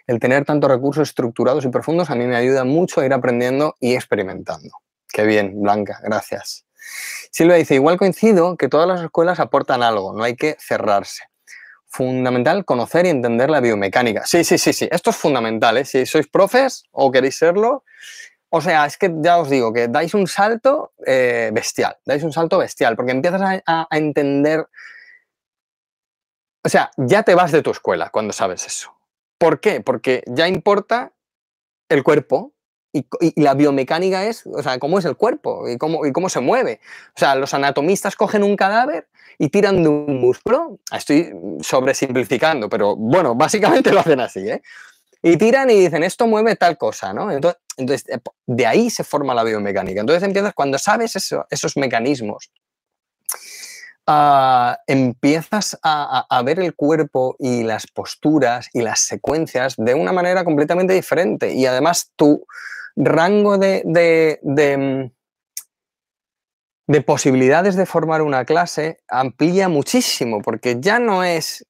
El 0.07 0.19
tener 0.19 0.45
tantos 0.45 0.71
recursos 0.71 1.09
estructurados 1.09 1.63
y 1.63 1.69
profundos 1.69 2.09
a 2.09 2.15
mí 2.15 2.25
me 2.25 2.35
ayuda 2.35 2.63
mucho 2.63 2.99
a 2.99 3.05
ir 3.05 3.13
aprendiendo 3.13 3.75
y 3.79 3.93
experimentando. 3.93 4.71
Qué 5.07 5.23
bien, 5.23 5.61
Blanca, 5.61 5.99
gracias. 6.03 6.65
Silvia 7.31 7.57
dice, 7.57 7.75
igual 7.75 7.97
coincido 7.97 8.57
que 8.57 8.67
todas 8.67 8.87
las 8.87 9.01
escuelas 9.01 9.39
aportan 9.39 9.83
algo, 9.83 10.13
no 10.13 10.23
hay 10.23 10.35
que 10.35 10.57
cerrarse. 10.59 11.23
Fundamental 11.89 12.65
conocer 12.65 13.05
y 13.07 13.09
entender 13.09 13.49
la 13.49 13.59
biomecánica. 13.59 14.25
Sí, 14.25 14.43
sí, 14.43 14.57
sí, 14.57 14.73
sí, 14.73 14.87
esto 14.91 15.09
es 15.09 15.15
fundamental, 15.15 15.77
¿eh? 15.77 15.85
Si 15.85 16.05
sois 16.05 16.27
profes 16.27 16.83
o 16.91 17.11
queréis 17.11 17.37
serlo, 17.37 17.83
o 18.49 18.61
sea, 18.61 18.85
es 18.85 18.97
que 18.97 19.13
ya 19.17 19.37
os 19.37 19.49
digo 19.49 19.71
que 19.71 19.87
dais 19.87 20.13
un 20.13 20.27
salto 20.27 20.93
eh, 21.05 21.51
bestial, 21.53 21.97
dais 22.05 22.23
un 22.23 22.33
salto 22.33 22.57
bestial, 22.57 22.95
porque 22.95 23.11
empiezas 23.11 23.61
a, 23.65 23.87
entender, 23.91 24.67
o 26.63 26.69
sea, 26.69 26.91
ya 26.97 27.23
te 27.23 27.35
vas 27.35 27.51
de 27.51 27.61
tu 27.61 27.69
escuela 27.69 28.09
cuando 28.09 28.33
sabes 28.33 28.65
eso. 28.65 28.95
¿Por 29.37 29.59
qué? 29.59 29.81
Porque 29.81 30.23
ya 30.25 30.47
importa 30.47 31.13
el 31.89 32.03
cuerpo, 32.03 32.53
y, 32.91 33.05
la 33.41 33.53
biomecánica 33.53 34.25
es, 34.25 34.45
o 34.45 34.63
sea, 34.63 34.79
cómo 34.79 34.99
es 34.99 35.05
el 35.05 35.15
cuerpo 35.15 35.67
y 35.69 35.77
cómo, 35.77 36.05
y 36.05 36.11
cómo 36.11 36.29
se 36.29 36.39
mueve. 36.39 36.79
O 37.15 37.19
sea, 37.19 37.35
los 37.35 37.53
anatomistas 37.53 38.15
cogen 38.15 38.43
un 38.43 38.55
cadáver 38.55 39.07
y 39.37 39.49
tiran 39.49 39.83
de 39.83 39.89
un 39.89 40.19
músculo. 40.19 40.79
Estoy 40.91 41.33
sobresimplificando, 41.61 42.69
pero 42.69 42.95
bueno, 42.95 43.35
básicamente 43.35 43.91
lo 43.93 43.99
hacen 43.99 44.19
así, 44.19 44.49
¿eh? 44.49 44.61
Y 45.21 45.35
tiran 45.35 45.69
y 45.69 45.75
dicen, 45.75 46.03
esto 46.03 46.27
mueve 46.27 46.55
tal 46.55 46.77
cosa, 46.77 47.11
¿no? 47.13 47.29
Entonces, 47.29 47.59
eh, 48.07 48.19
de 48.45 48.65
ahí 48.65 48.89
se 48.89 49.03
forma 49.03 49.33
la 49.33 49.43
biomecánica. 49.43 49.99
Entonces 49.99 50.23
empiezas, 50.23 50.53
cuando 50.53 50.77
sabes 50.77 51.15
esos 51.49 51.77
mecanismos, 51.77 52.51
ah, 54.11 54.79
empiezas 54.87 55.77
a, 55.83 56.41
ver 56.43 56.59
el 56.59 56.75
cuerpo 56.75 57.35
y 57.37 57.63
las 57.63 57.87
posturas 57.87 58.69
y 58.73 58.81
las 58.81 59.01
secuencias 59.01 59.75
de 59.77 59.93
una 59.93 60.11
manera 60.11 60.43
completamente 60.43 60.93
diferente. 60.93 61.53
Y 61.53 61.65
además 61.65 62.11
tu 62.15 62.45
rango 62.95 63.57
de, 63.57 63.83
de, 63.85 65.11
de 66.87 67.01
posibilidades 67.01 67.75
de 67.75 67.85
formar 67.85 68.21
una 68.21 68.45
clase 68.45 68.97
amplía 69.07 69.69
muchísimo, 69.69 70.41
porque 70.41 70.77
ya 70.79 70.97
no 70.99 71.23
es, 71.23 71.65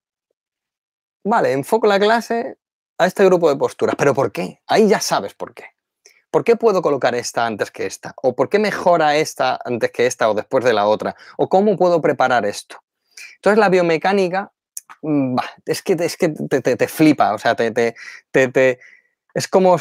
vale, 1.25 1.51
enfoco 1.51 1.87
la 1.87 1.99
clase, 1.99 2.57
a 2.99 3.05
este 3.05 3.25
grupo 3.25 3.49
de 3.49 3.55
posturas. 3.55 3.95
¿Pero 3.97 4.13
por 4.13 4.31
qué? 4.31 4.61
Ahí 4.67 4.87
ya 4.87 4.99
sabes 4.99 5.33
por 5.33 5.53
qué. 5.53 5.63
¿Por 6.31 6.43
qué 6.43 6.55
puedo 6.55 6.81
colocar 6.81 7.15
esta 7.15 7.45
antes 7.45 7.71
que 7.71 7.85
esta? 7.85 8.13
¿O 8.21 8.35
por 8.35 8.49
qué 8.49 8.59
mejora 8.59 9.15
esta 9.15 9.59
antes 9.65 9.91
que 9.91 10.05
esta 10.05 10.29
o 10.29 10.33
después 10.33 10.63
de 10.63 10.73
la 10.73 10.85
otra? 10.85 11.15
¿O 11.37 11.49
cómo 11.49 11.75
puedo 11.75 12.01
preparar 12.01 12.45
esto? 12.45 12.77
Entonces 13.35 13.57
la 13.57 13.69
biomecánica 13.69 14.51
mm, 15.01 15.37
es 15.65 15.81
que, 15.81 15.93
es 15.93 16.17
que 16.17 16.29
te, 16.29 16.87
flipa, 16.87 17.33
o 17.33 17.37
sea, 17.39 17.55
te, 17.55 17.71
te, 17.71 18.79
es 19.33 19.47
como, 19.47 19.77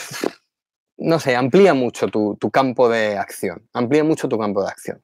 no 0.97 1.21
sé, 1.21 1.37
amplía 1.37 1.75
mucho 1.75 2.09
tu, 2.09 2.37
tu, 2.37 2.51
campo 2.51 2.89
de 2.89 3.19
acción, 3.19 3.69
amplía 3.73 4.05
mucho 4.05 4.29
tu 4.29 4.39
campo 4.39 4.63
de 4.63 4.69
acción. 4.69 5.03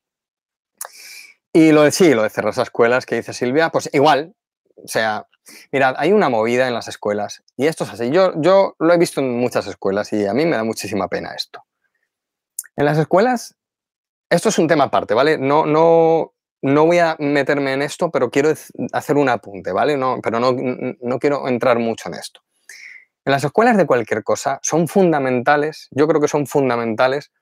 Y 1.53 1.73
lo 1.73 1.83
de 1.83 1.93
sí, 1.93 2.15
lo 2.15 2.23
de 2.23 2.31
cerrar 2.31 2.53
esas 2.53 2.69
escuelas 2.69 3.07
que 3.07 3.17
dice 3.17 3.33
Silvia, 3.33 3.71
pues 3.71 3.91
igual, 3.93 4.35
o 4.77 4.89
sea, 4.89 5.27
mirad, 5.73 5.95
hay 5.99 6.13
una 6.13 6.29
movida 6.29 6.67
en 6.69 6.75
las 6.75 6.89
escuelas 6.89 7.43
y 7.57 7.67
esto 7.67 7.85
es 7.85 7.91
así. 7.91 8.11
Yo, 8.11 8.33
yo 8.37 8.75
lo 8.79 8.93
he 8.93 8.99
visto 8.99 9.21
en 9.21 9.39
muchas 9.39 9.67
escuelas 9.67 10.13
y 10.13 10.27
a 10.27 10.35
mí 10.35 10.45
me 10.47 10.57
da 10.57 10.65
muchísima 10.65 11.09
pena 11.09 11.35
esto. 11.35 11.65
En 12.77 12.87
las 12.87 12.99
escuelas, 12.99 13.57
esto 14.31 14.49
es 14.49 14.59
un 14.59 14.69
tema 14.69 14.85
aparte, 14.85 15.15
¿vale? 15.15 15.39
No, 15.39 15.67
no, 15.67 16.35
no 16.63 16.87
voy 16.87 16.99
a 16.99 17.17
meterme 17.19 17.73
en 17.73 17.83
esto, 17.83 18.11
pero 18.11 18.31
quiero 18.31 18.53
hacer 18.93 19.17
un 19.17 19.29
apunte, 19.29 19.73
¿vale? 19.73 19.97
No, 19.97 20.21
pero 20.23 20.41
no, 20.41 20.53
no 20.53 21.19
quiero 21.19 21.47
entrar 21.47 21.79
mucho 21.79 22.09
en 22.09 22.15
esto. 22.15 22.41
En 23.25 23.33
las 23.33 23.45
escuelas 23.45 23.77
de 23.77 23.87
cualquier 23.87 24.23
cosa 24.23 24.59
son 24.63 24.89
fundamentales, 24.89 25.89
yo 25.91 26.07
creo 26.07 26.21
que 26.21 26.29
son 26.29 26.47
fundamentales 26.47 27.33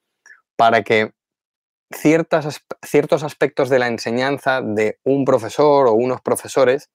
para 0.56 0.82
que 0.82 1.12
ciertas, 1.92 2.60
ciertos 2.82 3.22
aspectos 3.22 3.68
de 3.68 3.78
la 3.78 3.88
enseñanza 3.88 4.60
de 4.62 4.98
un 5.04 5.24
profesor 5.24 5.86
o 5.86 5.92
unos 5.92 6.20
profesores 6.20 6.90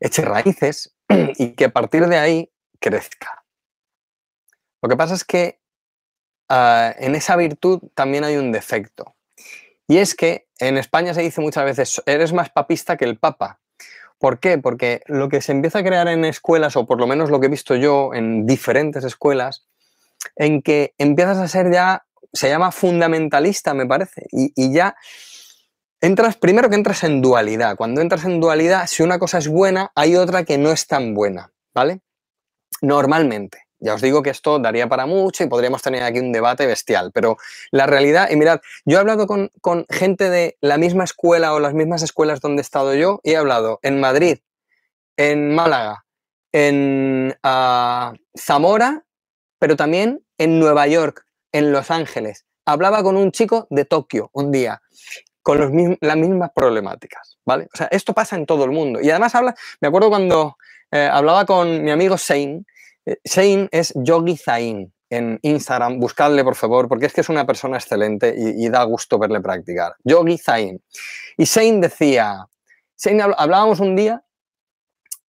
eche 0.00 0.22
raíces 0.22 0.94
y 1.08 1.52
que 1.52 1.66
a 1.66 1.70
partir 1.70 2.06
de 2.06 2.18
ahí 2.18 2.52
crezca. 2.80 3.44
Lo 4.82 4.88
que 4.88 4.96
pasa 4.96 5.14
es 5.14 5.24
que 5.24 5.60
ah, 6.48 6.94
en 6.98 7.14
esa 7.14 7.36
virtud 7.36 7.82
también 7.94 8.24
hay 8.24 8.36
un 8.36 8.52
defecto. 8.52 9.14
Y 9.86 9.98
es 9.98 10.14
que 10.14 10.48
en 10.58 10.76
España 10.76 11.14
se 11.14 11.22
dice 11.22 11.40
muchas 11.40 11.64
veces, 11.64 12.02
eres 12.06 12.32
más 12.32 12.50
papista 12.50 12.96
que 12.96 13.06
el 13.06 13.18
papa. 13.18 13.60
¿Por 14.18 14.38
qué? 14.40 14.58
Porque 14.58 15.02
lo 15.06 15.28
que 15.28 15.40
se 15.40 15.52
empieza 15.52 15.78
a 15.78 15.84
crear 15.84 16.08
en 16.08 16.24
escuelas, 16.24 16.76
o 16.76 16.86
por 16.86 16.98
lo 16.98 17.06
menos 17.06 17.30
lo 17.30 17.40
que 17.40 17.46
he 17.46 17.50
visto 17.50 17.74
yo 17.74 18.12
en 18.12 18.46
diferentes 18.46 19.04
escuelas, 19.04 19.66
en 20.36 20.60
que 20.60 20.94
empiezas 20.98 21.38
a 21.38 21.48
ser 21.48 21.72
ya, 21.72 22.04
se 22.32 22.48
llama 22.48 22.72
fundamentalista, 22.72 23.72
me 23.74 23.86
parece, 23.86 24.26
y 24.30 24.72
ya 24.72 24.96
entras, 26.00 26.36
primero 26.36 26.68
que 26.68 26.76
entras 26.76 27.04
en 27.04 27.22
dualidad. 27.22 27.76
Cuando 27.76 28.00
entras 28.00 28.24
en 28.24 28.40
dualidad, 28.40 28.86
si 28.86 29.02
una 29.02 29.18
cosa 29.18 29.38
es 29.38 29.48
buena, 29.48 29.92
hay 29.94 30.16
otra 30.16 30.44
que 30.44 30.58
no 30.58 30.70
es 30.70 30.86
tan 30.86 31.14
buena, 31.14 31.52
¿vale? 31.74 32.00
Normalmente. 32.80 33.64
Ya 33.80 33.94
os 33.94 34.02
digo 34.02 34.22
que 34.22 34.30
esto 34.30 34.58
daría 34.58 34.88
para 34.88 35.06
mucho 35.06 35.44
y 35.44 35.48
podríamos 35.48 35.82
tener 35.82 36.02
aquí 36.02 36.18
un 36.18 36.32
debate 36.32 36.66
bestial, 36.66 37.12
pero 37.12 37.36
la 37.70 37.86
realidad, 37.86 38.28
y 38.28 38.34
mirad, 38.34 38.60
yo 38.84 38.96
he 38.96 39.00
hablado 39.00 39.28
con, 39.28 39.50
gente 39.88 40.30
de 40.30 40.56
la 40.60 40.78
misma 40.78 41.04
escuela 41.04 41.54
o 41.54 41.60
las 41.60 41.74
mismas 41.74 42.02
escuelas 42.02 42.40
donde 42.40 42.60
he 42.60 42.62
estado 42.62 42.94
yo, 42.94 43.20
y 43.22 43.32
he 43.32 43.36
hablado 43.36 43.78
en 43.82 44.00
Madrid, 44.00 44.38
en 45.16 45.54
Málaga, 45.54 46.04
en 46.52 47.36
ah, 47.44 48.14
Zamora, 48.36 49.04
pero 49.60 49.76
también 49.76 50.24
en 50.38 50.58
Nueva 50.58 50.88
York, 50.88 51.24
en 51.52 51.70
Los 51.70 51.92
Ángeles. 51.92 52.46
Hablaba 52.66 53.04
con 53.04 53.16
un 53.16 53.30
chico 53.30 53.68
de 53.70 53.84
Tokio 53.84 54.30
un 54.32 54.50
día 54.50 54.82
con 55.48 55.96
las 56.02 56.16
mismas 56.18 56.50
problemáticas, 56.54 57.38
¿vale? 57.46 57.68
O 57.72 57.76
sea, 57.78 57.88
esto 57.90 58.12
pasa 58.12 58.36
en 58.36 58.44
todo 58.44 58.66
el 58.66 58.70
mundo. 58.70 59.00
Y 59.00 59.08
además 59.08 59.34
habla, 59.34 59.54
me 59.80 59.88
acuerdo 59.88 60.10
cuando 60.10 60.58
eh, 60.90 61.08
hablaba 61.10 61.46
con 61.46 61.82
mi 61.82 61.90
amigo 61.90 62.16
Shane, 62.18 62.66
eh, 63.06 63.16
Shane 63.24 63.66
es 63.72 63.94
Yogi 63.96 64.36
Zain 64.36 64.92
en 65.08 65.38
Instagram, 65.40 66.00
buscadle 66.00 66.44
por 66.44 66.54
favor, 66.54 66.86
porque 66.86 67.06
es 67.06 67.14
que 67.14 67.22
es 67.22 67.30
una 67.30 67.46
persona 67.46 67.78
excelente 67.78 68.34
y, 68.36 68.68
da 68.68 68.82
gusto 68.82 69.18
verle 69.18 69.40
practicar. 69.40 69.94
Yogi 70.04 70.36
Zain. 70.36 70.82
Y 71.38 71.44
Shane 71.44 71.80
decía, 71.80 72.46
Shane 72.98 73.22
hablábamos 73.38 73.80
un 73.80 73.96
día 73.96 74.22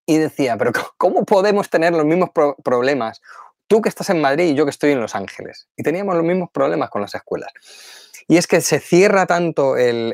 y 0.05 0.17
decía, 0.17 0.57
pero 0.57 0.73
¿cómo 0.97 1.23
podemos 1.23 1.69
tener 1.69 1.93
los 1.93 2.03
mismos 2.03 2.31
problemas? 2.61 3.21
Tú 3.67 3.81
que 3.81 3.87
estás 3.87 4.09
en 4.09 4.19
Madrid 4.19 4.49
y 4.49 4.55
yo 4.55 4.65
que 4.65 4.71
estoy 4.71 4.91
en 4.91 4.99
Los 4.99 5.15
Ángeles. 5.15 5.69
Y 5.77 5.83
teníamos 5.83 6.13
los 6.15 6.25
mismos 6.25 6.49
problemas 6.51 6.89
con 6.89 7.01
las 7.03 7.15
escuelas. 7.15 7.53
Y 8.29 8.37
es 8.37 8.45
que 8.45 8.61
se 8.61 8.79
cierra 8.79 9.25
tanto 9.25 9.75
el, 9.75 10.13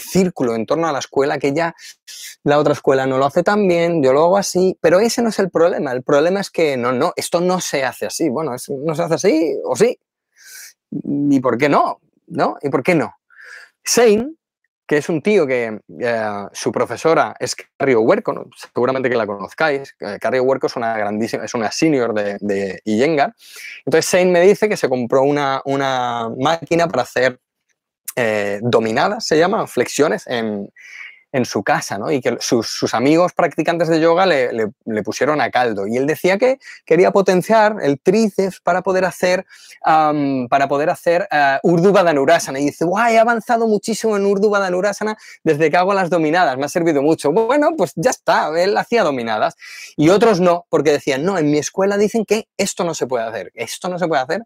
círculo 0.00 0.56
en 0.56 0.66
torno 0.66 0.88
a 0.88 0.92
la 0.92 0.98
escuela 0.98 1.38
que 1.38 1.52
ya 1.52 1.76
la 2.42 2.58
otra 2.58 2.72
escuela 2.72 3.06
no 3.06 3.18
lo 3.18 3.24
hace 3.24 3.44
tan 3.44 3.68
bien, 3.68 4.02
yo 4.02 4.12
lo 4.12 4.24
hago 4.24 4.36
así, 4.36 4.76
pero 4.80 4.98
ese 4.98 5.22
no 5.22 5.28
es 5.28 5.38
el 5.38 5.48
problema. 5.48 5.92
El 5.92 6.02
problema 6.02 6.40
es 6.40 6.50
que 6.50 6.76
no, 6.76 6.90
no, 6.90 7.12
esto 7.14 7.40
no 7.40 7.60
se 7.60 7.84
hace 7.84 8.06
así. 8.06 8.28
Bueno, 8.28 8.50
no 8.50 8.94
se 8.96 9.02
hace 9.02 9.14
así 9.14 9.56
o 9.64 9.76
sí. 9.76 9.96
¿Y 10.90 11.38
por 11.38 11.56
qué 11.56 11.68
no? 11.68 12.00
¿No? 12.26 12.56
¿Y 12.60 12.68
por 12.68 12.82
qué 12.82 12.96
no? 12.96 13.12
Shane, 13.84 14.34
que 14.86 14.96
es 14.98 15.08
un 15.08 15.20
tío 15.20 15.46
que 15.46 15.80
eh, 16.00 16.46
su 16.52 16.70
profesora 16.70 17.34
es 17.40 17.56
Carrie 17.76 17.96
Huerco, 17.96 18.48
seguramente 18.72 19.10
que 19.10 19.16
la 19.16 19.26
conozcáis. 19.26 19.94
Eh, 20.00 20.18
Carrie 20.20 20.40
Huerco 20.40 20.68
es 20.68 20.76
una 20.76 20.96
grandísima, 20.96 21.44
es 21.44 21.54
una 21.54 21.70
senior 21.72 22.14
de, 22.14 22.38
de 22.40 22.80
entonces 22.86 24.12
Shane 24.12 24.30
me 24.30 24.40
dice 24.40 24.68
que 24.68 24.76
se 24.76 24.88
compró 24.88 25.22
una, 25.22 25.60
una 25.64 26.30
máquina 26.38 26.86
para 26.86 27.02
hacer 27.02 27.40
eh, 28.14 28.60
dominadas, 28.62 29.26
se 29.26 29.38
llama, 29.38 29.66
flexiones 29.66 30.26
en, 30.26 30.70
en 31.36 31.44
su 31.44 31.62
casa, 31.62 31.98
¿no? 31.98 32.10
Y 32.10 32.22
que 32.22 32.38
sus, 32.40 32.94
amigos 32.94 33.34
practicantes 33.34 33.88
de 33.88 34.00
yoga 34.00 34.24
le, 34.24 34.72
pusieron 35.04 35.42
a 35.42 35.50
caldo. 35.50 35.86
Y 35.86 35.98
él 35.98 36.06
decía 36.06 36.38
que 36.38 36.58
quería 36.86 37.10
potenciar 37.10 37.76
el 37.82 38.00
tríceps 38.00 38.60
para 38.60 38.80
poder 38.80 39.04
hacer, 39.04 39.44
para 39.82 40.66
poder 40.66 40.88
hacer 40.88 41.28
uh, 41.62 41.92
Badanurasana. 41.92 42.58
Y 42.58 42.66
dice, 42.66 42.86
guay, 42.86 43.16
he 43.16 43.18
avanzado 43.18 43.68
muchísimo 43.68 44.16
en 44.16 44.24
Urdu 44.24 44.48
Badanurasana 44.48 45.18
desde 45.44 45.70
que 45.70 45.76
hago 45.76 45.92
las 45.92 46.08
dominadas, 46.08 46.56
me 46.56 46.64
ha 46.64 46.68
servido 46.70 47.02
mucho. 47.02 47.32
Bueno, 47.32 47.72
pues 47.76 47.92
ya 47.96 48.10
está, 48.10 48.50
él 48.58 48.74
hacía 48.78 49.02
dominadas. 49.02 49.56
Y 49.94 50.08
otros 50.08 50.40
no, 50.40 50.64
porque 50.70 50.90
decían, 50.90 51.22
no, 51.22 51.36
en 51.36 51.50
mi 51.50 51.58
escuela 51.58 51.98
dicen 51.98 52.24
que 52.24 52.48
esto 52.56 52.82
no 52.84 52.94
se 52.94 53.06
puede 53.06 53.24
hacer, 53.24 53.52
esto 53.54 53.90
no 53.90 53.98
se 53.98 54.08
puede 54.08 54.22
hacer. 54.22 54.42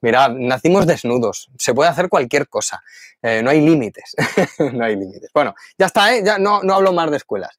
Mira, 0.00 0.30
nacimos 0.30 0.86
desnudos, 0.86 1.50
se 1.58 1.74
puede 1.74 1.90
hacer 1.90 2.08
cualquier 2.08 2.48
cosa, 2.48 2.82
eh, 3.22 3.42
no 3.42 3.50
hay 3.50 3.60
límites, 3.60 4.16
no 4.72 4.82
hay 4.82 4.96
límites. 4.96 5.30
Bueno, 5.34 5.54
ya 5.76 5.86
está, 5.86 6.14
¿eh? 6.14 6.22
No, 6.38 6.60
hablo 6.72 6.92
más 6.92 7.10
de 7.10 7.16
escuelas. 7.16 7.50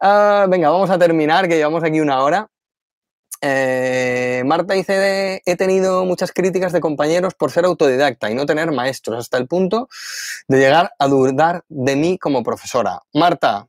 Ah, 0.00 0.46
venga, 0.48 0.70
vamos 0.70 0.90
a 0.90 0.98
terminar, 0.98 1.48
que 1.48 1.56
llevamos 1.56 1.82
aquí 1.84 2.00
una 2.00 2.22
hora. 2.22 2.48
Eh, 3.40 4.42
Marta 4.46 4.74
dice, 4.74 5.42
he 5.44 5.56
tenido 5.56 6.04
muchas 6.04 6.32
críticas 6.32 6.72
de 6.72 6.80
compañeros 6.80 7.34
por 7.34 7.50
ser 7.50 7.64
autodidacta 7.64 8.30
y 8.30 8.34
no 8.34 8.46
tener 8.46 8.72
maestros, 8.72 9.18
hasta 9.18 9.38
el 9.38 9.46
punto 9.46 9.88
de 10.48 10.58
llegar 10.58 10.92
a 10.98 11.06
dudar 11.08 11.62
de 11.68 11.96
mí 11.96 12.18
como 12.18 12.42
profesora. 12.42 13.02
Marta, 13.12 13.68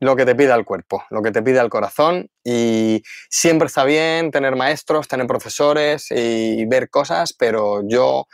lo 0.00 0.16
que 0.16 0.24
te 0.24 0.34
pida 0.34 0.54
el 0.54 0.64
cuerpo, 0.64 1.04
lo 1.10 1.22
que 1.22 1.30
te 1.30 1.42
pida 1.42 1.62
el 1.62 1.68
corazón 1.68 2.28
y 2.42 3.02
siempre 3.28 3.66
está 3.66 3.84
bien 3.84 4.30
tener 4.30 4.56
maestros, 4.56 5.08
tener 5.08 5.26
profesores 5.26 6.06
y 6.10 6.64
ver 6.66 6.88
cosas, 6.88 7.34
pero 7.34 7.82
yo, 7.86 8.26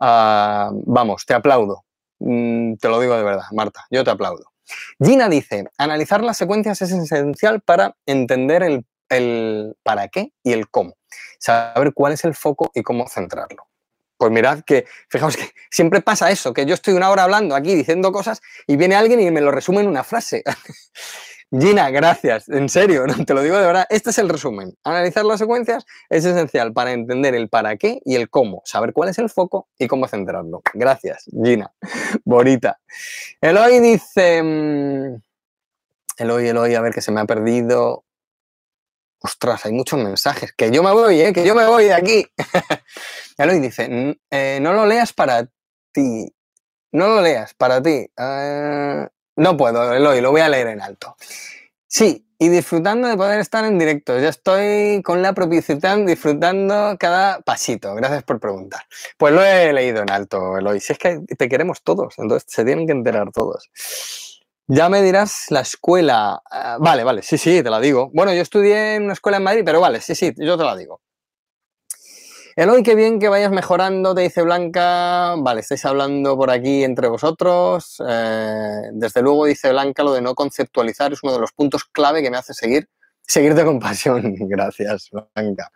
ah, 0.00 0.70
vamos, 0.72 1.24
te 1.26 1.34
aplaudo. 1.34 1.84
Mm, 2.20 2.74
te 2.76 2.88
lo 2.88 3.00
digo 3.00 3.16
de 3.16 3.22
verdad, 3.22 3.46
Marta, 3.52 3.86
yo 3.90 4.04
te 4.04 4.10
aplaudo. 4.10 4.53
Gina 5.02 5.28
dice, 5.28 5.66
analizar 5.78 6.22
las 6.22 6.36
secuencias 6.36 6.80
es 6.82 6.92
esencial 6.92 7.60
para 7.60 7.96
entender 8.06 8.62
el 8.62 8.84
el 9.08 9.76
para 9.82 10.08
qué 10.08 10.32
y 10.42 10.52
el 10.52 10.68
cómo. 10.68 10.96
Saber 11.38 11.92
cuál 11.94 12.12
es 12.12 12.24
el 12.24 12.34
foco 12.34 12.70
y 12.74 12.82
cómo 12.82 13.08
centrarlo. 13.08 13.68
Pues 14.16 14.30
mirad 14.30 14.60
que, 14.64 14.86
fijaos 15.08 15.36
que 15.36 15.50
siempre 15.70 16.00
pasa 16.00 16.30
eso, 16.30 16.52
que 16.52 16.66
yo 16.66 16.74
estoy 16.74 16.94
una 16.94 17.10
hora 17.10 17.24
hablando 17.24 17.54
aquí 17.54 17.74
diciendo 17.74 18.12
cosas 18.12 18.40
y 18.66 18.76
viene 18.76 18.94
alguien 18.94 19.20
y 19.20 19.30
me 19.30 19.40
lo 19.40 19.50
resume 19.50 19.80
en 19.80 19.88
una 19.88 20.04
frase. 20.04 20.42
Gina, 21.60 21.90
gracias, 21.90 22.48
en 22.48 22.68
serio, 22.68 23.04
te 23.26 23.34
lo 23.34 23.42
digo 23.42 23.56
de 23.56 23.66
verdad. 23.66 23.86
Este 23.88 24.10
es 24.10 24.18
el 24.18 24.28
resumen. 24.28 24.76
Analizar 24.82 25.24
las 25.24 25.38
secuencias 25.38 25.84
es 26.08 26.24
esencial 26.24 26.72
para 26.72 26.92
entender 26.92 27.34
el 27.34 27.48
para 27.48 27.76
qué 27.76 28.00
y 28.04 28.16
el 28.16 28.28
cómo, 28.28 28.62
saber 28.64 28.92
cuál 28.92 29.10
es 29.10 29.18
el 29.18 29.30
foco 29.30 29.68
y 29.78 29.86
cómo 29.86 30.08
centrarlo. 30.08 30.62
Gracias, 30.72 31.24
Gina. 31.30 31.72
Bonita. 32.24 32.80
Eloy 33.40 33.80
dice... 33.80 34.42
Mm, 34.42 35.22
Eloy, 36.16 36.48
Eloy, 36.48 36.74
a 36.74 36.80
ver 36.80 36.92
que 36.92 37.00
se 37.00 37.10
me 37.10 37.20
ha 37.20 37.24
perdido 37.24 38.04
ostras, 39.24 39.64
hay 39.64 39.72
muchos 39.72 39.98
mensajes, 39.98 40.52
que 40.52 40.70
yo 40.70 40.82
me 40.82 40.92
voy, 40.92 41.18
¿eh? 41.18 41.32
que 41.32 41.46
yo 41.46 41.54
me 41.54 41.66
voy 41.66 41.84
de 41.84 41.94
aquí. 41.94 42.26
Eloy 43.38 43.58
dice, 43.58 44.18
eh, 44.30 44.58
no 44.60 44.74
lo 44.74 44.84
leas 44.84 45.14
para 45.14 45.48
ti, 45.92 46.30
no 46.92 47.08
lo 47.08 47.22
leas 47.22 47.54
para 47.54 47.82
ti. 47.82 48.06
Ah, 48.18 49.08
no 49.36 49.56
puedo, 49.56 49.92
Eloy, 49.92 50.20
lo 50.20 50.30
voy 50.30 50.40
a 50.40 50.48
leer 50.48 50.68
en 50.68 50.80
alto. 50.80 51.16
Sí, 51.86 52.26
y 52.38 52.48
disfrutando 52.48 53.08
de 53.08 53.16
poder 53.16 53.40
estar 53.40 53.64
en 53.64 53.78
directo. 53.78 54.18
Ya 54.18 54.28
estoy 54.28 55.00
con 55.02 55.22
la 55.22 55.32
propiciedad 55.32 55.96
disfrutando 55.98 56.96
cada 56.98 57.40
pasito. 57.40 57.94
Gracias 57.94 58.24
por 58.24 58.40
preguntar. 58.40 58.82
Pues 59.16 59.32
lo 59.32 59.42
he 59.44 59.72
leído 59.72 60.02
en 60.02 60.10
alto, 60.10 60.58
Eloy. 60.58 60.80
Si 60.80 60.92
es 60.92 60.98
que 60.98 61.20
te 61.38 61.48
queremos 61.48 61.82
todos, 61.82 62.14
entonces 62.18 62.50
se 62.50 62.64
tienen 62.64 62.86
que 62.86 62.92
enterar 62.92 63.30
todos. 63.32 63.70
Ya 64.66 64.88
me 64.88 65.02
dirás 65.02 65.46
la 65.50 65.60
escuela. 65.60 66.42
Ah, 66.50 66.78
vale, 66.80 67.04
vale, 67.04 67.22
sí, 67.22 67.38
sí, 67.38 67.62
te 67.62 67.70
la 67.70 67.80
digo. 67.80 68.10
Bueno, 68.14 68.32
yo 68.34 68.42
estudié 68.42 68.96
en 68.96 69.04
una 69.04 69.12
escuela 69.12 69.36
en 69.36 69.44
Madrid, 69.44 69.62
pero 69.64 69.80
vale, 69.80 70.00
sí, 70.00 70.14
sí, 70.14 70.32
yo 70.36 70.56
te 70.56 70.64
la 70.64 70.74
digo. 70.74 71.00
Eloy, 72.56 72.82
qué 72.82 72.94
bien 72.94 73.18
que 73.18 73.28
vayas 73.28 73.50
mejorando, 73.50 74.14
te 74.14 74.22
dice 74.22 74.42
Blanca. 74.42 75.34
Vale, 75.36 75.60
estáis 75.60 75.84
hablando 75.84 76.36
por 76.36 76.50
aquí 76.50 76.84
entre 76.84 77.08
vosotros. 77.08 78.02
Eh, 78.06 78.90
desde 78.92 79.22
luego, 79.22 79.46
dice 79.46 79.70
Blanca, 79.70 80.02
lo 80.02 80.12
de 80.12 80.20
no 80.20 80.34
conceptualizar 80.34 81.12
es 81.12 81.22
uno 81.22 81.32
de 81.32 81.40
los 81.40 81.52
puntos 81.52 81.84
clave 81.84 82.22
que 82.22 82.30
me 82.30 82.36
hace 82.36 82.54
seguir 82.54 82.88
Seguirte 83.26 83.64
con 83.64 83.80
pasión. 83.80 84.34
Gracias, 84.48 85.10
Blanca. 85.10 85.72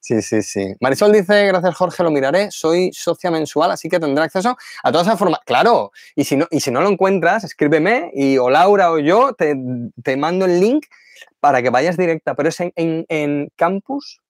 Sí, 0.00 0.20
sí, 0.22 0.42
sí. 0.42 0.74
Marisol 0.80 1.12
dice, 1.12 1.46
gracias 1.46 1.76
Jorge, 1.76 2.02
lo 2.02 2.10
miraré. 2.10 2.50
Soy 2.50 2.90
socia 2.92 3.30
mensual, 3.30 3.70
así 3.70 3.88
que 3.88 4.00
tendré 4.00 4.24
acceso 4.24 4.56
a 4.82 4.90
toda 4.90 5.04
esa 5.04 5.16
forma. 5.16 5.40
Claro, 5.46 5.92
y 6.16 6.24
si 6.24 6.36
no, 6.36 6.48
y 6.50 6.60
si 6.60 6.72
no 6.72 6.80
lo 6.80 6.88
encuentras, 6.88 7.44
escríbeme 7.44 8.10
y 8.12 8.38
o 8.38 8.50
Laura 8.50 8.90
o 8.90 8.98
yo 8.98 9.34
te, 9.34 9.54
mando 10.16 10.46
el 10.46 10.58
link 10.58 10.86
para 11.38 11.62
que 11.62 11.70
vayas 11.70 11.96
directa, 11.96 12.34
pero 12.34 12.48
es 12.48 12.58
en, 12.60 13.52
campus 13.54 14.20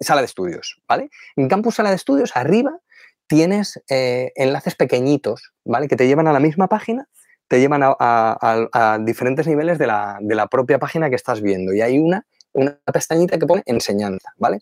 sala 0.00 0.22
de 0.22 0.26
estudios, 0.26 0.80
¿vale? 0.88 1.10
En 1.36 1.48
campus 1.48 1.76
sala 1.76 1.90
de 1.90 1.96
estudios, 1.96 2.36
arriba 2.36 2.78
tienes 3.26 3.80
eh, 3.88 4.32
enlaces 4.34 4.74
pequeñitos, 4.74 5.52
¿vale? 5.64 5.86
Que 5.86 5.96
te 5.96 6.06
llevan 6.06 6.26
a 6.26 6.32
la 6.32 6.40
misma 6.40 6.68
página 6.68 7.08
te 7.50 7.58
llevan 7.58 7.82
a, 7.82 8.98
diferentes 9.00 9.44
niveles 9.48 9.76
de 9.76 9.88
la, 9.88 10.46
propia 10.48 10.78
página 10.78 11.10
que 11.10 11.16
estás 11.16 11.42
viendo. 11.42 11.74
Y 11.74 11.80
hay 11.80 11.98
una, 11.98 12.24
una 12.52 12.78
pestañita 12.92 13.38
que 13.38 13.46
pone 13.46 13.64
enseñanza, 13.66 14.32
¿vale? 14.36 14.60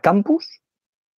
campus, 0.00 0.62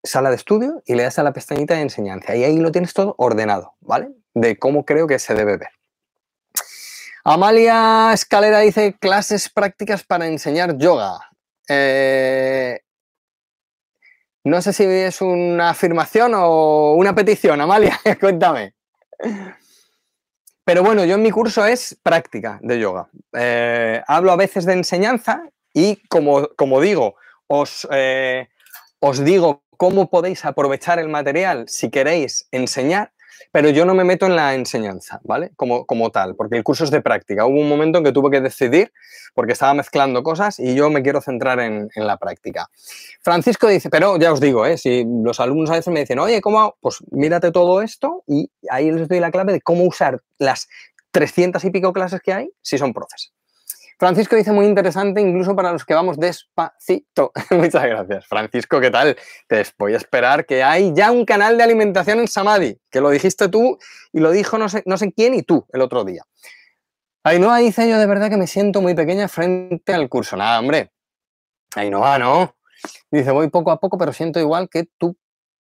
sala 0.01 0.29
de 0.29 0.37
estudio 0.37 0.81
y 0.85 0.95
le 0.95 1.03
das 1.03 1.19
a 1.19 1.23
la 1.23 1.33
pestañita 1.33 1.73
de 1.75 1.81
enseñanza. 1.81 2.33
Y 2.33 2.45
ahí 2.45 2.57
lo 2.59 2.71
tienes 2.71 2.93
todo 2.93 3.13
ordenado, 3.17 3.73
¿vale? 3.81 4.07
De 4.33 4.57
cómo 4.57 4.85
creo 4.85 5.05
que 5.05 5.19
se 5.19 5.35
debe 5.35 5.57
ver. 5.57 5.69
Amalia 7.25 8.13
Escalera 8.13 8.61
dice 8.61 8.95
clases 8.97 9.49
prácticas 9.49 10.05
para 10.05 10.27
enseñar 10.27 10.77
yoga. 10.77 11.19
Eh, 11.67 12.79
no 14.47 14.61
sé 14.61 14.71
si 14.71 14.83
es 14.83 15.21
una 15.21 15.71
afirmación 15.71 16.33
o 16.35 16.93
una 16.93 17.13
petición, 17.13 17.59
Amalia, 17.59 17.99
cuéntame. 18.19 18.73
Pero 20.63 20.83
bueno, 20.83 21.05
yo 21.05 21.15
en 21.15 21.21
mi 21.21 21.31
curso 21.31 21.65
es 21.65 21.97
práctica 22.01 22.59
de 22.61 22.79
yoga. 22.79 23.09
Eh, 23.33 24.01
hablo 24.07 24.31
a 24.31 24.35
veces 24.37 24.65
de 24.65 24.73
enseñanza 24.73 25.43
y 25.73 25.97
como, 26.07 26.47
como 26.55 26.81
digo, 26.81 27.15
os, 27.47 27.87
eh, 27.91 28.47
os 28.99 29.23
digo 29.23 29.63
cómo 29.77 30.09
podéis 30.09 30.45
aprovechar 30.45 30.99
el 30.99 31.09
material 31.09 31.67
si 31.67 31.89
queréis 31.89 32.47
enseñar 32.51 33.11
pero 33.51 33.69
yo 33.69 33.85
no 33.85 33.93
me 33.93 34.03
meto 34.03 34.25
en 34.25 34.35
la 34.35 34.53
enseñanza, 34.53 35.19
¿vale? 35.23 35.51
Como, 35.55 35.85
como 35.85 36.09
tal, 36.11 36.35
porque 36.35 36.57
el 36.57 36.63
curso 36.63 36.83
es 36.83 36.91
de 36.91 37.01
práctica. 37.01 37.45
Hubo 37.45 37.59
un 37.59 37.69
momento 37.69 37.97
en 37.97 38.03
que 38.03 38.11
tuve 38.11 38.31
que 38.31 38.41
decidir 38.41 38.91
porque 39.33 39.53
estaba 39.53 39.73
mezclando 39.73 40.23
cosas 40.23 40.59
y 40.59 40.75
yo 40.75 40.89
me 40.89 41.03
quiero 41.03 41.21
centrar 41.21 41.59
en, 41.59 41.89
la 41.95 42.17
práctica. 42.17 42.69
Francisco 43.21 43.67
dice, 43.67 43.89
pero 43.89 44.17
ya 44.17 44.31
os 44.31 44.39
digo, 44.39 44.65
¿eh? 44.65 44.77
si 44.77 45.05
los 45.05 45.39
alumnos 45.39 45.69
a 45.69 45.73
veces 45.73 45.93
me 45.93 45.99
dicen, 45.99 46.19
oye, 46.19 46.41
¿cómo? 46.41 46.75
Pues 46.79 46.97
mírate 47.11 47.51
todo 47.51 47.81
esto 47.81 48.23
y 48.27 48.49
ahí 48.69 48.91
les 48.91 49.07
doy 49.07 49.19
la 49.19 49.31
clave 49.31 49.53
de 49.53 49.61
cómo 49.61 49.83
usar 49.83 50.21
las 50.37 50.67
300 51.11 51.63
y 51.65 51.69
pico 51.71 51.93
clases 51.93 52.21
que 52.21 52.33
hay 52.33 52.49
si 52.61 52.77
son 52.77 52.93
profes. 52.93 53.31
Francisco 53.99 54.35
dice 54.35 54.51
muy 54.51 54.67
interesante, 54.67 55.21
incluso 55.21 55.55
para 55.55 55.71
los 55.71 55.83
que 55.83 55.95
vamos 55.95 56.17
despacito. 56.17 57.31
Muchas 57.51 57.83
gracias. 57.83 58.27
Francisco, 58.27 58.79
¿qué 58.79 58.91
tal? 58.91 59.17
Te 59.47 59.65
voy 59.79 59.93
a 59.93 59.97
esperar 59.97 60.45
que 60.45 60.61
hay 60.61 60.93
ya 60.93 61.11
un 61.11 61.25
canal 61.25 61.57
de 61.57 61.63
alimentación 61.63 62.19
en 62.19 62.27
Samadhi, 62.27 62.79
que 62.91 63.01
lo 63.01 63.09
dijiste 63.09 63.49
tú 63.49 63.79
y 64.13 64.19
lo 64.19 64.31
dijo 64.31 64.57
no 64.57 64.69
sé, 64.69 64.83
no 64.85 64.97
sé 64.97 65.11
quién 65.11 65.33
y 65.33 65.41
tú 65.41 65.65
el 65.73 65.81
otro 65.81 66.03
día. 66.03 66.23
Ainhoa 67.23 67.57
dice 67.57 67.89
yo 67.89 67.97
de 67.97 68.05
verdad 68.05 68.29
que 68.29 68.37
me 68.37 68.47
siento 68.47 68.81
muy 68.81 68.93
pequeña 68.93 69.27
frente 69.27 69.93
al 69.93 70.07
curso. 70.09 70.37
Nada, 70.37 70.59
hombre. 70.59 70.91
Ainhoa, 71.75 72.19
no. 72.19 72.55
Dice, 73.09 73.31
voy 73.31 73.49
poco 73.49 73.71
a 73.71 73.79
poco, 73.79 73.97
pero 73.97 74.13
siento 74.13 74.39
igual 74.39 74.69
que 74.69 74.87
tú 74.97 75.17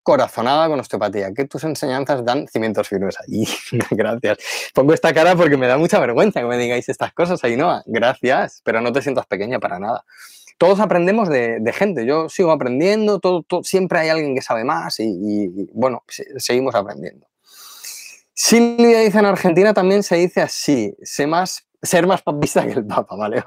corazonada 0.06 0.68
con 0.68 0.78
osteopatía, 0.78 1.34
que 1.34 1.46
tus 1.46 1.64
enseñanzas 1.64 2.24
dan 2.24 2.46
cimientos 2.46 2.86
firmes. 2.86 3.16
ahí. 3.20 3.44
gracias. 3.90 4.38
Pongo 4.72 4.94
esta 4.94 5.12
cara 5.12 5.34
porque 5.34 5.56
me 5.56 5.66
da 5.66 5.76
mucha 5.78 5.98
vergüenza 5.98 6.38
que 6.38 6.46
me 6.46 6.56
digáis 6.56 6.88
estas 6.88 7.12
cosas, 7.12 7.42
Ainhoa. 7.42 7.82
Gracias, 7.86 8.62
pero 8.62 8.80
no 8.80 8.92
te 8.92 9.02
sientas 9.02 9.26
pequeña 9.26 9.58
para 9.58 9.80
nada. 9.80 10.04
Todos 10.58 10.78
aprendemos 10.78 11.28
de, 11.28 11.60
gente, 11.74 12.06
yo 12.06 12.28
sigo 12.28 12.52
aprendiendo, 12.52 13.18
todo, 13.18 13.44
siempre 13.64 13.98
hay 13.98 14.08
alguien 14.10 14.36
que 14.36 14.42
sabe 14.42 14.62
más 14.62 15.00
y, 15.00 15.50
bueno, 15.72 16.04
seguimos 16.36 16.76
aprendiendo. 16.76 17.26
Silvia 18.32 19.00
dice 19.00 19.18
en 19.18 19.26
Argentina 19.26 19.74
también 19.74 20.04
se 20.04 20.14
dice 20.16 20.40
así, 20.40 20.94
sé 21.02 21.26
más, 21.26 21.66
ser 21.82 22.06
más 22.06 22.22
papista 22.22 22.64
que 22.64 22.74
el 22.74 22.86
papa, 22.86 23.16
¿vale? 23.18 23.42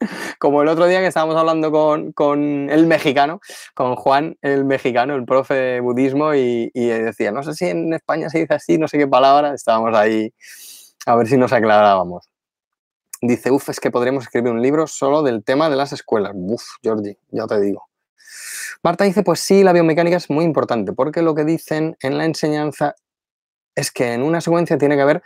Como 0.38 0.62
el 0.62 0.68
otro 0.68 0.86
día 0.86 1.00
que 1.00 1.06
estábamos 1.06 1.36
hablando 1.36 1.70
con, 1.72 2.70
el 2.70 2.86
mexicano, 2.86 3.40
con 3.74 3.96
Juan, 3.96 4.36
el 4.42 4.64
mexicano, 4.64 5.14
el 5.14 5.24
profe 5.24 5.54
de 5.54 5.80
budismo, 5.80 6.34
y, 6.34 6.70
decía, 6.74 7.32
no 7.32 7.42
sé 7.42 7.54
si 7.54 7.66
en 7.66 7.92
España 7.94 8.28
se 8.28 8.40
dice 8.40 8.54
así, 8.54 8.78
no 8.78 8.88
sé 8.88 8.98
qué 8.98 9.06
palabra, 9.06 9.54
estábamos 9.54 9.94
ahí 9.96 10.32
a 11.06 11.16
ver 11.16 11.26
si 11.26 11.36
nos 11.36 11.52
aclarábamos. 11.52 12.28
Dice, 13.22 13.50
uff, 13.50 13.70
es 13.70 13.80
que 13.80 13.90
podríamos 13.90 14.24
escribir 14.24 14.52
un 14.52 14.60
libro 14.60 14.86
solo 14.86 15.22
del 15.22 15.42
tema 15.42 15.70
de 15.70 15.76
las 15.76 15.92
escuelas. 15.92 16.32
Uf, 16.34 16.62
Jordi, 16.84 17.16
ya 17.30 17.46
te 17.46 17.60
digo. 17.60 17.88
Marta 18.82 19.04
dice, 19.04 19.22
pues 19.22 19.40
sí, 19.40 19.64
la 19.64 19.72
biomecánica 19.72 20.16
es 20.18 20.28
muy 20.28 20.44
importante, 20.44 20.92
porque 20.92 21.22
lo 21.22 21.34
que 21.34 21.44
dicen 21.44 21.96
en 22.00 22.18
la 22.18 22.24
enseñanza 22.24 22.94
es 23.74 23.90
que 23.90 24.12
en 24.12 24.22
una 24.22 24.40
secuencia 24.40 24.76
tiene 24.76 24.96
que 24.96 25.02
haber 25.02 25.22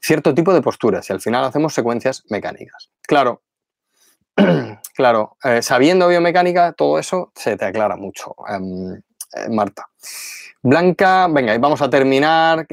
cierto 0.00 0.34
tipo 0.34 0.52
de 0.52 0.62
posturas 0.62 1.08
y 1.08 1.12
al 1.12 1.20
final 1.20 1.44
hacemos 1.44 1.74
secuencias 1.74 2.24
mecánicas. 2.28 2.90
Claro, 3.02 3.42
claro, 4.94 5.36
eh, 5.44 5.62
sabiendo 5.62 6.08
biomecánica, 6.08 6.72
todo 6.72 6.98
eso 6.98 7.32
se 7.34 7.56
te 7.56 7.64
aclara 7.64 7.96
mucho, 7.96 8.34
em, 8.48 8.94
eh, 8.94 9.48
Marta. 9.50 9.86
Blanca, 10.62 11.28
venga, 11.28 11.54
y 11.54 11.58
vamos 11.58 11.82
a 11.82 11.90
terminar. 11.90 12.66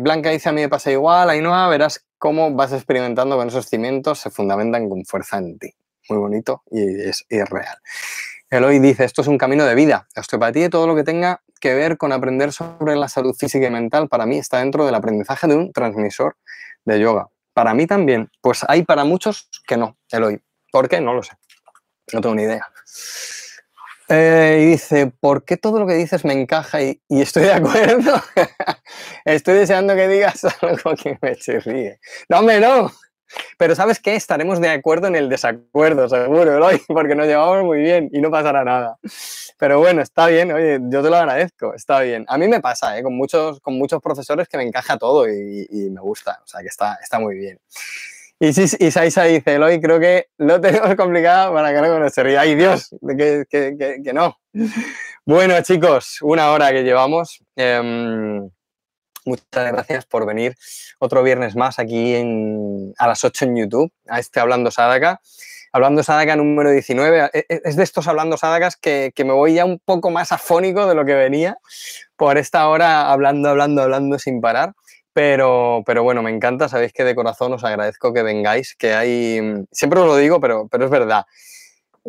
Blanca 0.00 0.30
dice, 0.30 0.48
a 0.48 0.52
mí 0.52 0.62
me 0.62 0.68
pasa 0.70 0.90
igual, 0.90 1.28
Ainhoa, 1.28 1.68
verás 1.68 2.06
cómo 2.16 2.50
vas 2.54 2.72
experimentando 2.72 3.36
con 3.36 3.48
esos 3.48 3.66
cimientos, 3.66 4.18
se 4.18 4.30
fundamentan 4.30 4.88
con 4.88 5.04
fuerza 5.04 5.36
en 5.36 5.58
ti. 5.58 5.74
Muy 6.08 6.18
bonito 6.18 6.62
y 6.70 7.02
es, 7.02 7.26
es 7.28 7.50
real. 7.50 7.76
Eloy 8.50 8.78
dice, 8.78 9.04
esto 9.04 9.22
es 9.22 9.28
un 9.28 9.36
camino 9.36 9.64
de 9.64 9.74
vida. 9.74 10.06
La 10.14 10.20
osteopatía 10.20 10.66
y 10.66 10.68
todo 10.68 10.86
lo 10.86 10.94
que 10.94 11.02
tenga 11.02 11.42
que 11.60 11.74
ver 11.74 11.96
con 11.96 12.12
aprender 12.12 12.52
sobre 12.52 12.94
la 12.94 13.08
salud 13.08 13.34
física 13.34 13.66
y 13.66 13.70
mental, 13.70 14.08
para 14.08 14.26
mí 14.26 14.38
está 14.38 14.58
dentro 14.58 14.86
del 14.86 14.94
aprendizaje 14.94 15.46
de 15.46 15.56
un 15.56 15.72
transmisor 15.72 16.36
de 16.84 17.00
yoga. 17.00 17.28
Para 17.52 17.74
mí 17.74 17.86
también, 17.86 18.30
pues 18.40 18.64
hay 18.68 18.82
para 18.84 19.04
muchos 19.04 19.48
que 19.66 19.76
no, 19.76 19.96
Eloy. 20.10 20.40
¿Por 20.74 20.88
qué? 20.88 21.00
No 21.00 21.14
lo 21.14 21.22
sé. 21.22 21.30
No 22.12 22.20
tengo 22.20 22.34
ni 22.34 22.42
idea. 22.42 22.66
Eh, 24.08 24.58
y 24.60 24.70
dice, 24.72 25.06
¿por 25.06 25.44
qué 25.44 25.56
todo 25.56 25.78
lo 25.78 25.86
que 25.86 25.94
dices 25.94 26.24
me 26.24 26.32
encaja 26.32 26.82
y, 26.82 27.00
estoy 27.08 27.44
de 27.44 27.52
acuerdo? 27.52 28.20
estoy 29.24 29.54
deseando 29.54 29.94
que 29.94 30.08
digas 30.08 30.44
algo 30.62 30.96
que 31.00 31.16
me 31.22 31.36
chirríe. 31.36 32.00
No, 32.28 32.40
hombre, 32.40 32.58
no. 32.58 32.90
Pero 33.56 33.76
¿sabes 33.76 34.00
qué? 34.00 34.16
Estaremos 34.16 34.60
de 34.60 34.68
acuerdo 34.68 35.06
en 35.06 35.14
el 35.14 35.28
desacuerdo, 35.28 36.08
seguro, 36.08 36.66
hoy, 36.66 36.82
porque 36.88 37.14
nos 37.14 37.28
llevamos 37.28 37.62
muy 37.62 37.78
bien 37.78 38.10
y 38.12 38.20
no 38.20 38.32
pasará 38.32 38.64
nada. 38.64 38.98
Pero 39.56 39.78
bueno, 39.78 40.02
está 40.02 40.26
bien, 40.26 40.50
oye, 40.50 40.80
yo 40.90 41.04
te 41.04 41.08
lo 41.08 41.16
agradezco, 41.16 41.72
está 41.74 42.00
bien. 42.00 42.24
A 42.26 42.36
mí 42.36 42.48
me 42.48 42.60
pasa, 42.60 42.98
¿eh? 42.98 43.04
con, 43.04 43.16
muchos, 43.16 43.60
con 43.60 43.78
muchos 43.78 44.02
profesores 44.02 44.48
que 44.48 44.56
me 44.56 44.64
encaja 44.64 44.98
todo 44.98 45.28
y, 45.28 45.68
y 45.70 45.90
me 45.90 46.00
gusta, 46.00 46.40
o 46.42 46.46
sea 46.48 46.62
que 46.62 46.68
está, 46.68 46.98
está 47.00 47.20
muy 47.20 47.36
bien. 47.36 47.60
Y, 48.40 48.48
y 48.48 48.90
Saisa 48.90 49.24
dice, 49.24 49.54
Eloy, 49.54 49.80
creo 49.80 50.00
que 50.00 50.26
lo 50.38 50.60
tenemos 50.60 50.94
complicado 50.96 51.54
para 51.54 51.72
que 51.72 51.80
no 51.80 52.10
se 52.10 52.22
ría. 52.22 52.40
¡Ay, 52.40 52.54
Dios! 52.54 52.94
Que, 53.16 53.44
que, 53.48 54.00
que, 54.04 54.12
no. 54.12 54.38
Bueno, 55.24 55.60
chicos, 55.62 56.18
una 56.22 56.50
hora 56.50 56.72
que 56.72 56.82
llevamos. 56.82 57.42
Em, 57.56 58.50
muchas 59.24 59.72
gracias 59.72 60.06
por 60.06 60.26
venir 60.26 60.54
otro 60.98 61.22
viernes 61.22 61.56
más 61.56 61.78
aquí 61.78 62.14
en, 62.14 62.92
a 62.98 63.06
las 63.06 63.24
8 63.24 63.46
en 63.46 63.56
YouTube, 63.56 63.92
a 64.08 64.18
este 64.18 64.40
Hablando 64.40 64.70
Sadaka. 64.70 65.20
Hablando 65.72 66.02
Sadaka 66.02 66.36
número 66.36 66.70
19. 66.70 67.30
E, 67.32 67.46
e, 67.48 67.60
es 67.64 67.76
de 67.76 67.82
estos 67.84 68.06
Hablando 68.08 68.36
Sadakas 68.36 68.76
que, 68.76 69.12
que 69.14 69.24
me 69.24 69.32
voy 69.32 69.54
ya 69.54 69.64
un 69.64 69.78
poco 69.78 70.10
más 70.10 70.32
afónico 70.32 70.86
de 70.86 70.94
lo 70.94 71.04
que 71.04 71.14
venía 71.14 71.58
por 72.16 72.38
esta 72.38 72.68
hora 72.68 73.10
hablando, 73.10 73.48
hablando, 73.48 73.82
hablando 73.82 74.18
sin 74.18 74.40
parar. 74.40 74.74
Pero, 75.14 75.84
pero 75.86 76.02
bueno, 76.02 76.22
me 76.22 76.30
encanta, 76.30 76.68
sabéis 76.68 76.92
que 76.92 77.04
de 77.04 77.14
corazón 77.14 77.52
os 77.52 77.62
agradezco 77.62 78.12
que 78.12 78.24
vengáis, 78.24 78.74
que 78.74 78.94
hay, 78.94 79.64
siempre 79.70 80.00
os 80.00 80.06
lo 80.06 80.16
digo, 80.16 80.40
pero, 80.40 80.66
pero 80.68 80.86
es 80.86 80.90
verdad. 80.90 81.24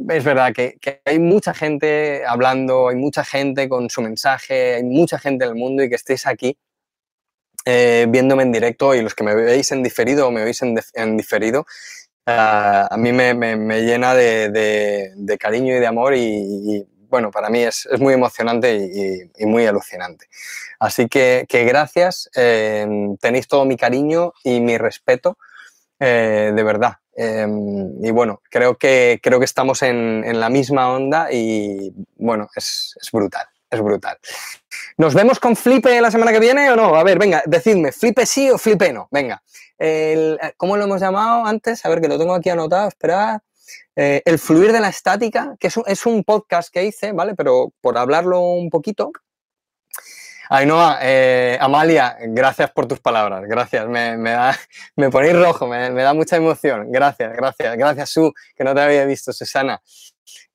Es 0.09 0.23
verdad 0.25 0.53
que, 0.53 0.77
hay 1.05 1.19
mucha 1.19 1.53
gente 1.53 2.25
hablando, 2.25 2.89
hay 2.89 2.95
mucha 2.95 3.23
gente 3.23 3.69
con 3.69 3.89
su 3.89 4.01
mensaje, 4.01 4.75
hay 4.75 4.83
mucha 4.83 5.19
gente 5.19 5.45
en 5.45 5.51
el 5.51 5.55
mundo 5.55 5.83
y 5.83 5.89
que 5.89 5.95
estéis 5.95 6.25
aquí 6.25 6.57
eh, 7.65 8.07
viéndome 8.09 8.43
en 8.43 8.51
directo 8.51 8.95
y 8.95 9.01
los 9.01 9.15
que 9.15 9.23
me 9.23 9.35
veis 9.35 9.71
en 9.71 9.83
diferido 9.83 10.27
o 10.27 10.31
me 10.31 10.43
veis 10.43 10.61
en, 10.63 11.17
diferido, 11.17 11.61
uh, 12.27 12.87
a 12.89 12.95
mí 12.97 13.11
me, 13.13 13.33
me, 13.35 13.55
me 13.55 13.81
llena 13.83 14.15
de, 14.15 14.49
de, 14.49 15.13
de, 15.15 15.37
cariño 15.37 15.75
y 15.77 15.79
de 15.79 15.87
amor 15.87 16.15
y, 16.15 16.21
y 16.21 16.87
bueno, 17.15 17.31
para 17.31 17.49
mí 17.49 17.59
es, 17.59 17.87
es 17.89 18.01
muy 18.01 18.13
emocionante 18.13 18.75
y, 19.37 19.45
muy 19.45 19.65
alucinante. 19.65 20.27
Así 20.81 21.07
que, 21.07 21.45
que 21.47 21.63
gracias, 21.63 22.29
eh, 22.35 22.85
tenéis 23.21 23.47
todo 23.47 23.63
mi 23.63 23.77
cariño 23.77 24.33
y 24.43 24.59
mi 24.59 24.77
respeto, 24.77 25.37
eh, 25.97 26.51
de 26.53 26.63
verdad. 26.63 26.95
Eh, 27.15 27.47
y 28.01 28.11
bueno, 28.11 28.41
creo 28.49 28.75
que, 28.77 29.21
creo 29.23 29.39
que 29.39 29.45
estamos 29.45 29.81
en, 29.81 30.37
la 30.37 30.49
misma 30.49 30.91
onda 30.91 31.31
y 31.31 31.93
bueno, 32.17 32.49
es, 32.53 32.97
es, 33.01 33.09
brutal, 33.13 33.45
es 33.69 33.79
brutal. 33.79 34.17
¿Nos 34.97 35.13
vemos 35.13 35.39
con 35.39 35.55
Flipe 35.55 36.01
la 36.01 36.11
semana 36.11 36.33
que 36.33 36.41
viene 36.41 36.69
o 36.69 36.75
no? 36.75 36.95
A 36.95 37.03
ver, 37.05 37.17
venga, 37.17 37.43
decidme, 37.45 37.93
¿Flipe 37.93 38.25
sí 38.25 38.49
o 38.49 38.57
Flipe 38.57 38.91
no? 38.91 39.07
Venga. 39.09 39.41
El, 39.77 40.37
¿Cómo 40.57 40.75
lo 40.75 40.83
hemos 40.83 40.99
llamado 40.99 41.45
antes? 41.45 41.85
A 41.85 41.89
ver, 41.89 42.01
que 42.01 42.09
lo 42.09 42.19
tengo 42.19 42.33
aquí 42.33 42.49
anotado, 42.49 42.89
esperad. 42.89 43.39
Eh, 43.95 44.21
el 44.25 44.39
fluir 44.39 44.73
de 44.73 44.81
la 44.81 44.89
estática, 44.89 45.55
que 45.59 45.67
es 45.67 46.05
un, 46.05 46.23
podcast 46.23 46.69
que 46.71 46.83
hice, 46.83 47.13
¿vale? 47.13 47.33
Pero 47.35 47.71
por 47.81 47.97
hablarlo 47.97 48.41
un 48.41 48.69
poquito. 48.69 49.11
Ainhoa, 50.49 50.99
eh, 51.01 51.57
Amalia, 51.59 52.17
gracias 52.19 52.69
por 52.71 52.87
tus 52.87 52.99
palabras, 52.99 53.43
gracias, 53.47 53.87
me, 53.87 54.15
me, 54.15 54.31
da, 54.31 54.55
me 54.95 55.09
ponéis 55.09 55.35
rojo, 55.35 55.65
me, 55.65 55.89
da 55.89 56.13
mucha 56.13 56.35
emoción, 56.35 56.91
gracias, 56.91 57.33
gracias, 57.35 57.75
gracias 57.75 58.09
Su, 58.11 58.31
que 58.55 58.63
no 58.63 58.75
te 58.75 58.81
había 58.81 59.05
visto, 59.05 59.33
Susana, 59.33 59.81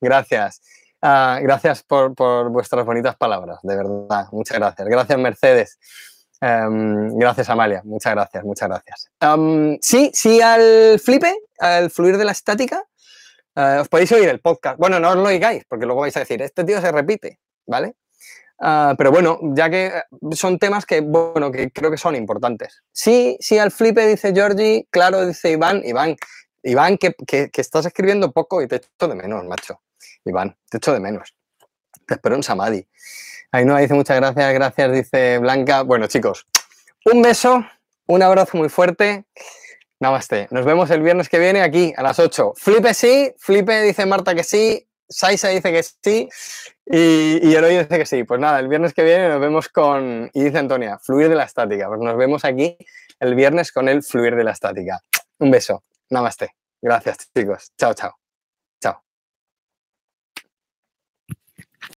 gracias, 0.00 0.62
uh, 1.02 1.42
gracias 1.42 1.82
por, 1.82 2.14
por, 2.14 2.50
vuestras 2.50 2.86
bonitas 2.86 3.16
palabras, 3.16 3.58
de 3.64 3.76
verdad, 3.76 4.26
muchas 4.30 4.58
gracias, 4.58 4.86
gracias 4.86 5.18
Mercedes, 5.18 5.78
um, 6.40 7.18
gracias 7.18 7.50
Amalia, 7.50 7.82
muchas 7.84 8.14
gracias, 8.14 8.44
muchas 8.44 8.68
gracias. 8.68 9.11
Sí, 9.80 10.12
sí 10.14 10.40
al 10.40 11.00
flipe, 11.00 11.34
al 11.58 11.90
fluir 11.90 12.16
de 12.16 12.26
la 12.26 12.32
estática, 12.32 12.84
Uh, 13.57 13.80
os 13.80 13.88
podéis 13.88 14.12
oír 14.12 14.28
el 14.28 14.40
podcast. 14.40 14.78
Bueno, 14.78 15.01
no 15.01 15.11
os 15.11 15.16
lo 15.16 15.24
oigáis, 15.24 15.64
porque 15.68 15.86
luego 15.86 16.03
vais 16.03 16.16
a 16.16 16.20
decir, 16.20 16.40
este 16.42 16.64
tío 16.64 16.80
se 16.80 16.92
repite, 16.92 17.40
¿vale? 17.66 17.94
Uh, 18.59 18.94
pero 18.96 19.11
bueno, 19.11 19.38
ya 19.55 19.70
que 19.70 19.86
eh, 19.86 20.03
son 20.32 20.59
temas 20.59 20.84
que, 20.86 21.01
bueno, 21.01 21.51
que 21.51 21.70
creo 21.70 21.90
que 21.90 21.96
son 21.96 22.14
importantes. 22.14 22.82
Sí, 22.92 23.36
sí, 23.40 23.59
al 23.59 23.70
flipe 23.70 24.07
dice 24.07 24.32
Georgie, 24.32 24.86
claro, 24.90 25.26
dice 25.26 25.51
Iván, 25.51 25.82
Iván, 25.84 26.16
Iván, 26.62 26.98
que, 26.98 27.14
que, 27.26 27.51
que 27.51 27.61
estás 27.61 27.86
escribiendo 27.86 28.32
poco 28.32 28.62
y 28.62 28.68
te 28.68 28.76
echo 28.76 29.09
de 29.09 29.14
menos, 29.14 29.44
macho. 29.46 29.80
Iván, 30.24 30.57
te 30.68 30.76
echo 30.76 30.92
de 30.92 31.01
menos. 31.01 31.34
Te 32.07 32.14
espero 32.14 32.36
en 32.36 32.42
Samadhi. 32.42 32.86
no 33.64 33.78
dice 33.78 33.94
muchas 33.94 34.16
gracias, 34.16 34.53
gracias, 34.53 34.92
dice 34.92 35.38
Blanca. 35.38 35.82
Bueno, 35.82 36.07
chicos, 36.07 36.46
un 37.07 37.22
beso, 37.22 37.64
un 38.07 38.22
abrazo 38.22 38.59
muy 38.59 38.68
fuerte. 38.68 39.24
Namaste. 40.01 40.48
Nos 40.51 40.64
vemos 40.64 40.90
el 40.90 41.03
viernes 41.03 41.28
que 41.28 41.38
viene 41.38 41.61
aquí 41.61 41.92
a 41.96 42.03
las 42.03 42.18
8. 42.18 42.55
Flipe 42.57 42.94
sí, 42.94 43.34
Flipe 43.38 43.82
dice 43.82 44.07
Marta 44.07 44.34
que 44.34 44.42
sí, 44.42 44.88
Saisa 45.07 45.48
dice 45.48 45.70
que 45.70 45.82
sí 45.82 46.28
y, 46.86 47.46
y 47.46 47.55
Eloy 47.55 47.76
dice 47.76 47.98
que 47.98 48.07
sí. 48.07 48.24
Pues 48.24 48.40
nada, 48.40 48.59
el 48.61 48.68
viernes 48.68 48.94
que 48.94 49.05
viene 49.05 49.28
nos 49.28 49.40
vemos 49.40 49.68
con, 49.68 50.30
y 50.32 50.42
dice 50.42 50.59
Antonia, 50.59 50.98
fluir 50.98 51.28
de 51.28 51.34
la 51.34 51.44
estática. 51.44 51.86
Pues 51.88 52.01
nos 52.01 52.16
vemos 52.16 52.44
aquí 52.46 52.78
el 53.18 53.34
viernes 53.34 53.72
con 53.72 53.88
el 53.88 54.03
fluir 54.03 54.36
de 54.36 54.44
la 54.44 54.53
estática. 54.53 55.01
Un 55.38 55.51
beso. 55.51 55.84
Namaste. 56.09 56.55
Gracias 56.80 57.30
chicos. 57.34 57.72
Chao, 57.76 57.92
chao. 57.92 58.29